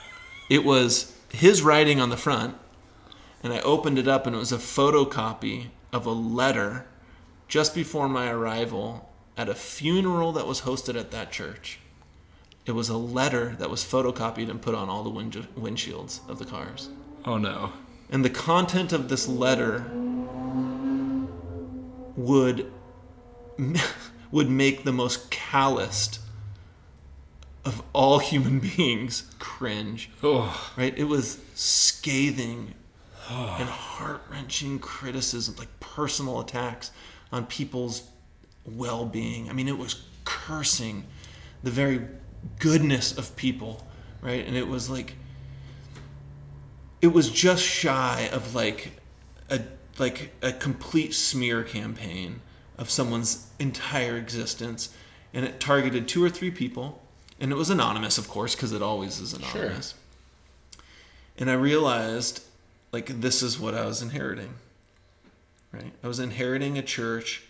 It 0.50 0.64
was 0.64 1.14
his 1.28 1.60
writing 1.60 2.00
on 2.00 2.08
the 2.08 2.16
front, 2.16 2.56
and 3.42 3.52
I 3.52 3.60
opened 3.60 3.98
it 3.98 4.08
up, 4.08 4.26
and 4.26 4.34
it 4.34 4.38
was 4.38 4.50
a 4.50 4.56
photocopy 4.56 5.66
of 5.92 6.06
a 6.06 6.10
letter 6.10 6.86
just 7.48 7.74
before 7.74 8.08
my 8.08 8.30
arrival 8.30 9.10
at 9.36 9.50
a 9.50 9.54
funeral 9.54 10.32
that 10.32 10.46
was 10.46 10.62
hosted 10.62 10.98
at 10.98 11.10
that 11.10 11.30
church. 11.30 11.80
It 12.64 12.72
was 12.72 12.88
a 12.88 12.96
letter 12.96 13.56
that 13.58 13.68
was 13.68 13.84
photocopied 13.84 14.48
and 14.48 14.62
put 14.62 14.74
on 14.74 14.88
all 14.88 15.02
the 15.02 15.10
wind- 15.10 15.48
windshields 15.54 16.26
of 16.30 16.38
the 16.38 16.46
cars. 16.46 16.88
Oh 17.26 17.36
no. 17.36 17.74
And 18.08 18.24
the 18.24 18.30
content 18.30 18.94
of 18.94 19.10
this 19.10 19.28
letter 19.28 19.84
would 22.18 22.70
would 24.30 24.50
make 24.50 24.84
the 24.84 24.92
most 24.92 25.30
calloused 25.30 26.20
of 27.64 27.82
all 27.92 28.18
human 28.18 28.58
beings 28.76 29.24
cringe. 29.38 30.10
Oh, 30.22 30.72
Right? 30.76 30.96
It 30.96 31.04
was 31.04 31.38
scathing 31.54 32.74
and 33.30 33.68
heart 33.68 34.22
wrenching 34.30 34.78
criticism, 34.78 35.54
like 35.58 35.68
personal 35.80 36.40
attacks 36.40 36.90
on 37.30 37.46
people's 37.46 38.04
well 38.64 39.04
being. 39.04 39.50
I 39.50 39.52
mean, 39.52 39.68
it 39.68 39.76
was 39.76 40.02
cursing 40.24 41.04
the 41.62 41.70
very 41.70 42.06
goodness 42.58 43.16
of 43.16 43.36
people, 43.36 43.86
right? 44.22 44.46
And 44.46 44.56
it 44.56 44.66
was 44.66 44.88
like, 44.88 45.14
it 47.02 47.08
was 47.08 47.30
just 47.30 47.62
shy 47.62 48.28
of 48.32 48.54
like 48.54 48.92
a 49.50 49.60
like 50.00 50.34
a 50.42 50.52
complete 50.52 51.14
smear 51.14 51.62
campaign 51.62 52.40
of 52.76 52.90
someone's 52.90 53.48
entire 53.58 54.16
existence 54.16 54.94
and 55.34 55.44
it 55.44 55.60
targeted 55.60 56.08
two 56.08 56.22
or 56.22 56.30
three 56.30 56.50
people 56.50 57.02
and 57.40 57.52
it 57.52 57.56
was 57.56 57.70
anonymous 57.70 58.18
of 58.18 58.28
course 58.28 58.54
because 58.54 58.72
it 58.72 58.82
always 58.82 59.20
is 59.20 59.32
anonymous. 59.32 59.94
And 61.38 61.50
i 61.50 61.54
realized 61.54 62.42
like 62.92 63.06
this 63.20 63.42
is 63.42 63.58
what 63.58 63.74
i 63.74 63.84
was 63.84 64.02
inheriting 64.02 64.54
right? 65.72 65.92
I 66.02 66.08
was 66.08 66.18
inheriting 66.18 66.78
a 66.78 66.82
church 66.82 67.44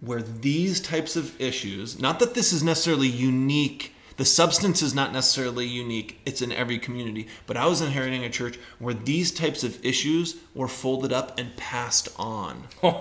where 0.00 0.22
these 0.22 0.80
types 0.80 1.16
of 1.16 1.40
issues 1.40 1.98
not 2.00 2.18
that 2.18 2.34
this 2.34 2.52
is 2.52 2.62
necessarily 2.62 3.08
unique 3.08 3.94
the 4.16 4.24
substance 4.24 4.82
is 4.82 4.94
not 4.94 5.12
necessarily 5.12 5.66
unique. 5.66 6.20
It's 6.24 6.42
in 6.42 6.52
every 6.52 6.78
community. 6.78 7.28
But 7.46 7.56
i 7.56 7.66
was 7.66 7.80
inheriting 7.80 8.24
a 8.24 8.30
church 8.30 8.58
where 8.78 8.94
these 8.94 9.32
types 9.32 9.64
of 9.64 9.84
issues 9.84 10.36
were 10.54 10.68
folded 10.68 11.12
up 11.12 11.38
and 11.38 11.56
passed 11.56 12.08
on. 12.18 12.64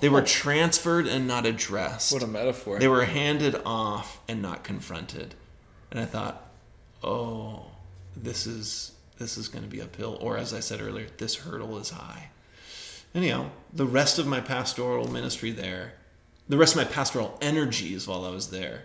They 0.00 0.08
were 0.08 0.22
transferred 0.22 1.06
and 1.06 1.28
not 1.28 1.44
addressed. 1.44 2.14
What 2.14 2.22
a 2.22 2.26
metaphor. 2.26 2.78
they 2.78 2.88
were 2.88 3.04
handed 3.04 3.60
off 3.66 4.18
and 4.26 4.40
not 4.40 4.64
confronted. 4.64 5.34
And 5.90 6.00
i 6.00 6.06
thought 6.06 6.50
oh 7.02 7.66
this 8.16 8.46
is 8.46 8.92
this 9.18 9.36
is 9.36 9.48
going 9.48 9.62
to 9.64 9.70
be 9.70 9.82
uphill. 9.82 10.16
Or 10.20 10.38
as 10.38 10.54
i 10.54 10.60
said 10.60 10.80
earlier 10.80 11.08
this 11.18 11.36
hurdle 11.36 11.76
is 11.78 11.90
high. 11.90 12.30
Anyhow 13.14 13.50
the 13.70 13.84
rest 13.84 14.18
of 14.18 14.26
my 14.26 14.40
pastoral 14.40 15.10
ministry 15.10 15.50
there 15.50 15.92
the 16.48 16.56
rest 16.56 16.74
of 16.74 16.78
my 16.78 16.90
pastoral 16.90 17.36
energies 17.42 18.08
while 18.08 18.24
i 18.24 18.30
was 18.30 18.48
there 18.48 18.84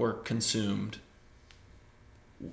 were 0.00 0.14
consumed 0.14 0.98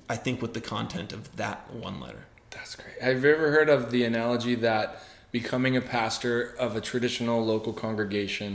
i 0.09 0.15
think 0.15 0.41
with 0.41 0.53
the 0.53 0.61
content 0.61 1.11
of 1.13 1.21
that 1.35 1.57
one 1.73 1.99
letter 2.05 2.23
That's 2.51 2.75
great. 2.75 2.99
Have 3.01 3.23
you 3.23 3.33
ever 3.33 3.51
heard 3.51 3.69
of 3.69 3.91
the 3.91 4.03
analogy 4.03 4.55
that 4.55 5.01
becoming 5.31 5.75
a 5.77 5.81
pastor 5.81 6.55
of 6.57 6.75
a 6.75 6.81
traditional 6.81 7.45
local 7.45 7.73
congregation 7.73 8.51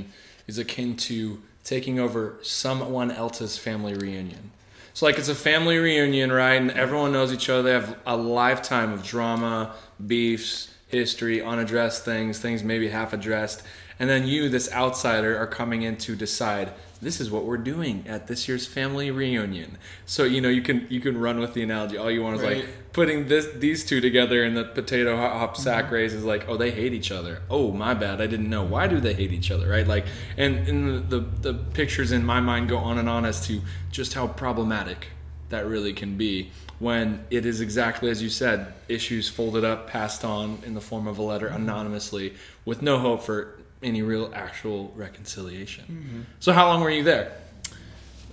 is 0.47 0.59
akin 0.59 0.97
to 0.97 1.40
taking 1.64 1.99
over 2.01 2.38
someone 2.43 3.11
else's 3.11 3.59
family 3.59 3.95
reunion? 3.95 4.51
So, 4.95 5.07
like, 5.07 5.18
it's 5.18 5.28
a 5.28 5.34
family 5.34 5.78
reunion, 5.78 6.30
right? 6.32 6.61
And 6.61 6.70
everyone 6.72 7.12
knows 7.12 7.32
each 7.32 7.49
other. 7.49 7.62
They 7.62 7.72
have 7.72 7.97
a 8.07 8.16
lifetime 8.16 8.93
of 8.93 9.03
drama, 9.03 9.74
beefs, 10.07 10.74
history, 10.88 11.40
unaddressed 11.40 12.05
things, 12.05 12.38
things 12.38 12.62
maybe 12.62 12.88
half 12.88 13.12
addressed. 13.12 13.62
And 13.99 14.11
then 14.11 14.26
you, 14.26 14.49
this 14.49 14.70
outsider, 14.72 15.38
are 15.38 15.47
coming 15.47 15.82
in 15.82 15.97
to 15.99 16.16
decide 16.16 16.72
this 17.03 17.20
is 17.20 17.32
what 17.32 17.44
we're 17.44 17.57
doing 17.57 18.05
at 18.07 18.28
this 18.28 18.46
year's 18.46 18.64
family 18.64 19.11
reunion. 19.11 19.76
So 20.07 20.22
you 20.22 20.40
know 20.40 20.48
you 20.48 20.62
can 20.62 20.86
you 20.88 21.00
can 21.00 21.18
run 21.18 21.40
with 21.40 21.53
the 21.53 21.62
analogy. 21.62 21.98
All 21.98 22.11
you 22.11 22.22
want 22.22 22.36
is 22.36 22.42
Right. 22.42 22.59
like 22.59 22.92
putting 22.92 23.26
this 23.26 23.48
these 23.57 23.84
two 23.84 24.00
together 24.00 24.44
in 24.44 24.55
the 24.55 24.64
potato 24.64 25.16
hop, 25.16 25.57
sack 25.57 25.86
mm-hmm. 25.86 25.94
race 25.94 26.12
is 26.12 26.24
like 26.24 26.48
oh 26.48 26.57
they 26.57 26.70
hate 26.70 26.92
each 26.92 27.11
other. 27.11 27.42
Oh 27.50 27.72
my 27.72 27.92
bad, 27.92 28.20
I 28.20 28.28
didn't 28.28 28.48
know. 28.48 28.62
Why 28.62 28.86
do 28.86 29.00
they 29.00 29.14
hate 29.14 29.32
each 29.32 29.50
other? 29.50 29.68
Right? 29.68 29.86
Like 29.86 30.07
and 30.36 30.68
and 30.68 31.11
the 31.11 31.18
the, 31.18 31.53
the 31.53 31.55
pictures 31.55 32.12
in 32.12 32.24
my 32.24 32.40
mind 32.40 32.68
go 32.68 32.78
on 32.78 32.98
and 32.98 33.09
on 33.09 33.24
as 33.24 33.44
to 33.48 33.61
just 33.90 34.14
how 34.14 34.28
problematic 34.28 35.09
that 35.48 35.66
really 35.66 35.92
can 35.92 36.16
be 36.16 36.50
when 36.78 37.24
it 37.30 37.44
is 37.44 37.61
exactly 37.61 38.11
as 38.11 38.22
you 38.22 38.30
said 38.30 38.72
issues 38.88 39.28
folded 39.28 39.64
up 39.64 39.86
passed 39.88 40.24
on 40.24 40.59
in 40.64 40.72
the 40.72 40.80
form 40.80 41.07
of 41.07 41.18
a 41.18 41.22
letter 41.22 41.48
mm-hmm. 41.48 41.62
anonymously 41.62 42.34
with 42.64 42.80
no 42.80 42.98
hope 42.98 43.22
for 43.22 43.59
any 43.83 44.03
real 44.03 44.30
actual 44.35 44.93
reconciliation 44.97 46.26
so 46.41 46.53
how 46.53 46.66
long 46.68 46.80
were 46.80 46.91
you 46.91 47.03
there 47.03 47.33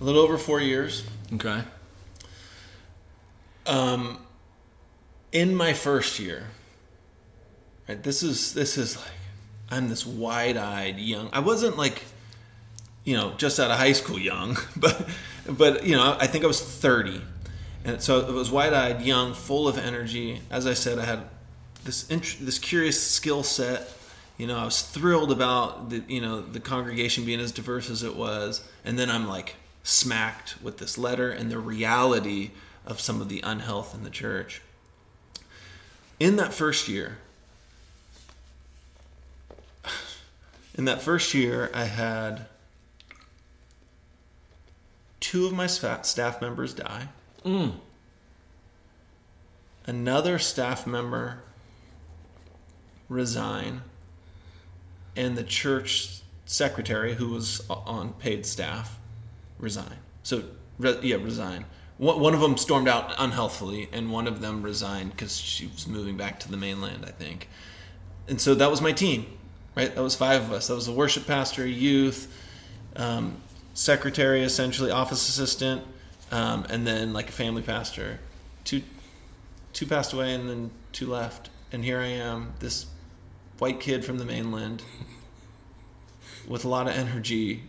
a 0.00 0.04
little 0.04 0.22
over 0.22 0.38
four 0.38 0.60
years 0.60 1.04
okay 1.34 1.62
um, 3.66 4.18
in 5.32 5.54
my 5.54 5.72
first 5.72 6.18
year, 6.18 6.46
right? 7.88 8.02
This 8.02 8.22
is 8.22 8.52
this 8.54 8.76
is 8.76 8.96
like 8.96 9.06
I'm 9.70 9.88
this 9.88 10.04
wide-eyed 10.04 10.98
young. 10.98 11.30
I 11.32 11.40
wasn't 11.40 11.76
like, 11.78 12.02
you 13.04 13.16
know, 13.16 13.34
just 13.36 13.60
out 13.60 13.70
of 13.70 13.78
high 13.78 13.92
school 13.92 14.18
young, 14.18 14.56
but 14.76 15.08
but 15.48 15.84
you 15.86 15.96
know, 15.96 16.16
I 16.18 16.26
think 16.26 16.44
I 16.44 16.46
was 16.46 16.60
30, 16.60 17.22
and 17.84 18.02
so 18.02 18.20
it 18.20 18.32
was 18.32 18.50
wide-eyed, 18.50 19.02
young, 19.02 19.34
full 19.34 19.68
of 19.68 19.78
energy. 19.78 20.40
As 20.50 20.66
I 20.66 20.74
said, 20.74 20.98
I 20.98 21.04
had 21.04 21.20
this 21.84 22.10
int- 22.10 22.38
this 22.40 22.58
curious 22.58 23.00
skill 23.00 23.42
set. 23.42 23.88
You 24.40 24.46
know, 24.46 24.56
I 24.56 24.64
was 24.64 24.80
thrilled 24.80 25.32
about 25.32 25.90
the 25.90 26.02
you 26.08 26.22
know 26.22 26.40
the 26.40 26.60
congregation 26.60 27.26
being 27.26 27.40
as 27.40 27.52
diverse 27.52 27.90
as 27.90 28.02
it 28.02 28.16
was, 28.16 28.66
and 28.86 28.98
then 28.98 29.10
I'm 29.10 29.28
like 29.28 29.56
smacked 29.82 30.62
with 30.62 30.78
this 30.78 30.96
letter 30.96 31.30
and 31.30 31.50
the 31.50 31.58
reality 31.58 32.52
of 32.86 33.00
some 33.00 33.20
of 33.20 33.28
the 33.28 33.42
unhealth 33.42 33.94
in 33.94 34.02
the 34.02 34.08
church. 34.08 34.62
In 36.18 36.36
that 36.36 36.54
first 36.54 36.88
year, 36.88 37.18
in 40.74 40.86
that 40.86 41.02
first 41.02 41.34
year, 41.34 41.70
I 41.74 41.84
had 41.84 42.46
two 45.20 45.44
of 45.44 45.52
my 45.52 45.66
staff 45.66 46.40
members 46.40 46.72
die. 46.72 47.08
Mm. 47.44 47.74
Another 49.86 50.38
staff 50.38 50.86
member 50.86 51.42
resign, 53.10 53.82
and 55.16 55.36
the 55.36 55.44
church 55.44 56.20
secretary, 56.44 57.14
who 57.14 57.28
was 57.28 57.62
on 57.68 58.12
paid 58.14 58.44
staff, 58.44 58.98
resign. 59.58 59.96
So, 60.22 60.44
re- 60.78 60.98
yeah, 61.02 61.16
resign. 61.16 61.64
One 61.98 62.32
of 62.32 62.40
them 62.40 62.56
stormed 62.56 62.88
out 62.88 63.14
unhealthily, 63.18 63.88
and 63.92 64.10
one 64.10 64.26
of 64.26 64.40
them 64.40 64.62
resigned 64.62 65.10
because 65.10 65.36
she 65.36 65.66
was 65.66 65.86
moving 65.86 66.16
back 66.16 66.40
to 66.40 66.50
the 66.50 66.56
mainland, 66.56 67.04
I 67.06 67.10
think. 67.10 67.48
And 68.26 68.40
so 68.40 68.54
that 68.54 68.70
was 68.70 68.80
my 68.80 68.92
team, 68.92 69.26
right? 69.76 69.94
That 69.94 70.00
was 70.00 70.16
five 70.16 70.40
of 70.40 70.50
us. 70.50 70.68
That 70.68 70.76
was 70.76 70.88
a 70.88 70.92
worship 70.92 71.26
pastor, 71.26 71.66
youth, 71.66 72.34
um, 72.96 73.36
secretary, 73.74 74.42
essentially 74.42 74.90
office 74.90 75.28
assistant, 75.28 75.82
um, 76.32 76.64
and 76.70 76.86
then 76.86 77.12
like 77.12 77.28
a 77.28 77.32
family 77.32 77.60
pastor. 77.60 78.18
Two, 78.64 78.82
two 79.74 79.86
passed 79.86 80.14
away, 80.14 80.34
and 80.34 80.48
then 80.48 80.70
two 80.92 81.06
left. 81.06 81.50
And 81.70 81.84
here 81.84 82.00
I 82.00 82.06
am, 82.06 82.54
this 82.60 82.86
white 83.60 83.78
kid 83.78 84.04
from 84.04 84.18
the 84.18 84.24
mainland, 84.24 84.82
with 86.48 86.64
a 86.64 86.68
lot 86.68 86.88
of 86.88 86.94
energy, 86.94 87.62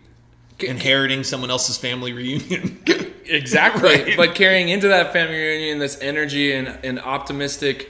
inheriting 0.59 1.23
someone 1.23 1.51
else's 1.51 1.77
family 1.77 2.13
reunion. 2.13 2.83
Exactly. 3.23 4.03
Right. 4.03 4.17
But 4.17 4.35
carrying 4.35 4.67
into 4.67 4.89
that 4.89 5.13
family 5.13 5.37
reunion 5.37 5.79
this 5.79 5.97
energy 6.01 6.51
and 6.51 6.67
an 6.83 6.99
optimistic 6.99 7.89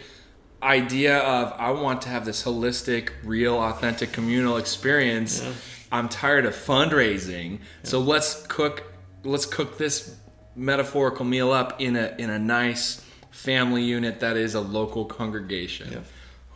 idea 0.61 1.17
of 1.17 1.53
I 1.57 1.71
want 1.71 2.03
to 2.03 2.09
have 2.09 2.25
this 2.25 2.43
holistic, 2.43 3.09
real, 3.23 3.57
authentic 3.57 4.11
communal 4.11 4.57
experience. 4.57 5.41
Yeah. 5.41 5.51
I'm 5.91 6.09
tired 6.09 6.45
of 6.45 6.53
fundraising. 6.53 7.61
So 7.81 7.99
let's 8.01 8.45
cook 8.47 8.93
let's 9.23 9.47
cook 9.47 9.79
this 9.79 10.15
metaphorical 10.55 11.25
meal 11.25 11.51
up 11.51 11.81
in 11.81 11.95
a 11.95 12.13
in 12.19 12.29
a 12.29 12.37
nice 12.37 13.03
family 13.31 13.83
unit 13.83 14.19
that 14.19 14.37
is 14.37 14.53
a 14.53 14.61
local 14.61 15.05
congregation. 15.05 15.91
Yeah. 15.91 15.99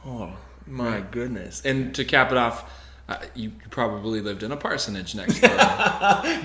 Oh 0.05 0.37
my 0.67 1.01
goodness. 1.11 1.61
And 1.65 1.93
to 1.95 2.05
cap 2.05 2.31
it 2.31 2.37
off, 2.37 2.71
uh, 3.07 3.17
you 3.35 3.51
probably 3.69 4.19
lived 4.21 4.41
in 4.41 4.51
a 4.51 4.57
parsonage 4.57 5.13
next 5.15 5.39
door. 5.41 5.51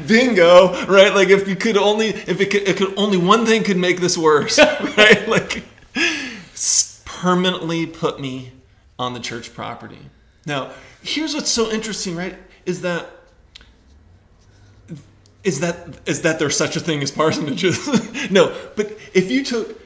Bingo, 0.06 0.86
right? 0.86 1.14
Like 1.14 1.28
if 1.28 1.48
you 1.48 1.56
could 1.56 1.76
only, 1.76 2.08
if 2.08 2.40
it 2.40 2.50
could, 2.50 2.68
it 2.68 2.76
could 2.76 2.98
only 2.98 3.16
one 3.16 3.46
thing 3.46 3.62
could 3.62 3.78
make 3.78 4.00
this 4.00 4.18
worse, 4.18 4.58
right? 4.96 5.26
Like 5.26 5.64
permanently 7.04 7.86
put 7.86 8.20
me 8.20 8.52
on 8.98 9.14
the 9.14 9.20
church 9.20 9.54
property. 9.54 10.10
Now, 10.46 10.72
here's 11.02 11.34
what's 11.34 11.50
so 11.50 11.70
interesting, 11.70 12.16
right? 12.16 12.36
Is 12.66 12.82
that 12.82 13.06
is 15.42 15.60
that 15.60 16.00
is 16.06 16.22
that 16.22 16.38
there's 16.38 16.56
such 16.56 16.76
a 16.76 16.80
thing 16.80 17.02
as 17.02 17.10
parsonages? 17.10 18.30
no, 18.30 18.54
but 18.76 18.98
if 19.14 19.30
you 19.30 19.44
took 19.44 19.80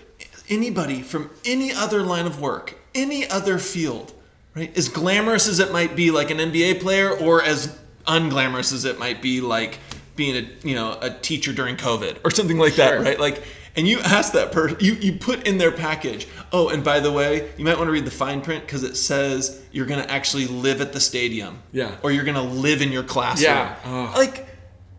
anybody 0.48 1.02
from 1.02 1.30
any 1.44 1.72
other 1.72 2.02
line 2.02 2.26
of 2.26 2.40
work, 2.40 2.74
any 2.94 3.28
other 3.28 3.58
field, 3.58 4.12
right? 4.54 4.76
As 4.76 4.88
glamorous 4.88 5.48
as 5.48 5.58
it 5.58 5.72
might 5.72 5.96
be 5.96 6.10
like 6.10 6.30
an 6.30 6.38
NBA 6.38 6.80
player 6.80 7.10
or 7.10 7.42
as 7.42 7.76
unglamorous 8.06 8.72
as 8.72 8.84
it 8.84 8.98
might 8.98 9.22
be 9.22 9.40
like 9.40 9.78
being 10.16 10.36
a, 10.36 10.66
you 10.66 10.74
know, 10.74 10.96
a 11.00 11.10
teacher 11.10 11.52
during 11.52 11.76
COVID 11.76 12.18
or 12.24 12.30
something 12.30 12.58
like 12.58 12.76
that, 12.76 12.90
Sure. 12.90 13.02
right? 13.02 13.18
Like 13.18 13.42
and 13.76 13.88
you 13.88 13.98
ask 14.00 14.34
that 14.34 14.52
person, 14.52 14.76
you, 14.78 14.94
you 14.94 15.14
put 15.18 15.48
in 15.48 15.58
their 15.58 15.72
package, 15.72 16.28
oh, 16.52 16.68
and 16.68 16.84
by 16.84 17.00
the 17.00 17.10
way, 17.10 17.50
you 17.58 17.64
might 17.64 17.76
want 17.76 17.88
to 17.88 17.92
read 17.92 18.04
the 18.04 18.10
fine 18.12 18.40
print 18.40 18.64
because 18.64 18.84
it 18.84 18.94
says 18.96 19.60
you're 19.72 19.86
going 19.86 20.00
to 20.00 20.08
actually 20.08 20.46
live 20.46 20.80
at 20.80 20.92
the 20.92 21.00
stadium. 21.00 21.60
Yeah. 21.72 21.96
Or 22.04 22.12
you're 22.12 22.22
going 22.22 22.36
to 22.36 22.42
live 22.42 22.82
in 22.82 22.92
your 22.92 23.02
classroom. 23.02 23.50
Yeah. 23.52 23.76
Oh. 23.84 24.12
Like, 24.16 24.46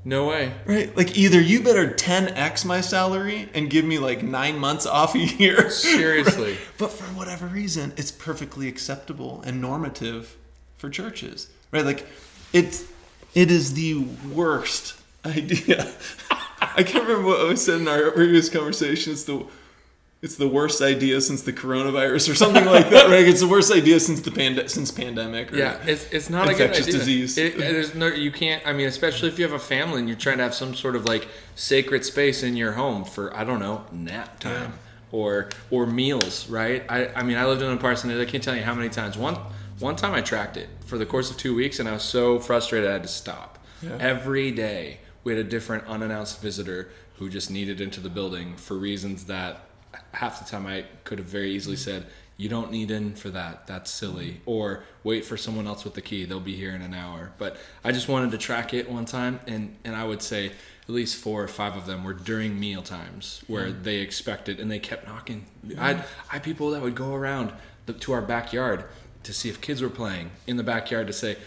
No 0.07 0.27
way. 0.27 0.53
Right? 0.65 0.95
Like 0.95 1.17
either 1.17 1.41
you 1.41 1.63
better 1.63 1.89
10x 1.89 2.63
my 2.63 2.79
salary 2.79 3.49
and 3.55 3.71
give 3.71 3.83
me 3.83 3.97
like 3.97 4.21
nine 4.21 4.59
months 4.59 4.85
off 4.85 5.15
a 5.15 5.19
year. 5.19 5.69
Seriously. 5.71 6.51
Right? 6.51 6.59
But 6.77 6.91
for 6.91 7.05
whatever 7.15 7.47
reason, 7.47 7.91
it's 7.97 8.11
perfectly 8.11 8.67
acceptable 8.67 9.41
and 9.41 9.59
normative 9.59 10.37
for 10.77 10.91
churches. 10.91 11.49
Right? 11.71 11.83
Like 11.83 12.05
it's 12.53 12.85
it 13.33 13.49
is 13.49 13.73
the 13.73 14.05
worst 14.31 14.95
idea. 15.25 15.91
I 16.61 16.83
can't 16.83 17.07
remember 17.07 17.27
what 17.27 17.39
I 17.39 17.55
said 17.55 17.81
in 17.81 17.87
our 17.87 18.11
previous 18.11 18.47
conversation. 18.49 19.13
It's 19.13 19.23
the 19.23 19.45
it's 20.25 20.37
the 20.37 20.47
worst 20.47 20.81
idea 20.81 21.21
since 21.21 21.43
the 21.43 21.53
coronavirus 21.53 22.31
or 22.31 22.35
something 22.35 22.65
like 22.65 22.89
that, 22.89 23.09
right? 23.11 23.27
It's 23.27 23.41
the 23.41 23.47
worst 23.47 23.71
idea 23.71 23.99
since 23.99 24.21
the 24.21 24.31
pand- 24.31 24.69
since 24.71 24.89
pandemic. 24.89 25.53
Or 25.53 25.57
Yeah, 25.57 25.79
it's, 25.85 26.11
it's 26.11 26.31
not 26.31 26.49
a 26.49 26.53
good 26.53 26.61
infectious 26.61 26.87
idea. 26.87 26.99
disease. 26.99 27.37
It, 27.37 27.57
there's 27.59 27.93
no, 27.93 28.07
you 28.07 28.31
can't. 28.31 28.65
I 28.65 28.73
mean, 28.73 28.87
especially 28.87 29.29
if 29.29 29.37
you 29.37 29.45
have 29.45 29.53
a 29.53 29.59
family 29.59 29.99
and 29.99 30.07
you're 30.09 30.17
trying 30.17 30.37
to 30.37 30.43
have 30.43 30.55
some 30.55 30.73
sort 30.73 30.95
of 30.95 31.05
like 31.05 31.27
sacred 31.53 32.03
space 32.03 32.41
in 32.41 32.57
your 32.57 32.71
home 32.71 33.05
for 33.05 33.35
I 33.37 33.43
don't 33.43 33.59
know 33.59 33.85
nap 33.91 34.39
time 34.39 34.73
or 35.11 35.49
or 35.69 35.85
meals, 35.85 36.49
right? 36.49 36.83
I, 36.89 37.07
I 37.09 37.21
mean, 37.21 37.37
I 37.37 37.45
lived 37.45 37.61
in 37.61 37.71
a 37.71 37.77
parsonage. 37.77 38.19
I 38.19 38.29
can't 38.29 38.43
tell 38.43 38.55
you 38.55 38.63
how 38.63 38.73
many 38.73 38.89
times. 38.89 39.19
One 39.19 39.37
one 39.77 39.95
time 39.95 40.15
I 40.15 40.21
tracked 40.21 40.57
it 40.57 40.69
for 40.87 40.97
the 40.97 41.05
course 41.05 41.29
of 41.29 41.37
two 41.37 41.53
weeks, 41.53 41.79
and 41.79 41.87
I 41.87 41.91
was 41.91 42.03
so 42.03 42.39
frustrated 42.39 42.89
I 42.89 42.93
had 42.93 43.03
to 43.03 43.09
stop. 43.09 43.59
Every 43.99 44.49
day 44.49 45.01
we 45.23 45.35
had 45.35 45.45
a 45.45 45.47
different 45.47 45.85
unannounced 45.85 46.41
visitor 46.41 46.89
who 47.17 47.29
just 47.29 47.51
needed 47.51 47.79
into 47.79 47.99
the 48.01 48.09
building 48.09 48.55
for 48.55 48.75
reasons 48.75 49.25
that 49.25 49.59
half 50.15 50.43
the 50.43 50.49
time 50.49 50.65
I 50.65 50.85
could 51.03 51.19
have 51.19 51.27
very 51.27 51.51
easily 51.51 51.75
said, 51.75 52.07
"You 52.37 52.49
don't 52.49 52.71
need 52.71 52.91
in 52.91 53.15
for 53.15 53.29
that. 53.29 53.67
That's 53.67 53.91
silly." 53.91 54.31
Mm-hmm. 54.31 54.49
Or 54.49 54.83
wait 55.03 55.25
for 55.25 55.37
someone 55.37 55.67
else 55.67 55.83
with 55.83 55.93
the 55.93 56.01
key. 56.01 56.25
They'll 56.25 56.39
be 56.39 56.55
here 56.55 56.73
in 56.73 56.81
an 56.81 56.93
hour. 56.93 57.31
But 57.37 57.57
I 57.83 57.91
just 57.91 58.07
wanted 58.07 58.31
to 58.31 58.37
track 58.37 58.73
it 58.73 58.89
one 58.89 59.05
time, 59.05 59.39
and 59.47 59.75
and 59.83 59.95
I 59.95 60.05
would 60.05 60.21
say 60.21 60.51
at 60.87 60.93
least 60.93 61.17
four 61.17 61.43
or 61.43 61.47
five 61.47 61.75
of 61.75 61.85
them 61.85 62.03
were 62.03 62.13
during 62.13 62.59
meal 62.59 62.83
times 62.83 63.41
where 63.47 63.67
mm-hmm. 63.67 63.83
they 63.83 63.97
expected 63.97 64.59
and 64.59 64.69
they 64.69 64.79
kept 64.79 65.07
knocking. 65.07 65.45
Mm-hmm. 65.65 65.79
I 65.79 65.87
had, 65.87 65.97
I 66.29 66.33
had 66.33 66.43
people 66.43 66.71
that 66.71 66.81
would 66.81 66.95
go 66.95 67.13
around 67.13 67.51
the, 67.87 67.93
to 67.93 68.13
our 68.13 68.21
backyard 68.21 68.85
to 69.23 69.33
see 69.33 69.49
if 69.49 69.61
kids 69.61 69.81
were 69.81 69.89
playing 69.89 70.29
in 70.47 70.57
the 70.57 70.63
backyard 70.63 71.07
to 71.07 71.13
say. 71.13 71.37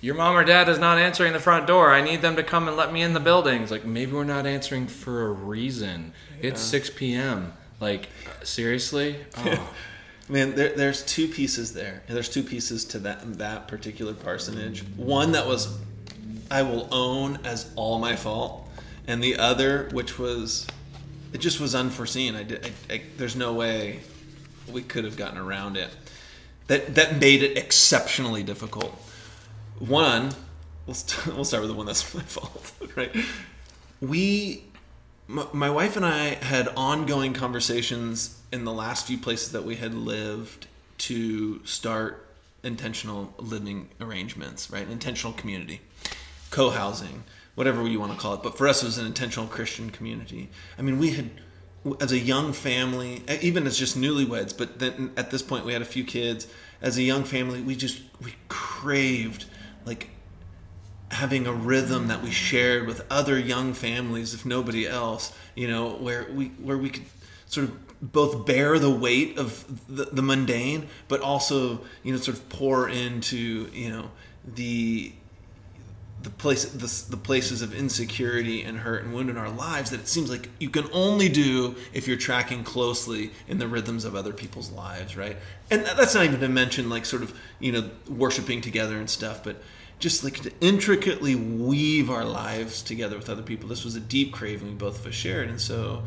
Your 0.00 0.14
mom 0.14 0.36
or 0.36 0.44
dad 0.44 0.68
is 0.68 0.78
not 0.78 0.98
answering 0.98 1.32
the 1.32 1.40
front 1.40 1.66
door. 1.66 1.92
I 1.92 2.00
need 2.00 2.22
them 2.22 2.36
to 2.36 2.44
come 2.44 2.68
and 2.68 2.76
let 2.76 2.92
me 2.92 3.02
in 3.02 3.14
the 3.14 3.20
building. 3.20 3.62
It's 3.62 3.72
like 3.72 3.84
maybe 3.84 4.12
we're 4.12 4.22
not 4.22 4.46
answering 4.46 4.86
for 4.86 5.26
a 5.26 5.32
reason. 5.32 6.12
It's 6.40 6.60
6 6.60 6.90
p.m. 6.90 7.52
Like 7.80 8.08
seriously? 8.42 9.16
Oh. 9.36 9.74
Man, 10.30 10.54
there, 10.54 10.74
there's 10.76 11.02
two 11.02 11.26
pieces 11.26 11.72
there. 11.72 12.02
There's 12.06 12.28
two 12.28 12.42
pieces 12.42 12.84
to 12.86 12.98
that 12.98 13.38
that 13.38 13.66
particular 13.66 14.12
parsonage. 14.12 14.84
One 14.96 15.32
that 15.32 15.46
was, 15.46 15.78
I 16.50 16.62
will 16.62 16.86
own 16.92 17.38
as 17.44 17.70
all 17.76 17.98
my 17.98 18.14
fault, 18.14 18.68
and 19.06 19.24
the 19.24 19.38
other, 19.38 19.88
which 19.92 20.18
was, 20.18 20.66
it 21.32 21.38
just 21.38 21.60
was 21.60 21.74
unforeseen. 21.74 22.36
I 22.36 22.42
did. 22.42 22.66
I, 22.90 22.94
I, 22.94 23.02
there's 23.16 23.36
no 23.36 23.54
way 23.54 24.00
we 24.70 24.82
could 24.82 25.04
have 25.04 25.16
gotten 25.16 25.38
around 25.38 25.78
it. 25.78 25.88
That 26.66 26.94
that 26.96 27.18
made 27.18 27.42
it 27.42 27.56
exceptionally 27.56 28.42
difficult. 28.42 28.94
One, 29.78 30.32
we'll, 30.84 30.92
st- 30.94 31.34
we'll 31.34 31.46
start 31.46 31.62
with 31.62 31.70
the 31.70 31.76
one 31.76 31.86
that's 31.86 32.14
my 32.14 32.20
fault, 32.20 32.70
right? 32.96 33.16
We 34.02 34.64
my, 35.28 35.46
my 35.52 35.70
wife 35.70 35.96
and 35.96 36.04
I 36.04 36.34
had 36.34 36.68
ongoing 36.76 37.34
conversations 37.34 38.40
in 38.50 38.64
the 38.64 38.72
last 38.72 39.06
few 39.06 39.18
places 39.18 39.52
that 39.52 39.64
we 39.64 39.76
had 39.76 39.94
lived 39.94 40.66
to 40.98 41.64
start 41.64 42.26
intentional 42.64 43.34
living 43.38 43.90
arrangements, 44.00 44.70
right? 44.70 44.88
Intentional 44.88 45.34
community, 45.34 45.80
co 46.50 46.70
housing, 46.70 47.24
whatever 47.54 47.86
you 47.86 48.00
want 48.00 48.12
to 48.12 48.18
call 48.18 48.34
it. 48.34 48.42
But 48.42 48.56
for 48.56 48.66
us, 48.66 48.82
it 48.82 48.86
was 48.86 48.98
an 48.98 49.06
intentional 49.06 49.46
Christian 49.46 49.90
community. 49.90 50.48
I 50.78 50.82
mean, 50.82 50.98
we 50.98 51.10
had, 51.10 51.30
as 52.00 52.10
a 52.10 52.18
young 52.18 52.54
family, 52.54 53.22
even 53.42 53.66
as 53.66 53.78
just 53.78 53.98
newlyweds, 53.98 54.56
but 54.56 54.78
then 54.78 55.12
at 55.16 55.30
this 55.30 55.42
point 55.42 55.64
we 55.66 55.74
had 55.74 55.82
a 55.82 55.86
few 55.86 56.04
kids. 56.04 56.48
As 56.80 56.96
a 56.96 57.02
young 57.02 57.24
family, 57.24 57.60
we 57.60 57.76
just, 57.76 58.00
we 58.24 58.34
craved 58.48 59.44
like 59.84 60.10
having 61.10 61.46
a 61.46 61.52
rhythm 61.52 62.08
that 62.08 62.22
we 62.22 62.30
shared 62.30 62.86
with 62.86 63.04
other 63.10 63.38
young 63.38 63.72
families 63.72 64.34
if 64.34 64.44
nobody 64.44 64.86
else 64.86 65.32
you 65.54 65.66
know 65.66 65.90
where 65.90 66.26
we 66.30 66.46
where 66.48 66.76
we 66.76 66.90
could 66.90 67.04
sort 67.46 67.64
of 67.64 68.12
both 68.12 68.46
bear 68.46 68.78
the 68.78 68.90
weight 68.90 69.38
of 69.38 69.64
the, 69.88 70.04
the 70.04 70.22
mundane 70.22 70.86
but 71.08 71.20
also 71.20 71.80
you 72.02 72.12
know 72.12 72.18
sort 72.18 72.36
of 72.36 72.48
pour 72.48 72.88
into 72.88 73.68
you 73.72 73.90
know 73.90 74.10
the 74.44 75.12
the 76.22 76.30
place 76.30 76.64
the, 76.64 77.10
the 77.10 77.16
places 77.16 77.62
of 77.62 77.72
insecurity 77.72 78.62
and 78.62 78.78
hurt 78.78 79.04
and 79.04 79.14
wound 79.14 79.30
in 79.30 79.36
our 79.36 79.50
lives 79.50 79.90
that 79.90 80.00
it 80.00 80.08
seems 80.08 80.30
like 80.30 80.48
you 80.58 80.68
can 80.68 80.84
only 80.92 81.28
do 81.28 81.76
if 81.92 82.08
you're 82.08 82.16
tracking 82.16 82.64
closely 82.64 83.30
in 83.46 83.58
the 83.58 83.68
rhythms 83.68 84.04
of 84.04 84.14
other 84.14 84.32
people's 84.32 84.70
lives 84.70 85.16
right? 85.16 85.36
And 85.70 85.84
that's 85.84 86.14
not 86.14 86.24
even 86.24 86.40
to 86.40 86.48
mention 86.48 86.90
like 86.90 87.06
sort 87.06 87.22
of 87.22 87.38
you 87.60 87.72
know 87.72 87.90
worshiping 88.08 88.60
together 88.60 88.98
and 88.98 89.08
stuff 89.08 89.44
but 89.44 89.62
just 89.98 90.22
like 90.22 90.40
to 90.42 90.52
intricately 90.60 91.34
weave 91.34 92.10
our 92.10 92.24
lives 92.24 92.82
together 92.82 93.16
with 93.16 93.28
other 93.28 93.42
people. 93.42 93.68
This 93.68 93.84
was 93.84 93.96
a 93.96 94.00
deep 94.00 94.32
craving 94.32 94.68
we 94.68 94.74
both 94.74 95.00
of 95.00 95.06
us 95.06 95.14
shared. 95.14 95.48
And 95.48 95.60
so 95.60 96.04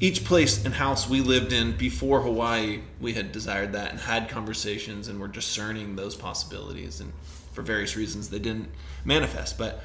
each 0.00 0.24
place 0.24 0.64
and 0.64 0.74
house 0.74 1.08
we 1.08 1.20
lived 1.20 1.52
in 1.52 1.76
before 1.76 2.20
hawaii 2.20 2.80
we 3.00 3.14
had 3.14 3.32
desired 3.32 3.72
that 3.72 3.90
and 3.90 4.00
had 4.00 4.28
conversations 4.28 5.08
and 5.08 5.20
were 5.20 5.28
discerning 5.28 5.96
those 5.96 6.14
possibilities. 6.14 7.00
And 7.00 7.12
for 7.52 7.62
various 7.62 7.96
reasons 7.96 8.28
they 8.28 8.38
didn't 8.38 8.68
manifest. 9.04 9.56
But 9.56 9.82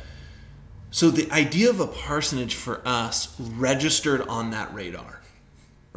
so 0.91 1.09
the 1.09 1.31
idea 1.31 1.69
of 1.69 1.79
a 1.79 1.87
parsonage 1.87 2.55
for 2.55 2.81
us 2.85 3.35
registered 3.39 4.21
on 4.21 4.51
that 4.51 4.73
radar 4.73 5.17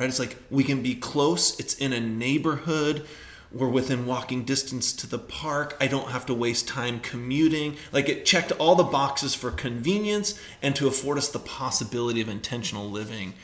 right? 0.01 0.09
It's 0.09 0.19
like 0.19 0.37
we 0.51 0.65
can 0.65 0.83
be 0.83 0.95
close. 0.95 1.61
It's 1.61 1.75
in 1.75 1.93
a 1.93 2.01
neighborhood 2.01 3.07
we're 3.53 3.69
within 3.69 4.07
walking 4.07 4.45
distance 4.45 4.93
to 4.95 5.07
the 5.07 5.19
park. 5.19 5.77
I 5.81 5.87
don't 5.89 6.11
have 6.11 6.27
to 6.27 6.35
waste 6.35 6.69
time 6.69 7.01
commuting. 7.01 7.77
Like 7.93 8.09
it 8.09 8.25
checked 8.25 8.53
all 8.53 8.75
the 8.77 8.85
boxes 8.85 9.35
for 9.35 9.51
convenience 9.51 10.39
and 10.63 10.77
to 10.77 10.87
afford 10.87 11.19
us 11.19 11.29
the 11.29 11.39
possibility 11.41 12.21
of 12.21 12.29
intentional 12.29 12.89
living 12.89 13.35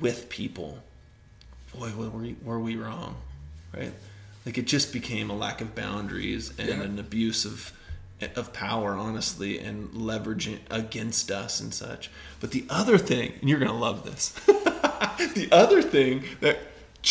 with 0.00 0.28
people. 0.28 0.80
Boy 1.74 1.92
were 1.96 2.08
we, 2.10 2.36
were 2.42 2.58
we 2.60 2.76
wrong 2.76 3.16
right? 3.76 3.92
Like 4.46 4.56
it 4.58 4.66
just 4.66 4.92
became 4.92 5.30
a 5.30 5.36
lack 5.36 5.60
of 5.60 5.74
boundaries 5.74 6.52
and 6.58 6.68
Yeah. 6.68 6.80
an 6.82 6.98
abuse 6.98 7.44
of 7.44 7.72
of 8.34 8.52
power 8.52 8.94
honestly 8.94 9.60
and 9.60 9.90
leveraging 9.90 10.58
against 10.70 11.30
us 11.30 11.60
and 11.60 11.72
such. 11.72 12.10
But 12.40 12.50
the 12.50 12.64
other 12.68 12.98
thing 12.98 13.34
and 13.40 13.48
you're 13.48 13.60
gonna 13.60 13.78
love 13.78 14.04
this 14.04 14.30
the 15.34 15.48
other 15.52 15.82
thing 15.82 16.24
that 16.40 16.58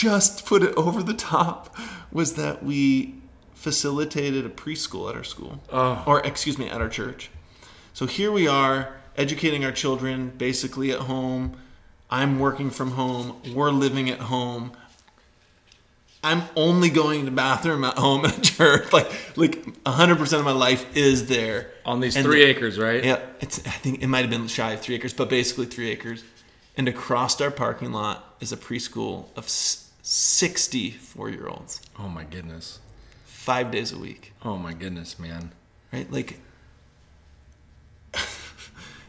just 0.02 0.46
put 0.46 0.62
it 0.62 0.74
over 0.76 1.02
the 1.02 1.14
top 1.14 1.76
was 2.12 2.34
that 2.36 2.62
we 2.64 3.16
facilitated 3.56 4.46
a 4.46 4.50
preschool 4.50 5.10
at 5.10 5.16
our 5.16 5.24
school 5.24 5.60
Oh. 5.72 6.04
or 6.06 6.20
excuse 6.26 6.58
me 6.60 6.70
at 6.70 6.80
our 6.82 6.90
church 6.90 7.32
so 7.94 8.06
here 8.06 8.32
we 8.32 8.48
are 8.48 8.96
educating 9.16 9.66
our 9.66 9.72
children 9.72 10.32
basically 10.38 10.92
at 10.92 11.00
home 11.00 11.58
i'm 12.12 12.38
working 12.40 12.70
from 12.70 12.92
home 12.92 13.42
we're 13.56 13.72
living 13.72 14.08
at 14.12 14.20
home 14.20 14.72
i'm 16.24 16.44
only 16.56 16.90
going 16.92 17.26
to 17.26 17.32
bathroom 17.32 17.84
at 17.84 17.98
home 17.98 18.24
at 18.26 18.44
church 18.44 18.94
like 18.98 19.10
like 19.36 19.66
100% 19.84 20.40
of 20.40 20.46
my 20.46 20.52
life 20.52 20.86
is 20.96 21.26
there 21.28 21.72
On 21.86 22.00
these 22.02 22.16
And 22.16 22.24
three 22.26 22.42
the- 22.46 22.50
acres, 22.52 22.78
right? 22.78 23.04
yeah, 23.04 23.20
it's. 23.40 23.60
I 23.66 23.72
think 23.84 24.02
it 24.04 24.08
might 24.08 24.22
have 24.22 24.30
been 24.30 24.48
shy 24.48 24.74
of 24.74 24.82
three 24.82 24.96
acres, 24.96 25.14
but 25.14 25.30
basically 25.30 25.66
three 25.68 25.90
acres. 25.90 26.24
And 26.76 26.88
across 26.90 27.40
our 27.42 27.50
parking 27.52 27.92
lot 27.94 28.36
is 28.42 28.52
a 28.52 28.58
preschool 28.58 29.26
of 29.38 29.48
sixty 30.10 30.90
four-year-olds, 30.92 31.82
Oh 32.00 32.08
my 32.08 32.24
goodness. 32.24 32.80
five 33.26 33.72
days 33.72 33.92
a 33.92 33.98
week. 33.98 34.32
Oh 34.42 34.56
my 34.58 34.72
goodness, 34.74 35.20
man. 35.20 35.52
Right, 35.92 36.10
like 36.10 36.40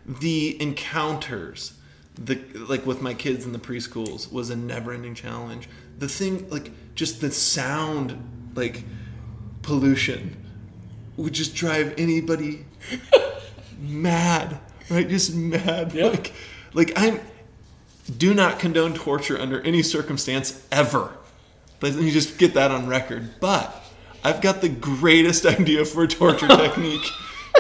the 0.07 0.61
encounters, 0.61 1.74
the 2.16 2.36
like 2.55 2.84
with 2.86 3.01
my 3.01 3.14
kids 3.14 3.44
in 3.44 3.53
the 3.53 3.59
preschools 3.59 4.30
was 4.32 4.51
a 4.51 4.57
never-ending 4.57 5.14
challenge. 5.14 5.68
The 5.99 6.09
thing, 6.09 6.49
like 6.51 6.70
just 6.94 7.20
the 7.20 7.30
sound, 7.30 8.51
like 8.55 8.84
pollution, 9.62 10.36
would 11.16 11.32
just 11.32 11.55
drive 11.55 11.94
anybody 11.99 12.64
mad, 13.78 14.59
right? 14.90 15.09
Just 15.09 15.34
mad. 15.34 15.92
Yep. 15.92 16.12
Like, 16.12 16.32
like 16.74 16.92
I'm 16.96 17.20
do 18.16 18.34
not 18.34 18.59
condone 18.59 18.94
torture 18.94 19.38
under 19.38 19.61
any 19.62 19.82
circumstance 19.82 20.66
ever. 20.72 21.12
Let 21.80 21.94
me 21.94 22.11
just 22.11 22.38
get 22.38 22.54
that 22.54 22.70
on 22.70 22.86
record. 22.88 23.38
But 23.40 23.84
I've 24.24 24.40
got 24.40 24.61
the 24.61 24.68
greatest 24.68 25.46
idea 25.46 25.84
for 25.84 26.02
a 26.04 26.09
torture 26.09 26.48
technique. 26.56 27.06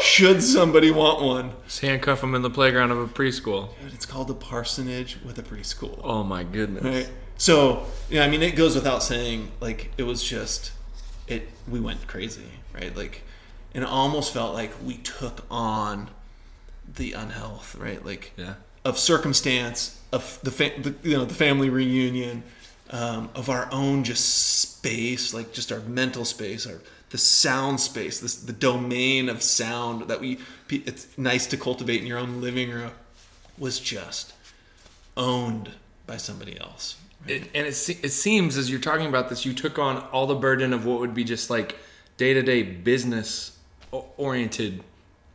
Should 0.02 0.42
somebody 0.42 0.90
want 0.90 1.22
one? 1.22 1.52
Just 1.64 1.80
handcuff 1.80 2.20
them 2.20 2.34
in 2.34 2.42
the 2.42 2.50
playground 2.50 2.90
of 2.92 2.98
a 2.98 3.06
preschool. 3.06 3.70
Dude, 3.82 3.94
It's 3.94 4.06
called 4.06 4.30
a 4.30 4.34
parsonage 4.34 5.18
with 5.24 5.38
a 5.38 5.42
preschool. 5.42 6.00
Oh 6.04 6.22
my 6.22 6.44
goodness. 6.44 6.84
Right. 6.84 7.10
So, 7.36 7.86
yeah, 8.10 8.24
I 8.24 8.28
mean, 8.28 8.42
it 8.42 8.56
goes 8.56 8.74
without 8.74 9.02
saying, 9.02 9.52
like, 9.60 9.92
it 9.96 10.02
was 10.02 10.22
just, 10.22 10.72
it, 11.26 11.48
we 11.68 11.80
went 11.80 12.06
crazy, 12.06 12.46
right? 12.74 12.94
Like, 12.96 13.22
and 13.74 13.84
it 13.84 13.90
almost 13.90 14.32
felt 14.32 14.54
like 14.54 14.72
we 14.84 14.96
took 14.98 15.44
on 15.50 16.10
the 16.96 17.12
unhealth, 17.12 17.76
right? 17.76 18.04
Like 18.04 18.32
Yeah. 18.36 18.54
Of 18.88 18.98
circumstance, 18.98 20.00
of 20.12 20.38
the, 20.42 20.50
fa- 20.50 20.72
the 20.78 20.94
you 21.02 21.16
know 21.16 21.24
the 21.24 21.34
family 21.34 21.68
reunion, 21.68 22.42
um, 22.90 23.28
of 23.34 23.50
our 23.50 23.68
own 23.70 24.02
just 24.02 24.58
space, 24.60 25.34
like 25.34 25.52
just 25.52 25.70
our 25.70 25.80
mental 25.80 26.24
space, 26.24 26.66
our 26.66 26.80
the 27.10 27.18
sound 27.18 27.80
space, 27.80 28.20
this 28.20 28.34
the 28.36 28.52
domain 28.52 29.28
of 29.28 29.42
sound 29.42 30.08
that 30.08 30.20
we 30.20 30.38
it's 30.70 31.06
nice 31.18 31.46
to 31.46 31.56
cultivate 31.56 32.00
in 32.00 32.06
your 32.06 32.18
own 32.18 32.40
living 32.40 32.70
room 32.70 32.92
was 33.58 33.78
just 33.78 34.32
owned 35.16 35.70
by 36.06 36.16
somebody 36.16 36.58
else. 36.58 36.96
It, 37.26 37.42
and 37.54 37.66
it, 37.66 38.04
it 38.04 38.10
seems 38.10 38.56
as 38.56 38.70
you're 38.70 38.80
talking 38.80 39.06
about 39.06 39.28
this, 39.28 39.44
you 39.44 39.52
took 39.52 39.78
on 39.78 39.98
all 40.12 40.26
the 40.26 40.34
burden 40.34 40.72
of 40.72 40.86
what 40.86 41.00
would 41.00 41.14
be 41.14 41.24
just 41.24 41.50
like 41.50 41.76
day 42.16 42.32
to 42.32 42.42
day 42.42 42.62
business 42.62 43.58
oriented 43.90 44.82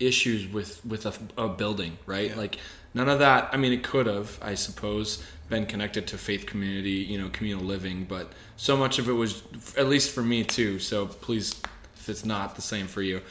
issues 0.08 0.47
with 0.47 0.84
with 0.86 1.06
a, 1.06 1.14
a 1.38 1.49
building, 1.49 1.97
right? 2.06 2.30
Yeah. 2.32 2.38
Like 2.38 2.58
none 2.93 3.10
of 3.10 3.20
that. 3.20 3.49
I 3.54 3.58
mean, 3.58 3.74
it 3.74 3.84
could 3.84 4.08
have, 4.08 4.38
I 4.41 4.56
suppose, 4.56 5.24
been 5.49 5.66
connected 5.66 6.08
to 6.08 6.18
faith 6.18 6.45
community, 6.45 6.91
you 6.91 7.18
know, 7.18 7.30
communal 7.30 7.64
living, 7.64 8.06
but 8.06 8.32
so 8.58 8.78
much 8.78 8.99
of 8.99 9.10
it 9.10 9.14
was, 9.14 9.43
at 9.78 9.88
least 9.88 10.12
for 10.12 10.22
me 10.22 10.43
too. 10.43 10.80
So 10.80 11.06
please, 11.08 11.62
if 11.97 12.10
it's 12.10 12.26
not 12.26 12.56
the 12.56 12.62
same 12.62 12.88
for 12.88 13.01
you. 13.01 13.22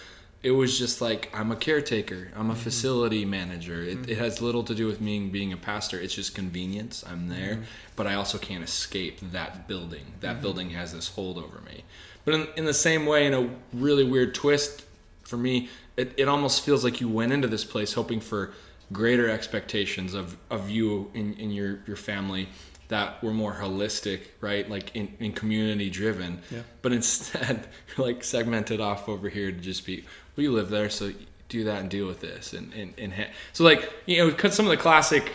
It 0.42 0.50
was 0.50 0.76
just 0.76 1.00
like 1.00 1.30
I'm 1.32 1.52
a 1.52 1.56
caretaker. 1.56 2.32
I'm 2.34 2.50
a 2.50 2.52
mm-hmm. 2.52 2.62
facility 2.62 3.24
manager. 3.24 3.82
It, 3.82 3.88
it 3.88 4.02
mm-hmm. 4.02 4.20
has 4.20 4.42
little 4.42 4.64
to 4.64 4.74
do 4.74 4.86
with 4.86 5.00
me 5.00 5.20
being 5.28 5.52
a 5.52 5.56
pastor. 5.56 6.00
It's 6.00 6.14
just 6.14 6.34
convenience. 6.34 7.04
I'm 7.08 7.28
there, 7.28 7.54
mm-hmm. 7.54 7.62
but 7.94 8.08
I 8.08 8.14
also 8.14 8.38
can't 8.38 8.64
escape 8.64 9.20
that 9.30 9.68
building. 9.68 10.04
That 10.20 10.42
building 10.42 10.70
has 10.70 10.92
this 10.92 11.08
hold 11.08 11.38
over 11.38 11.60
me. 11.60 11.84
But 12.24 12.34
in, 12.34 12.48
in 12.56 12.64
the 12.64 12.74
same 12.74 13.06
way, 13.06 13.26
in 13.26 13.34
a 13.34 13.50
really 13.72 14.04
weird 14.04 14.34
twist 14.34 14.84
for 15.22 15.36
me, 15.36 15.68
it, 15.96 16.14
it 16.16 16.28
almost 16.28 16.64
feels 16.64 16.84
like 16.84 17.00
you 17.00 17.08
went 17.08 17.32
into 17.32 17.48
this 17.48 17.64
place 17.64 17.92
hoping 17.92 18.20
for 18.20 18.52
greater 18.92 19.28
expectations 19.28 20.14
of, 20.14 20.36
of 20.50 20.70
you 20.70 21.10
in, 21.14 21.36
and 21.40 21.54
your, 21.54 21.80
your 21.86 21.96
family 21.96 22.48
that 22.88 23.22
were 23.22 23.32
more 23.32 23.54
holistic, 23.54 24.20
right? 24.40 24.68
Like 24.68 24.94
in, 24.94 25.14
in 25.18 25.32
community 25.32 25.88
driven. 25.88 26.42
Yeah. 26.50 26.60
But 26.82 26.92
instead, 26.92 27.66
you're 27.96 28.06
like 28.06 28.22
segmented 28.22 28.80
off 28.80 29.08
over 29.08 29.28
here 29.28 29.50
to 29.50 29.58
just 29.58 29.86
be, 29.86 30.04
well, 30.36 30.44
you 30.44 30.52
live 30.52 30.68
there, 30.68 30.90
so 30.90 31.12
do 31.48 31.64
that 31.64 31.80
and 31.80 31.90
deal 31.90 32.06
with 32.06 32.20
this. 32.20 32.52
And, 32.52 32.72
and, 32.74 32.92
and 32.98 33.12
ha- 33.12 33.30
so, 33.52 33.64
like, 33.64 33.90
you 34.06 34.18
know, 34.18 34.30
because 34.30 34.54
some 34.54 34.66
of 34.66 34.70
the 34.70 34.76
classic, 34.76 35.32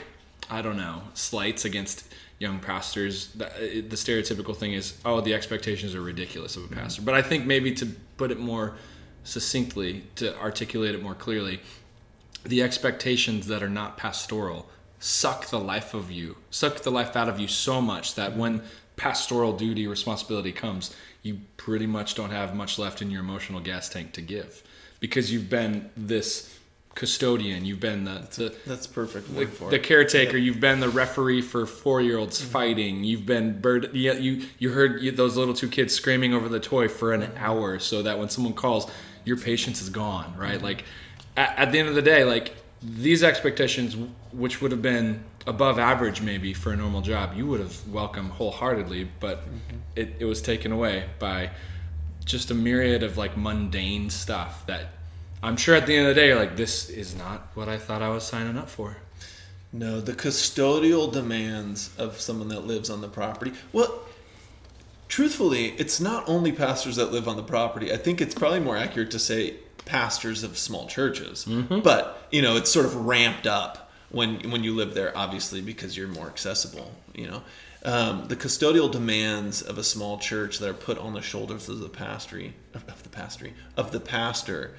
I 0.49 0.61
don't 0.61 0.77
know, 0.77 1.01
slights 1.13 1.65
against 1.65 2.13
young 2.39 2.59
pastors, 2.59 3.29
the, 3.29 3.45
the 3.87 3.95
stereotypical 3.95 4.55
thing 4.55 4.73
is, 4.73 4.99
oh, 5.03 5.21
the 5.21 5.33
expectations 5.33 5.95
are 5.95 6.01
ridiculous 6.01 6.57
of 6.57 6.63
a 6.63 6.67
mm-hmm. 6.67 6.79
pastor. 6.79 7.01
But 7.01 7.15
I 7.15 7.23
think 7.23 7.45
maybe 7.45 7.73
to 7.75 7.87
put 8.17 8.29
it 8.29 8.39
more 8.39 8.75
succinctly, 9.27 10.03
to 10.15 10.37
articulate 10.39 10.95
it 10.95 11.03
more 11.03 11.15
clearly, 11.15 11.59
the 12.45 12.63
expectations 12.63 13.47
that 13.47 13.61
are 13.61 13.69
not 13.69 13.97
pastoral 13.97 14.69
suck 14.99 15.47
the 15.47 15.59
life 15.59 15.93
of 15.93 16.09
you, 16.09 16.37
suck 16.49 16.79
the 16.79 16.89
life 16.89 17.15
out 17.15 17.29
of 17.29 17.39
you 17.39 17.47
so 17.47 17.81
much 17.81 18.15
that 18.15 18.35
when 18.35 18.61
pastoral 18.95 19.55
duty 19.55 19.85
responsibility 19.85 20.51
comes, 20.51 20.95
you 21.21 21.39
pretty 21.57 21.85
much 21.85 22.15
don't 22.15 22.31
have 22.31 22.55
much 22.55 22.79
left 22.79 23.01
in 23.01 23.11
your 23.11 23.21
emotional 23.21 23.59
gas 23.59 23.89
tank 23.89 24.13
to 24.13 24.21
give 24.21 24.63
because 24.99 25.31
you've 25.31 25.49
been 25.49 25.89
this 25.95 26.57
custodian, 26.97 27.63
you've 27.63 27.79
been 27.79 28.05
the, 28.05 28.27
the 28.35 28.55
That's 28.65 28.87
perfect 28.87 29.31
the, 29.31 29.41
word 29.41 29.49
for 29.49 29.69
the 29.69 29.77
caretaker. 29.77 30.35
You've 30.35 30.59
been 30.59 30.79
the 30.79 30.89
referee 30.89 31.43
for 31.43 31.67
four-year-olds 31.67 32.41
mm-hmm. 32.41 32.51
fighting. 32.51 33.03
You've 33.03 33.25
been 33.25 33.61
bird. 33.61 33.91
Yeah, 33.93 34.13
you 34.13 34.47
you 34.57 34.71
heard 34.71 35.15
those 35.15 35.37
little 35.37 35.53
two 35.53 35.69
kids 35.69 35.93
screaming 35.93 36.33
over 36.33 36.49
the 36.49 36.59
toy 36.59 36.87
for 36.87 37.13
an 37.13 37.21
mm-hmm. 37.21 37.37
hour, 37.37 37.77
so 37.77 38.01
that 38.01 38.17
when 38.17 38.29
someone 38.29 38.53
calls, 38.53 38.89
your 39.27 39.37
patience 39.37 39.81
is 39.81 39.89
gone. 39.89 40.33
Right? 40.37 40.61
Like 40.61 40.85
at, 41.35 41.53
at 41.57 41.71
the 41.71 41.79
end 41.79 41.89
of 41.89 41.95
the 41.95 42.01
day, 42.01 42.23
like 42.23 42.55
these 42.81 43.23
expectations, 43.23 43.95
which 44.31 44.61
would 44.61 44.71
have 44.71 44.81
been 44.81 45.23
above 45.45 45.79
average 45.79 46.21
maybe 46.21 46.53
for 46.53 46.71
a 46.71 46.75
normal 46.75 47.01
job, 47.01 47.35
you 47.35 47.47
would 47.47 47.59
have 47.59 47.87
welcomed 47.87 48.31
wholeheartedly, 48.31 49.09
but 49.19 49.39
mm-hmm. 49.39 49.77
it, 49.95 50.15
it 50.19 50.25
was 50.25 50.41
taken 50.41 50.71
away 50.71 51.05
by 51.19 51.49
just 52.25 52.51
a 52.51 52.53
myriad 52.53 53.03
of 53.03 53.17
like 53.17 53.37
mundane 53.37 54.09
stuff 54.09 54.65
that 54.67 54.89
I'm 55.41 55.55
sure 55.55 55.75
at 55.75 55.85
the 55.85 55.95
end 55.95 56.07
of 56.07 56.15
the 56.15 56.21
day, 56.21 56.27
you're 56.27 56.39
like, 56.39 56.57
this 56.57 56.89
is 56.89 57.15
not 57.15 57.47
what 57.53 57.69
I 57.69 57.77
thought 57.77 58.01
I 58.01 58.09
was 58.09 58.23
signing 58.23 58.57
up 58.57 58.69
for. 58.69 58.97
No, 59.71 60.01
the 60.01 60.13
custodial 60.13 61.11
demands 61.11 61.91
of 61.97 62.19
someone 62.19 62.47
that 62.49 62.65
lives 62.65 62.89
on 62.89 63.01
the 63.01 63.07
property. 63.07 63.53
Well, 63.71 64.01
truthfully, 65.07 65.69
it's 65.77 65.99
not 65.99 66.27
only 66.27 66.51
pastors 66.51 66.95
that 66.97 67.11
live 67.11 67.27
on 67.27 67.35
the 67.35 67.43
property. 67.43 67.91
I 67.91 67.97
think 67.97 68.21
it's 68.21 68.35
probably 68.35 68.59
more 68.59 68.77
accurate 68.77 69.11
to 69.11 69.19
say 69.19 69.55
pastors 69.85 70.43
of 70.43 70.57
small 70.57 70.87
churches. 70.87 71.45
But, 71.81 72.27
you 72.31 72.41
know, 72.41 72.57
it's 72.57 72.71
sort 72.71 72.85
of 72.85 72.95
ramped 73.05 73.47
up 73.47 73.87
when 74.09 74.51
when 74.51 74.63
you 74.63 74.73
live 74.73 74.93
there 74.93 75.15
obviously 75.17 75.61
because 75.61 75.97
you're 75.97 76.07
more 76.07 76.27
accessible, 76.27 76.91
you 77.13 77.27
know. 77.27 77.41
Um, 77.83 78.27
the 78.27 78.35
custodial 78.35 78.91
demands 78.91 79.61
of 79.61 79.77
a 79.77 79.83
small 79.83 80.17
church 80.17 80.59
that 80.59 80.69
are 80.69 80.73
put 80.73 80.97
on 80.97 81.13
the 81.13 81.21
shoulders 81.21 81.69
of 81.69 81.79
the 81.79 81.89
pastory 81.89 82.53
of, 82.73 82.85
the 83.03 83.09
pastory 83.09 83.53
of 83.77 83.91
the 83.91 83.99
pastor 83.99 84.75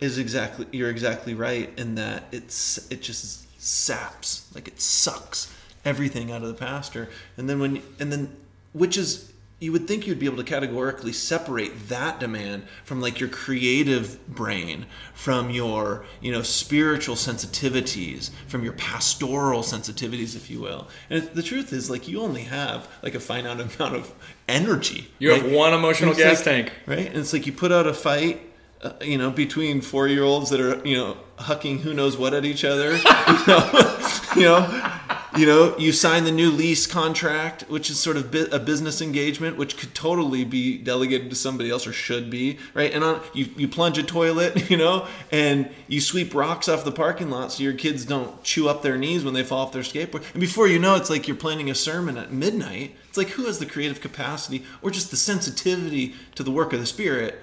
is 0.00 0.16
exactly 0.16 0.66
you're 0.72 0.90
exactly 0.90 1.34
right 1.34 1.70
in 1.76 1.96
that 1.96 2.24
it's 2.32 2.90
it 2.90 3.02
just 3.02 3.60
saps 3.60 4.50
like 4.54 4.68
it 4.68 4.80
sucks 4.80 5.52
everything 5.84 6.30
out 6.30 6.40
of 6.40 6.48
the 6.48 6.54
pastor 6.54 7.10
and 7.36 7.50
then 7.50 7.58
when 7.58 7.82
and 7.98 8.12
then 8.12 8.34
which 8.72 8.96
is 8.96 9.32
you 9.64 9.72
would 9.72 9.88
think 9.88 10.06
you'd 10.06 10.18
be 10.18 10.26
able 10.26 10.36
to 10.36 10.44
categorically 10.44 11.12
separate 11.12 11.88
that 11.88 12.20
demand 12.20 12.64
from 12.84 13.00
like 13.00 13.18
your 13.18 13.28
creative 13.28 14.24
brain 14.28 14.86
from 15.14 15.50
your 15.50 16.04
you 16.20 16.30
know 16.30 16.42
spiritual 16.42 17.14
sensitivities 17.16 18.30
from 18.46 18.62
your 18.62 18.74
pastoral 18.74 19.62
sensitivities 19.62 20.36
if 20.36 20.50
you 20.50 20.60
will 20.60 20.88
and 21.10 21.22
the 21.34 21.42
truth 21.42 21.72
is 21.72 21.88
like 21.90 22.06
you 22.08 22.20
only 22.20 22.42
have 22.42 22.88
like 23.02 23.14
a 23.14 23.20
finite 23.20 23.60
amount 23.78 23.94
of 23.96 24.12
energy 24.48 25.08
You 25.18 25.30
have 25.32 25.50
one 25.50 25.72
emotional 25.74 26.14
gas 26.14 26.36
like- 26.38 26.44
tank. 26.44 26.72
right? 26.86 27.06
And 27.08 27.16
it's 27.16 27.32
like 27.32 27.46
you 27.46 27.52
put 27.52 27.72
out 27.72 27.86
a 27.86 27.94
fight, 27.94 28.42
uh, 28.82 28.92
you 29.00 29.16
know, 29.16 29.30
between 29.30 29.80
four 29.80 30.06
year 30.08 30.22
olds 30.22 30.50
that 30.50 30.60
are, 30.60 30.86
you 30.86 30.96
know, 30.96 31.16
hucking 31.38 31.80
who 31.80 31.94
knows 31.94 32.16
what 32.18 32.34
at 32.34 32.44
each 32.44 32.64
other. 32.64 32.98
You 33.06 33.46
know, 33.46 34.00
you 34.36 34.42
know, 34.42 34.90
you 35.36 35.46
know, 35.46 35.76
you 35.78 35.92
sign 35.92 36.24
the 36.24 36.30
new 36.30 36.50
lease 36.50 36.86
contract, 36.86 37.62
which 37.68 37.90
is 37.90 37.98
sort 37.98 38.16
of 38.16 38.30
bi- 38.30 38.46
a 38.52 38.58
business 38.58 39.00
engagement, 39.00 39.56
which 39.56 39.76
could 39.76 39.94
totally 39.94 40.44
be 40.44 40.78
delegated 40.78 41.30
to 41.30 41.36
somebody 41.36 41.70
else 41.70 41.86
or 41.86 41.92
should 41.92 42.30
be, 42.30 42.58
right? 42.72 42.92
And 42.92 43.02
on, 43.02 43.20
you 43.32 43.46
you 43.56 43.66
plunge 43.66 43.98
a 43.98 44.02
toilet, 44.02 44.70
you 44.70 44.76
know, 44.76 45.06
and 45.32 45.70
you 45.88 46.00
sweep 46.00 46.34
rocks 46.34 46.68
off 46.68 46.84
the 46.84 46.92
parking 46.92 47.30
lot 47.30 47.52
so 47.52 47.62
your 47.62 47.72
kids 47.72 48.04
don't 48.04 48.42
chew 48.42 48.68
up 48.68 48.82
their 48.82 48.96
knees 48.96 49.24
when 49.24 49.34
they 49.34 49.42
fall 49.42 49.66
off 49.66 49.72
their 49.72 49.82
skateboard. 49.82 50.24
And 50.32 50.40
before 50.40 50.68
you 50.68 50.78
know, 50.78 50.94
it, 50.94 50.98
it's 50.98 51.10
like 51.10 51.26
you're 51.26 51.36
planning 51.36 51.68
a 51.70 51.74
sermon 51.74 52.16
at 52.16 52.32
midnight. 52.32 52.94
It's 53.08 53.18
like 53.18 53.28
who 53.30 53.46
has 53.46 53.58
the 53.58 53.66
creative 53.66 54.00
capacity 54.00 54.64
or 54.82 54.90
just 54.90 55.10
the 55.10 55.16
sensitivity 55.16 56.14
to 56.36 56.42
the 56.42 56.50
work 56.50 56.72
of 56.72 56.80
the 56.80 56.86
Spirit 56.86 57.40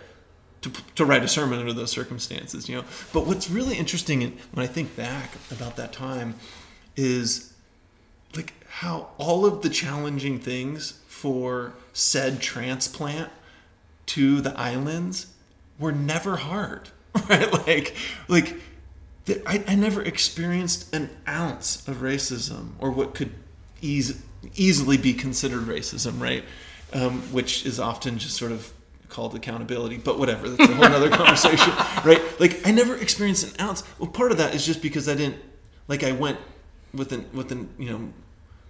to, 0.62 0.72
to 0.96 1.06
write 1.06 1.24
a 1.24 1.28
sermon 1.28 1.60
under 1.60 1.74
those 1.74 1.92
circumstances, 1.92 2.70
you 2.70 2.76
know. 2.76 2.84
But 3.14 3.26
what's 3.26 3.50
really 3.50 3.78
interesting 3.78 4.22
in- 4.22 4.38
when 4.54 4.64
I 4.64 4.68
think 4.68 4.96
back 4.96 5.32
about 5.52 5.76
that 5.78 5.92
time 5.92 6.36
is 6.96 7.51
how 8.72 9.10
all 9.18 9.46
of 9.46 9.62
the 9.64 9.70
challenging 9.70 10.40
things 10.40 11.02
for 11.06 11.74
said 11.92 12.42
transplant 12.42 13.30
to 14.06 14.40
the 14.40 14.58
islands 14.58 15.28
were 15.78 15.92
never 15.92 16.38
hard, 16.38 16.90
right? 17.30 17.52
Like, 17.68 17.96
like 18.30 18.56
I, 19.46 19.62
I 19.68 19.76
never 19.76 20.02
experienced 20.02 20.96
an 20.96 21.10
ounce 21.28 21.86
of 21.86 21.98
racism 21.98 22.70
or 22.80 22.92
what 22.92 23.14
could 23.14 23.34
eas- 23.82 24.22
easily 24.56 24.98
be 24.98 25.14
considered 25.14 25.64
racism, 25.64 26.22
right? 26.22 26.46
Um, 26.94 27.22
which 27.34 27.66
is 27.66 27.78
often 27.78 28.18
just 28.18 28.38
sort 28.38 28.54
of 28.54 28.72
called 29.10 29.36
accountability, 29.36 29.98
but 29.98 30.18
whatever. 30.18 30.48
That's 30.48 30.72
a 30.72 30.74
whole 30.74 30.86
other 30.86 31.10
conversation, 31.12 31.74
right? 32.06 32.22
Like 32.40 32.66
I 32.66 32.72
never 32.72 32.96
experienced 32.96 33.54
an 33.54 33.68
ounce. 33.68 33.84
Well, 34.00 34.10
part 34.10 34.32
of 34.32 34.38
that 34.38 34.56
is 34.56 34.66
just 34.66 34.82
because 34.82 35.10
I 35.10 35.16
didn't, 35.16 35.38
like 35.90 36.04
I 36.04 36.14
went 36.14 36.40
with 36.94 37.12
an 37.12 37.26
with 37.34 37.52
an 37.52 37.70
you 37.78 37.90
know 37.90 38.14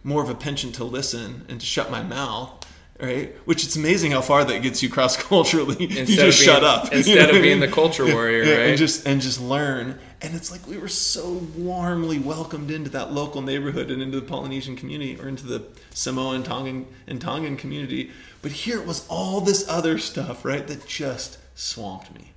more 0.03 0.23
of 0.23 0.29
a 0.29 0.35
penchant 0.35 0.75
to 0.75 0.83
listen 0.83 1.45
and 1.49 1.59
to 1.59 1.65
shut 1.65 1.91
my 1.91 2.03
mouth. 2.03 2.65
Right, 2.99 3.35
which 3.47 3.63
it's 3.63 3.75
amazing 3.75 4.11
how 4.11 4.21
far 4.21 4.45
that 4.45 4.61
gets 4.61 4.83
you 4.83 4.89
cross 4.89 5.17
culturally. 5.17 5.75
You 5.89 5.97
Instead 6.01 6.05
just 6.07 6.39
of 6.41 6.45
being- 6.45 6.55
shut 6.55 6.63
up 6.63 6.93
instead 6.93 7.07
You 7.07 7.15
know 7.15 7.21
of 7.23 7.27
what 7.29 7.35
I 7.35 7.41
being 7.41 7.59
mean? 7.59 7.67
the 7.67 7.75
culture 7.81 8.05
warrior, 8.05 8.43
Yeah, 8.43 8.51
right? 8.57 8.69
And 8.69 8.77
just 8.77 9.07
and 9.07 9.19
just 9.19 9.41
learn. 9.41 9.97
And 10.21 10.35
it's 10.35 10.51
like 10.51 10.67
we 10.67 10.77
were 10.77 10.87
so 10.87 11.41
warmly 11.57 12.19
welcomed 12.19 12.69
into 12.69 12.91
that 12.91 13.11
local 13.11 13.41
neighborhood 13.41 13.89
and 13.89 14.03
into 14.03 14.19
the 14.19 14.25
Polynesian 14.27 14.75
community 14.75 15.19
or 15.19 15.27
into 15.27 15.47
the 15.47 15.63
Samoan 15.95 16.43
Tongan 16.43 16.85
and 17.07 17.19
Tongan 17.19 17.57
community. 17.57 18.11
But 18.43 18.51
here 18.51 18.79
it 18.79 18.85
was 18.85 19.07
all 19.07 19.41
this 19.41 19.67
other 19.67 19.97
stuff, 19.97 20.45
right, 20.45 20.67
that 20.67 20.85
just 20.85 21.39
swamped 21.55 22.13
me. 22.13 22.33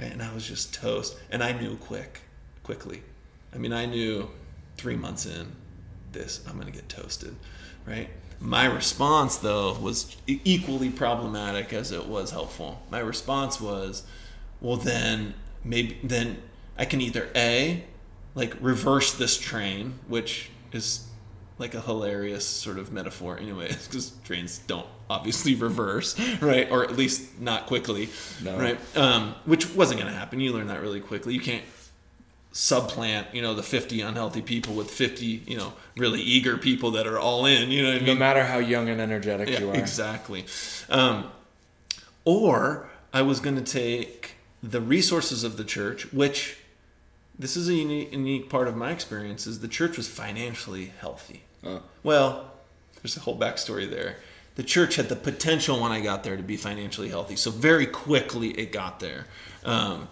Right? 0.00 0.12
And 0.12 0.22
I 0.22 0.32
was 0.32 0.46
just 0.46 0.72
toast. 0.72 1.16
And 1.32 1.42
I 1.42 1.50
knew 1.50 1.74
quick, 1.78 2.20
quickly. 2.62 3.02
I 3.52 3.58
mean, 3.58 3.72
I 3.72 3.86
knew 3.86 4.30
three 4.76 4.94
months 4.96 5.26
in, 5.26 5.50
this, 6.12 6.40
I'm 6.48 6.54
going 6.54 6.66
to 6.66 6.72
get 6.72 6.88
toasted, 6.88 7.36
right? 7.86 8.08
My 8.40 8.64
response, 8.64 9.36
though, 9.36 9.74
was 9.74 10.16
equally 10.26 10.90
problematic 10.90 11.72
as 11.72 11.92
it 11.92 12.06
was 12.06 12.30
helpful. 12.30 12.80
My 12.90 13.00
response 13.00 13.60
was, 13.60 14.04
well, 14.60 14.76
then 14.76 15.34
maybe, 15.62 15.98
then 16.02 16.38
I 16.78 16.86
can 16.86 17.00
either 17.00 17.28
A, 17.36 17.84
like 18.34 18.54
reverse 18.60 19.12
this 19.12 19.36
train, 19.38 19.98
which 20.08 20.50
is 20.72 21.06
like 21.58 21.74
a 21.74 21.80
hilarious 21.82 22.46
sort 22.46 22.78
of 22.78 22.90
metaphor, 22.92 23.38
anyways, 23.38 23.86
because 23.88 24.12
trains 24.24 24.58
don't 24.66 24.86
obviously 25.10 25.54
reverse, 25.54 26.18
right? 26.40 26.70
Or 26.70 26.82
at 26.84 26.96
least 26.96 27.38
not 27.38 27.66
quickly, 27.66 28.08
No. 28.42 28.56
right? 28.58 28.78
Um, 28.96 29.34
which 29.44 29.74
wasn't 29.74 30.00
going 30.00 30.10
to 30.10 30.18
happen. 30.18 30.40
You 30.40 30.52
learn 30.54 30.68
that 30.68 30.80
really 30.80 31.00
quickly. 31.00 31.34
You 31.34 31.40
can't 31.40 31.64
subplant, 32.52 33.32
you 33.32 33.40
know, 33.42 33.54
the 33.54 33.62
50 33.62 34.00
unhealthy 34.00 34.42
people 34.42 34.74
with 34.74 34.90
50, 34.90 35.24
you 35.46 35.56
know, 35.56 35.72
really 35.96 36.20
eager 36.20 36.56
people 36.56 36.90
that 36.92 37.06
are 37.06 37.18
all 37.18 37.46
in, 37.46 37.70
you 37.70 37.82
know 37.82 37.92
what 37.92 38.02
I 38.02 38.04
No 38.06 38.14
matter 38.14 38.44
how 38.44 38.58
young 38.58 38.88
and 38.88 39.00
energetic 39.00 39.48
Yeah, 39.48 39.60
you 39.60 39.70
are. 39.70 39.76
exactly. 39.76 40.44
Um, 40.88 41.30
or 42.24 42.88
I 43.12 43.22
was 43.22 43.40
going 43.40 43.56
to 43.62 43.72
take 43.72 44.32
the 44.62 44.80
resources 44.80 45.44
of 45.44 45.56
the 45.56 45.64
church, 45.64 46.12
which 46.12 46.56
this 47.38 47.56
is 47.56 47.68
a 47.68 47.74
unique, 47.74 48.12
unique 48.12 48.50
part 48.50 48.68
of 48.68 48.76
my 48.76 48.90
experience, 48.90 49.46
is 49.46 49.60
the 49.60 49.68
church 49.68 49.96
was 49.96 50.08
financially 50.08 50.92
healthy. 50.98 51.42
Well, 52.02 52.50
there's 53.02 53.16
a 53.16 53.20
whole 53.20 53.38
backstory 53.38 53.88
there. 53.88 54.16
The 54.56 54.62
church 54.64 54.96
had 54.96 55.08
the 55.08 55.16
potential 55.16 55.80
when 55.80 55.92
I 55.92 56.00
got 56.00 56.24
there 56.24 56.36
to 56.36 56.42
be 56.42 56.56
financially 56.56 57.08
healthy, 57.08 57.36
so 57.36 57.50
very 57.50 57.86
quickly 57.86 58.48
it 58.50 58.72
got 58.72 59.00
there, 59.00 59.26
um, 59.64 60.08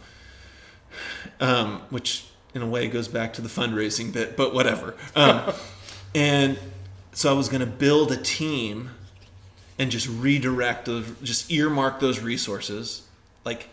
um, 1.41 1.83
which 1.91 2.25
in 2.55 2.63
a 2.63 2.67
way 2.67 2.89
goes 2.89 3.09
back 3.09 3.33
to 3.35 3.43
the 3.43 3.49
fundraising 3.49 4.13
bit, 4.13 4.37
but 4.37 4.55
whatever. 4.55 4.95
Um, 5.15 5.53
and 6.15 6.59
so 7.13 7.31
I 7.31 7.37
was 7.37 7.49
going 7.49 7.61
to 7.61 7.67
build 7.67 8.13
a 8.13 8.17
team 8.17 8.91
and 9.79 9.91
just 9.91 10.09
redirect 10.09 10.87
those, 10.87 11.07
just 11.23 11.51
earmark 11.51 12.01
those 12.01 12.21
resources, 12.21 13.03
like 13.45 13.69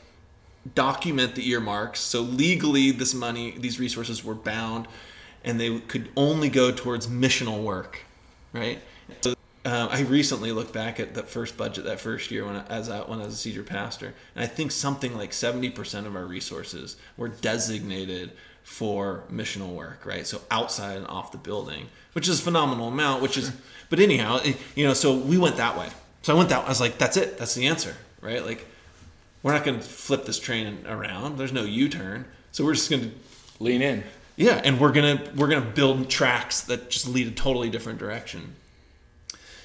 document 0.73 1.35
the 1.35 1.49
earmarks. 1.49 1.99
So 1.99 2.21
legally, 2.21 2.91
this 2.91 3.13
money, 3.13 3.55
these 3.57 3.79
resources 3.79 4.23
were 4.23 4.35
bound, 4.35 4.87
and 5.43 5.59
they 5.59 5.79
could 5.79 6.09
only 6.15 6.49
go 6.49 6.71
towards 6.71 7.07
missional 7.07 7.63
work, 7.63 8.01
right? 8.53 8.79
So, 9.21 9.35
uh, 9.63 9.87
I 9.91 10.01
recently 10.01 10.51
looked 10.51 10.73
back 10.73 10.99
at 10.99 11.15
that 11.15 11.27
first 11.27 11.57
budget 11.57 11.85
that 11.85 11.99
first 11.99 12.29
year 12.29 12.45
when 12.45 12.55
I, 12.55 12.65
as 12.67 12.89
I, 12.89 12.99
when 12.99 13.19
I 13.19 13.25
was 13.25 13.33
a 13.33 13.37
senior 13.37 13.63
pastor, 13.63 14.13
and 14.35 14.43
I 14.43 14.47
think 14.47 14.71
something 14.71 15.15
like 15.17 15.33
seventy 15.33 15.71
percent 15.71 16.05
of 16.05 16.15
our 16.15 16.25
resources 16.25 16.97
were 17.17 17.29
designated 17.29 18.31
for 18.65 19.23
missional 19.31 19.73
work, 19.73 20.05
right? 20.05 20.25
So 20.25 20.41
outside 20.49 20.97
and 20.97 21.07
off 21.07 21.31
the 21.31 21.37
building, 21.37 21.87
which 22.13 22.27
is 22.27 22.39
a 22.39 22.43
phenomenal 22.43 22.89
amount. 22.89 23.21
Which 23.21 23.37
is, 23.37 23.53
but 23.89 23.99
anyhow, 23.99 24.39
eh, 24.43 24.53
you 24.75 24.85
know, 24.85 24.93
so 24.93 25.15
we 25.15 25.37
went 25.37 25.55
that 25.57 25.77
way. 25.77 25.87
So 26.23 26.33
I 26.33 26.37
went 26.37 26.49
that. 26.49 26.65
I 26.65 26.67
was 26.69 26.81
like, 26.81 26.97
that's 26.97 27.15
it. 27.15 27.37
That's 27.37 27.53
the 27.53 27.67
answer, 27.67 27.95
right? 28.19 28.43
Like, 28.43 28.65
we're 29.43 29.53
not 29.53 29.63
going 29.63 29.77
to 29.77 29.85
flip 29.85 30.25
this 30.25 30.39
train 30.39 30.83
around. 30.87 31.37
There's 31.37 31.53
no 31.53 31.63
U-turn. 31.63 32.25
So 32.51 32.65
we're 32.65 32.73
just 32.73 32.89
going 32.89 33.03
to 33.03 33.11
lean 33.63 33.83
in. 33.83 34.03
yeah, 34.35 34.59
and 34.65 34.81
we're 34.81 34.91
gonna 34.91 35.21
we're 35.35 35.47
gonna 35.47 35.71
build 35.73 36.09
tracks 36.09 36.61
that 36.61 36.89
just 36.89 37.07
lead 37.07 37.27
a 37.27 37.31
totally 37.31 37.69
different 37.69 37.99
direction. 37.99 38.55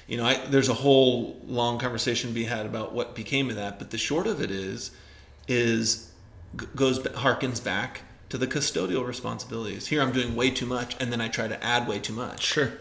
You 0.07 0.17
know, 0.17 0.25
I, 0.25 0.45
there's 0.45 0.69
a 0.69 0.73
whole 0.73 1.41
long 1.45 1.79
conversation 1.79 2.29
to 2.29 2.33
be 2.33 2.43
had 2.43 2.65
about 2.65 2.93
what 2.93 3.15
became 3.15 3.49
of 3.49 3.55
that, 3.55 3.79
but 3.79 3.91
the 3.91 3.97
short 3.97 4.27
of 4.27 4.41
it 4.41 4.51
is, 4.51 4.91
is 5.47 6.11
goes 6.75 6.99
harkens 6.99 7.63
back 7.63 8.01
to 8.31 8.37
the 8.37 8.47
custodial 8.47 9.05
responsibilities. 9.05 9.87
Here, 9.87 10.01
I'm 10.01 10.13
doing 10.13 10.35
way 10.37 10.49
too 10.51 10.65
much, 10.65 10.95
and 11.01 11.11
then 11.11 11.19
I 11.19 11.27
try 11.27 11.49
to 11.49 11.61
add 11.61 11.85
way 11.85 11.99
too 11.99 12.13
much, 12.13 12.45
Sure. 12.45 12.71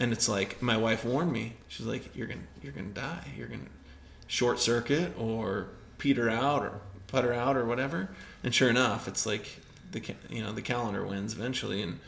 and 0.00 0.12
it's 0.14 0.30
like 0.30 0.62
my 0.62 0.78
wife 0.78 1.04
warned 1.04 1.30
me. 1.30 1.56
She's 1.68 1.84
like, 1.84 2.16
"You're 2.16 2.26
gonna 2.26 2.40
you're 2.62 2.72
gonna 2.72 2.88
die. 2.88 3.32
You're 3.36 3.48
gonna 3.48 3.68
short 4.26 4.58
circuit 4.58 5.12
or 5.18 5.68
peter 5.98 6.30
out 6.30 6.62
or 6.62 6.80
putter 7.06 7.34
out 7.34 7.54
or 7.56 7.66
whatever." 7.66 8.08
And 8.42 8.54
sure 8.54 8.70
enough, 8.70 9.06
it's 9.06 9.26
like 9.26 9.60
the 9.92 10.02
you 10.30 10.42
know 10.42 10.52
the 10.52 10.62
calendar 10.62 11.04
wins 11.06 11.34
eventually, 11.34 11.82
and 11.82 12.00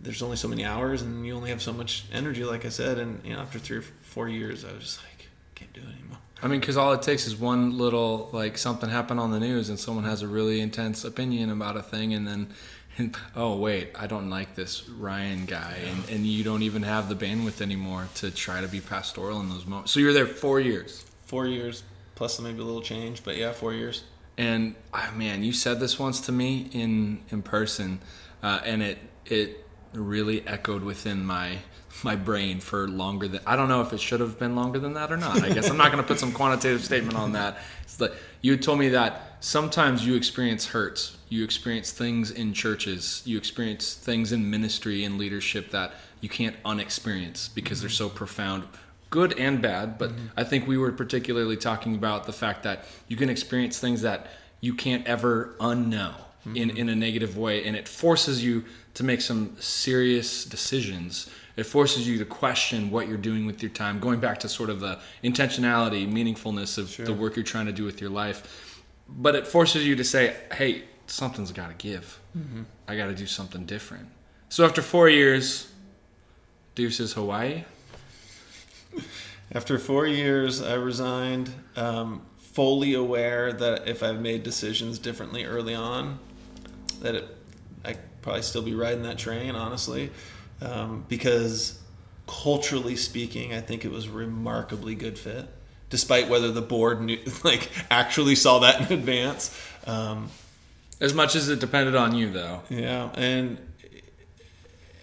there's 0.00 0.22
only 0.22 0.36
so 0.36 0.48
many 0.48 0.64
hours, 0.64 1.02
and 1.02 1.26
you 1.26 1.34
only 1.36 1.50
have 1.50 1.60
so 1.60 1.74
much 1.74 2.04
energy, 2.10 2.42
like 2.42 2.64
I 2.64 2.70
said. 2.70 2.98
And 2.98 3.22
you 3.22 3.34
know, 3.34 3.40
after 3.40 3.58
three 3.58 3.76
or 3.78 3.84
four 4.00 4.30
years, 4.30 4.64
I 4.64 4.72
was 4.72 4.82
just 4.82 5.00
like, 5.04 5.28
can't 5.54 5.72
do 5.74 5.82
it 5.82 5.92
anymore. 5.92 6.18
I 6.42 6.48
mean, 6.48 6.60
because 6.60 6.76
all 6.76 6.92
it 6.92 7.02
takes 7.02 7.26
is 7.26 7.34
one 7.34 7.78
little 7.78 8.28
like 8.32 8.58
something 8.58 8.90
happened 8.90 9.20
on 9.20 9.30
the 9.30 9.40
news, 9.40 9.68
and 9.70 9.78
someone 9.78 10.04
has 10.04 10.22
a 10.22 10.28
really 10.28 10.60
intense 10.60 11.04
opinion 11.04 11.50
about 11.50 11.76
a 11.76 11.82
thing, 11.82 12.12
and 12.12 12.26
then, 12.28 12.48
and, 12.98 13.16
oh 13.34 13.56
wait, 13.56 13.90
I 13.98 14.06
don't 14.06 14.28
like 14.28 14.54
this 14.54 14.86
Ryan 14.88 15.46
guy, 15.46 15.78
and, 15.90 16.10
and 16.10 16.26
you 16.26 16.44
don't 16.44 16.62
even 16.62 16.82
have 16.82 17.08
the 17.08 17.14
bandwidth 17.14 17.60
anymore 17.62 18.08
to 18.16 18.30
try 18.30 18.60
to 18.60 18.68
be 18.68 18.80
pastoral 18.80 19.40
in 19.40 19.48
those 19.48 19.64
moments. 19.66 19.92
So 19.92 20.00
you're 20.00 20.12
there 20.12 20.26
four 20.26 20.60
years, 20.60 21.04
Four 21.26 21.46
years 21.46 21.82
plus 22.14 22.38
maybe 22.40 22.60
a 22.60 22.64
little 22.64 22.82
change, 22.82 23.24
but 23.24 23.36
yeah, 23.36 23.52
four 23.52 23.72
years. 23.74 24.04
and 24.38 24.74
ah, 24.92 25.10
man, 25.16 25.42
you 25.42 25.52
said 25.52 25.80
this 25.80 25.98
once 25.98 26.20
to 26.22 26.32
me 26.32 26.68
in 26.72 27.20
in 27.30 27.42
person, 27.42 28.00
uh, 28.42 28.60
and 28.64 28.82
it 28.82 28.98
it 29.24 29.64
really 29.94 30.46
echoed 30.46 30.82
within 30.82 31.24
my 31.24 31.58
my 32.06 32.16
brain 32.16 32.60
for 32.60 32.88
longer 32.88 33.28
than 33.28 33.40
I 33.44 33.56
don't 33.56 33.68
know 33.68 33.82
if 33.82 33.92
it 33.92 34.00
should 34.00 34.20
have 34.20 34.38
been 34.38 34.54
longer 34.54 34.78
than 34.78 34.94
that 34.94 35.12
or 35.12 35.18
not. 35.18 35.42
I 35.42 35.52
guess 35.52 35.68
I'm 35.68 35.76
not 35.76 35.90
going 35.92 36.02
to 36.02 36.06
put 36.06 36.18
some 36.18 36.32
quantitative 36.32 36.82
statement 36.82 37.18
on 37.18 37.32
that. 37.32 37.58
It's 37.82 38.00
like 38.00 38.12
you 38.40 38.56
told 38.56 38.78
me 38.78 38.90
that 38.90 39.36
sometimes 39.40 40.06
you 40.06 40.14
experience 40.14 40.66
hurts, 40.66 41.18
you 41.28 41.42
experience 41.44 41.90
things 41.90 42.30
in 42.30 42.54
churches, 42.54 43.22
you 43.26 43.36
experience 43.36 43.94
things 43.94 44.32
in 44.32 44.48
ministry 44.48 45.04
and 45.04 45.18
leadership 45.18 45.72
that 45.72 45.92
you 46.20 46.28
can't 46.28 46.56
unexperience 46.64 47.48
because 47.48 47.80
they're 47.80 47.90
so 47.90 48.08
profound. 48.08 48.64
Good 49.10 49.38
and 49.38 49.60
bad, 49.60 49.98
but 49.98 50.10
mm-hmm. 50.10 50.26
I 50.36 50.44
think 50.44 50.66
we 50.66 50.78
were 50.78 50.92
particularly 50.92 51.56
talking 51.56 51.94
about 51.94 52.24
the 52.24 52.32
fact 52.32 52.62
that 52.62 52.84
you 53.08 53.16
can 53.16 53.28
experience 53.28 53.78
things 53.78 54.02
that 54.02 54.28
you 54.60 54.74
can't 54.74 55.06
ever 55.06 55.54
unknow 55.58 56.14
in, 56.44 56.68
mm-hmm. 56.68 56.76
in 56.76 56.88
a 56.88 56.94
negative 56.94 57.36
way, 57.36 57.64
and 57.64 57.76
it 57.76 57.88
forces 57.88 58.44
you 58.44 58.64
to 58.94 59.04
make 59.04 59.20
some 59.20 59.56
serious 59.60 60.44
decisions. 60.44 61.28
It 61.56 61.64
forces 61.64 62.06
you 62.06 62.18
to 62.18 62.24
question 62.24 62.90
what 62.90 63.08
you're 63.08 63.16
doing 63.16 63.46
with 63.46 63.62
your 63.62 63.70
time, 63.70 63.98
going 63.98 64.20
back 64.20 64.40
to 64.40 64.48
sort 64.48 64.68
of 64.68 64.80
the 64.80 64.98
intentionality, 65.24 66.10
meaningfulness 66.10 66.76
of 66.76 66.94
the 67.04 67.14
work 67.14 67.34
you're 67.34 67.44
trying 67.44 67.66
to 67.66 67.72
do 67.72 67.84
with 67.84 68.00
your 68.00 68.10
life. 68.10 68.82
But 69.08 69.34
it 69.34 69.46
forces 69.46 69.86
you 69.86 69.96
to 69.96 70.04
say, 70.04 70.36
hey, 70.52 70.84
something's 71.06 71.52
got 71.52 71.68
to 71.68 71.74
give. 71.74 72.20
I 72.86 72.96
got 72.96 73.06
to 73.06 73.14
do 73.14 73.26
something 73.26 73.64
different. 73.64 74.08
So 74.48 74.64
after 74.64 74.82
four 74.82 75.08
years, 75.08 75.72
deuces 76.74 77.14
Hawaii. 77.14 77.64
After 79.52 79.78
four 79.78 80.06
years, 80.08 80.60
I 80.60 80.74
resigned, 80.74 81.52
um, 81.76 82.22
fully 82.36 82.94
aware 82.94 83.52
that 83.52 83.86
if 83.86 84.02
I've 84.02 84.20
made 84.20 84.42
decisions 84.42 84.98
differently 84.98 85.44
early 85.44 85.74
on, 85.74 86.18
that 87.00 87.14
it, 87.14 87.36
I'd 87.84 87.98
probably 88.22 88.42
still 88.42 88.62
be 88.62 88.74
riding 88.74 89.02
that 89.04 89.18
train, 89.18 89.54
honestly, 89.54 90.10
um, 90.60 91.04
because 91.08 91.78
culturally 92.26 92.96
speaking, 92.96 93.54
I 93.54 93.60
think 93.60 93.84
it 93.84 93.90
was 93.90 94.06
a 94.06 94.10
remarkably 94.10 94.94
good 94.94 95.18
fit, 95.18 95.46
despite 95.90 96.28
whether 96.28 96.50
the 96.50 96.62
board 96.62 97.00
knew, 97.00 97.18
like 97.44 97.70
actually 97.90 98.34
saw 98.34 98.60
that 98.60 98.90
in 98.90 98.98
advance. 98.98 99.56
Um, 99.86 100.30
As 101.00 101.14
much 101.14 101.34
as 101.36 101.48
it 101.48 101.60
depended 101.60 101.94
on 101.94 102.14
you, 102.14 102.30
though. 102.30 102.62
yeah, 102.70 103.10
and 103.14 103.58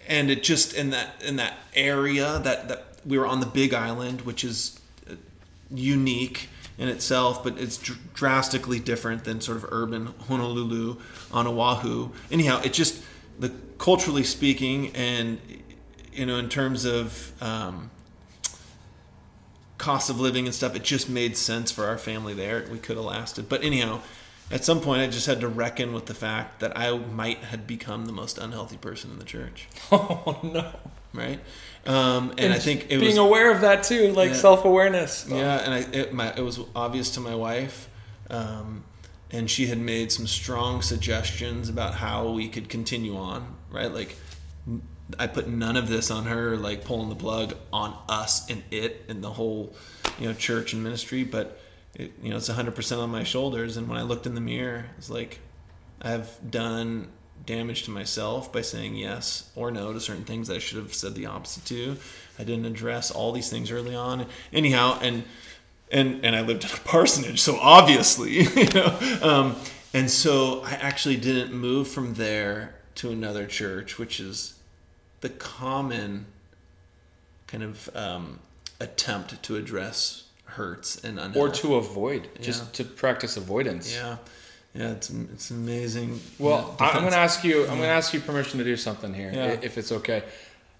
and 0.08 0.30
it 0.30 0.42
just 0.42 0.74
in 0.74 0.90
that 0.90 1.22
in 1.24 1.36
that 1.36 1.54
area 1.74 2.38
that 2.40 2.68
that 2.68 2.86
we 3.06 3.16
were 3.18 3.26
on 3.26 3.40
the 3.40 3.46
Big 3.46 3.72
Island, 3.72 4.22
which 4.22 4.44
is 4.44 4.78
uh, 5.10 5.14
unique 5.70 6.48
in 6.76 6.88
itself, 6.88 7.44
but 7.44 7.56
it's 7.58 7.78
dr- 7.78 7.98
drastically 8.14 8.80
different 8.80 9.24
than 9.24 9.40
sort 9.40 9.56
of 9.56 9.66
urban 9.70 10.06
Honolulu 10.28 10.96
on 11.32 11.46
Oahu. 11.46 12.10
Anyhow, 12.30 12.60
it 12.64 12.72
just 12.72 13.00
the 13.38 13.50
culturally 13.78 14.24
speaking, 14.24 14.94
and 14.94 15.38
you 16.12 16.26
know, 16.26 16.36
in 16.36 16.48
terms 16.48 16.84
of 16.84 17.32
um, 17.42 17.90
cost 19.78 20.10
of 20.10 20.20
living 20.20 20.46
and 20.46 20.54
stuff, 20.54 20.74
it 20.74 20.82
just 20.84 21.08
made 21.08 21.36
sense 21.36 21.70
for 21.70 21.86
our 21.86 21.98
family 21.98 22.34
there. 22.34 22.64
We 22.70 22.78
could 22.78 22.96
have 22.96 23.04
lasted, 23.04 23.48
but 23.48 23.62
anyhow, 23.64 24.00
at 24.50 24.64
some 24.64 24.80
point, 24.80 25.00
I 25.02 25.06
just 25.06 25.26
had 25.26 25.40
to 25.40 25.48
reckon 25.48 25.92
with 25.92 26.06
the 26.06 26.14
fact 26.14 26.60
that 26.60 26.76
I 26.78 26.96
might 26.96 27.38
have 27.38 27.66
become 27.66 28.06
the 28.06 28.12
most 28.12 28.38
unhealthy 28.38 28.76
person 28.76 29.10
in 29.10 29.18
the 29.18 29.24
church. 29.24 29.68
Oh 29.92 30.38
no! 30.42 30.70
Right, 31.12 31.38
um, 31.86 32.34
and, 32.38 32.52
I 32.52 32.58
think 32.58 32.86
it 32.90 32.94
was 32.96 33.00
being 33.02 33.10
was 33.12 33.18
aware 33.18 33.52
of 33.52 33.60
that 33.60 33.84
too, 33.84 34.12
like 34.12 34.30
Yeah. 34.30 34.36
self 34.36 34.64
awareness. 34.64 35.26
yeah, 35.28 35.58
and 35.58 35.74
I, 35.74 35.78
it, 35.96 36.12
my, 36.12 36.34
it 36.34 36.40
was 36.40 36.58
obvious 36.74 37.10
to 37.10 37.20
my 37.20 37.34
wife, 37.36 37.88
um, 38.30 38.84
and 39.34 39.50
she 39.50 39.66
had 39.66 39.78
made 39.78 40.12
some 40.12 40.26
strong 40.26 40.80
suggestions 40.80 41.68
about 41.68 41.94
how 41.94 42.30
we 42.30 42.48
could 42.48 42.68
continue 42.68 43.16
on. 43.16 43.56
Right, 43.70 43.92
like 43.92 44.16
I 45.18 45.26
put 45.26 45.48
none 45.48 45.76
of 45.76 45.88
this 45.88 46.10
on 46.10 46.24
her, 46.26 46.56
like 46.56 46.84
pulling 46.84 47.08
the 47.08 47.16
plug 47.16 47.54
on 47.72 47.96
us 48.08 48.48
and 48.48 48.62
it 48.70 49.04
and 49.08 49.22
the 49.22 49.30
whole, 49.30 49.74
you 50.18 50.28
know, 50.28 50.34
church 50.34 50.72
and 50.72 50.82
ministry. 50.82 51.24
But 51.24 51.60
it, 51.94 52.12
you 52.22 52.30
know, 52.30 52.36
it's 52.36 52.48
hundred 52.48 52.76
percent 52.76 53.00
on 53.00 53.10
my 53.10 53.24
shoulders. 53.24 53.76
And 53.76 53.88
when 53.88 53.98
I 53.98 54.02
looked 54.02 54.26
in 54.26 54.34
the 54.34 54.40
mirror, 54.40 54.86
it's 54.96 55.10
like 55.10 55.40
I've 56.00 56.30
done 56.48 57.08
damage 57.44 57.82
to 57.82 57.90
myself 57.90 58.52
by 58.52 58.62
saying 58.62 58.94
yes 58.94 59.50
or 59.54 59.70
no 59.70 59.92
to 59.92 60.00
certain 60.00 60.24
things 60.24 60.48
I 60.48 60.58
should 60.58 60.78
have 60.78 60.94
said 60.94 61.14
the 61.14 61.26
opposite 61.26 61.64
to. 61.66 61.96
I 62.38 62.44
didn't 62.44 62.66
address 62.66 63.10
all 63.10 63.32
these 63.32 63.50
things 63.50 63.70
early 63.70 63.94
on. 63.94 64.26
Anyhow, 64.52 64.98
and 65.02 65.24
and 65.94 66.24
and 66.24 66.36
I 66.36 66.42
lived 66.42 66.64
in 66.64 66.70
a 66.70 66.80
parsonage, 66.80 67.40
so 67.40 67.56
obviously, 67.58 68.42
you 68.42 68.68
know. 68.74 68.98
Um, 69.22 69.56
and 69.94 70.10
so 70.10 70.62
I 70.64 70.72
actually 70.72 71.16
didn't 71.16 71.54
move 71.54 71.88
from 71.88 72.14
there 72.14 72.74
to 72.96 73.10
another 73.10 73.46
church, 73.46 73.98
which 73.98 74.20
is 74.20 74.54
the 75.20 75.28
common 75.30 76.26
kind 77.46 77.62
of 77.62 77.88
um, 77.94 78.40
attempt 78.80 79.42
to 79.44 79.56
address 79.56 80.24
hurts 80.46 81.02
and 81.04 81.18
unhealth. 81.18 81.36
or 81.36 81.48
to 81.62 81.76
avoid, 81.76 82.28
Yeah. 82.36 82.42
just 82.42 82.74
to 82.74 82.84
practice 82.84 83.36
avoidance. 83.36 83.92
yeah, 83.94 84.16
yeah, 84.74 84.90
it's 84.92 85.10
it's 85.10 85.50
amazing. 85.50 86.20
Well, 86.38 86.76
Yeah, 86.80 86.88
I'm 86.88 87.00
going 87.00 87.12
to 87.12 87.18
ask 87.18 87.44
you. 87.44 87.62
I'm 87.62 87.68
going 87.78 87.80
to 87.82 87.86
ask 88.00 88.12
you 88.12 88.20
permission 88.20 88.58
to 88.58 88.64
do 88.64 88.76
something 88.76 89.14
here, 89.14 89.30
Yeah. 89.32 89.56
if 89.62 89.78
it's 89.78 89.92
okay. 89.92 90.22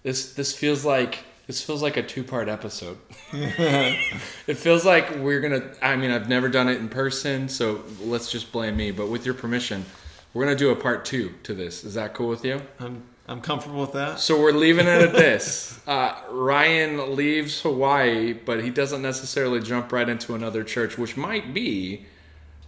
This 0.03 0.33
this 0.33 0.53
feels 0.55 0.83
like 0.85 1.19
this 1.47 1.61
feels 1.61 1.81
like 1.81 1.97
a 1.97 2.03
two 2.03 2.23
part 2.23 2.49
episode. 2.49 2.97
it 3.33 4.55
feels 4.55 4.85
like 4.85 5.15
we're 5.17 5.41
gonna. 5.41 5.71
I 5.81 5.95
mean, 5.95 6.11
I've 6.11 6.29
never 6.29 6.49
done 6.49 6.67
it 6.67 6.77
in 6.77 6.89
person, 6.89 7.49
so 7.49 7.83
let's 8.01 8.31
just 8.31 8.51
blame 8.51 8.77
me. 8.77 8.91
But 8.91 9.09
with 9.09 9.25
your 9.25 9.35
permission, 9.35 9.85
we're 10.33 10.45
gonna 10.45 10.57
do 10.57 10.71
a 10.71 10.75
part 10.75 11.05
two 11.05 11.33
to 11.43 11.53
this. 11.53 11.83
Is 11.83 11.93
that 11.93 12.13
cool 12.13 12.29
with 12.29 12.43
you? 12.43 12.61
I'm 12.79 13.03
I'm 13.27 13.41
comfortable 13.41 13.81
with 13.81 13.93
that. 13.93 14.19
So 14.19 14.39
we're 14.39 14.51
leaving 14.51 14.87
it 14.87 15.01
at 15.01 15.13
this. 15.13 15.79
Uh, 15.87 16.15
Ryan 16.29 17.15
leaves 17.15 17.61
Hawaii, 17.61 18.33
but 18.33 18.63
he 18.63 18.69
doesn't 18.69 19.01
necessarily 19.01 19.59
jump 19.59 19.91
right 19.91 20.07
into 20.07 20.35
another 20.35 20.63
church, 20.63 20.97
which 20.97 21.17
might 21.17 21.53
be 21.53 22.05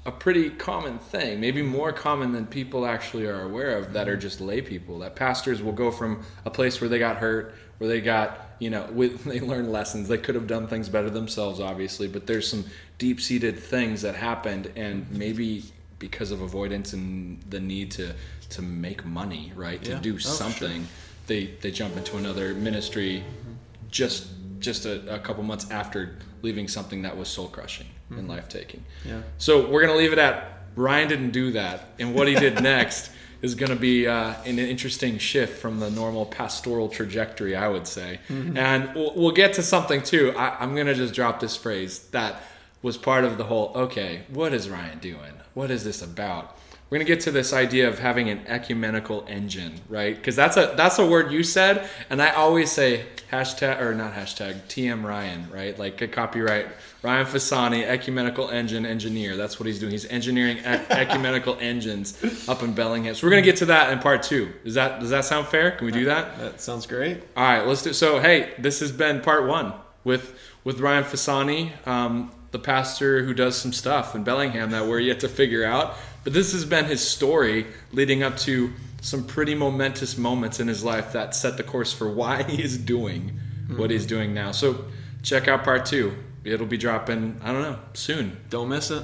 a 0.07 0.11
pretty 0.11 0.49
common 0.49 0.97
thing, 0.97 1.41
maybe 1.41 1.61
more 1.61 1.91
common 1.91 2.31
than 2.31 2.47
people 2.47 2.85
actually 2.85 3.25
are 3.25 3.41
aware 3.41 3.77
of 3.77 3.91
that 3.91 4.07
are 4.07 4.15
just 4.15 4.39
lay 4.39 4.61
people. 4.61 4.99
That 4.99 5.15
pastors 5.15 5.61
will 5.61 5.73
go 5.73 5.91
from 5.91 6.23
a 6.45 6.49
place 6.49 6.79
where 6.79 6.89
they 6.89 6.97
got 6.97 7.17
hurt, 7.17 7.53
where 7.77 7.89
they 7.89 7.99
got, 7.99 8.46
you 8.59 8.69
know, 8.69 8.87
with, 8.91 9.23
they 9.25 9.39
learned 9.39 9.71
lessons. 9.71 10.07
They 10.07 10.17
could 10.17 10.35
have 10.35 10.47
done 10.47 10.67
things 10.67 10.89
better 10.89 11.09
themselves, 11.09 11.59
obviously, 11.59 12.07
but 12.07 12.27
there's 12.27 12.49
some 12.49 12.65
deep 12.97 13.21
seated 13.21 13.59
things 13.59 14.01
that 14.01 14.15
happened, 14.15 14.71
and 14.75 15.03
mm-hmm. 15.03 15.17
maybe 15.17 15.63
because 15.99 16.31
of 16.31 16.41
avoidance 16.41 16.93
and 16.93 17.41
the 17.49 17.59
need 17.59 17.91
to 17.91 18.13
to 18.49 18.61
make 18.61 19.05
money, 19.05 19.51
right, 19.55 19.83
to 19.83 19.95
do 19.95 20.15
Oh, 20.15 20.17
sure. 20.17 20.31
something, 20.31 20.87
they 21.27 21.47
they 21.61 21.71
jump 21.71 21.97
into 21.97 22.17
another 22.17 22.53
ministry 22.53 23.19
mm-hmm. 23.19 23.53
just 23.89 24.27
just 24.59 24.85
a, 24.85 25.15
a 25.15 25.19
couple 25.19 25.43
months 25.43 25.69
after 25.69 26.17
leaving 26.41 26.67
something 26.67 27.01
that 27.03 27.15
was 27.15 27.27
soul 27.27 27.47
crushing 27.47 27.87
and 28.09 28.19
mm-hmm. 28.19 28.29
life 28.29 28.47
taking. 28.49 28.83
Yeah. 29.05 29.21
So 29.37 29.69
we're 29.69 29.81
gonna 29.81 29.97
leave 29.97 30.13
it 30.13 30.19
at 30.19 30.53
Ryan 30.75 31.07
didn't 31.07 31.31
do 31.31 31.51
that, 31.51 31.89
and 31.99 32.13
what 32.13 32.27
he 32.27 32.35
did 32.35 32.61
next 32.63 33.11
is 33.41 33.55
gonna 33.55 33.75
be 33.75 34.07
uh, 34.07 34.33
an 34.45 34.59
interesting 34.59 35.17
shift 35.17 35.59
from 35.59 35.79
the 35.79 35.89
normal 35.89 36.25
pastoral 36.25 36.89
trajectory, 36.89 37.55
I 37.55 37.67
would 37.67 37.87
say. 37.87 38.19
And 38.57 38.93
we'll, 38.95 39.13
we'll 39.15 39.31
get 39.31 39.53
to 39.53 39.63
something 39.63 40.01
too. 40.01 40.33
I, 40.35 40.57
I'm 40.59 40.75
gonna 40.75 40.95
just 40.95 41.13
drop 41.13 41.39
this 41.39 41.55
phrase 41.55 41.99
that 42.09 42.41
was 42.81 42.97
part 42.97 43.23
of 43.23 43.37
the 43.37 43.45
whole. 43.45 43.71
Okay, 43.75 44.23
what 44.29 44.53
is 44.53 44.69
Ryan 44.69 44.99
doing? 44.99 45.33
What 45.53 45.71
is 45.71 45.83
this 45.83 46.01
about? 46.01 46.57
We're 46.89 46.99
gonna 46.99 47.07
get 47.07 47.19
to 47.21 47.31
this 47.31 47.51
idea 47.51 47.87
of 47.89 47.99
having 47.99 48.29
an 48.29 48.45
ecumenical 48.47 49.25
engine, 49.27 49.81
right? 49.89 50.15
Because 50.15 50.35
that's 50.35 50.55
a 50.55 50.73
that's 50.77 50.97
a 50.99 51.05
word 51.05 51.31
you 51.31 51.43
said, 51.43 51.89
and 52.09 52.21
I 52.21 52.29
always 52.31 52.71
say 52.71 53.05
hashtag 53.31 53.81
or 53.81 53.93
not 53.93 54.13
hashtag 54.13 54.61
TM 54.67 55.03
Ryan, 55.03 55.49
right? 55.51 55.77
Like 55.77 56.01
a 56.01 56.07
copyright 56.07 56.67
Ryan 57.03 57.25
Fasani, 57.25 57.83
ecumenical 57.83 58.49
engine 58.49 58.85
engineer. 58.85 59.37
That's 59.37 59.59
what 59.59 59.67
he's 59.67 59.79
doing. 59.79 59.91
He's 59.91 60.05
engineering 60.05 60.57
ec- 60.57 60.87
ecumenical 60.89 61.57
engines 61.59 62.17
up 62.49 62.63
in 62.63 62.73
Bellingham. 62.73 63.13
So 63.13 63.27
we're 63.27 63.31
gonna 63.31 63.43
get 63.43 63.57
to 63.57 63.65
that 63.65 63.93
in 63.93 63.99
part 63.99 64.23
two. 64.23 64.51
Does 64.63 64.73
that 64.73 64.99
does 64.99 65.11
that 65.11 65.25
sound 65.25 65.47
fair? 65.47 65.71
Can 65.71 65.85
we 65.85 65.91
do 65.91 66.05
that? 66.05 66.37
That 66.39 66.61
sounds 66.61 66.87
great. 66.87 67.21
All 67.35 67.43
right, 67.43 67.65
let's 67.65 67.83
do. 67.83 67.93
So, 67.93 68.19
hey, 68.19 68.53
this 68.57 68.79
has 68.79 68.91
been 68.91 69.21
part 69.21 69.47
one 69.47 69.73
with 70.03 70.37
with 70.63 70.79
Ryan 70.79 71.03
Fasani, 71.03 71.87
um, 71.87 72.31
the 72.51 72.59
pastor 72.59 73.23
who 73.23 73.33
does 73.33 73.55
some 73.55 73.73
stuff 73.73 74.15
in 74.15 74.23
Bellingham 74.23 74.71
that 74.71 74.87
we're 74.87 74.99
yet 74.99 75.19
to 75.19 75.29
figure 75.29 75.63
out. 75.63 75.95
But 76.23 76.33
this 76.33 76.51
has 76.53 76.65
been 76.65 76.85
his 76.85 77.07
story 77.07 77.67
leading 77.91 78.23
up 78.23 78.37
to 78.39 78.73
some 79.01 79.23
pretty 79.23 79.55
momentous 79.55 80.17
moments 80.17 80.59
in 80.59 80.67
his 80.67 80.83
life 80.83 81.13
that 81.13 81.35
set 81.35 81.55
the 81.57 81.63
course 81.63 81.93
for 81.93 82.11
why 82.11 82.43
he 82.49 82.61
is 82.63 82.77
doing 82.77 83.39
what 83.75 83.91
he's 83.91 84.05
doing 84.05 84.33
now. 84.33 84.51
So, 84.51 84.85
check 85.21 85.47
out 85.47 85.63
part 85.63 85.85
two. 85.85 86.15
It'll 86.43 86.67
be 86.67 86.77
dropping, 86.77 87.39
I 87.43 87.51
don't 87.51 87.61
know, 87.61 87.79
soon. 87.93 88.37
Don't 88.49 88.69
miss 88.69 88.91
it. 88.91 89.03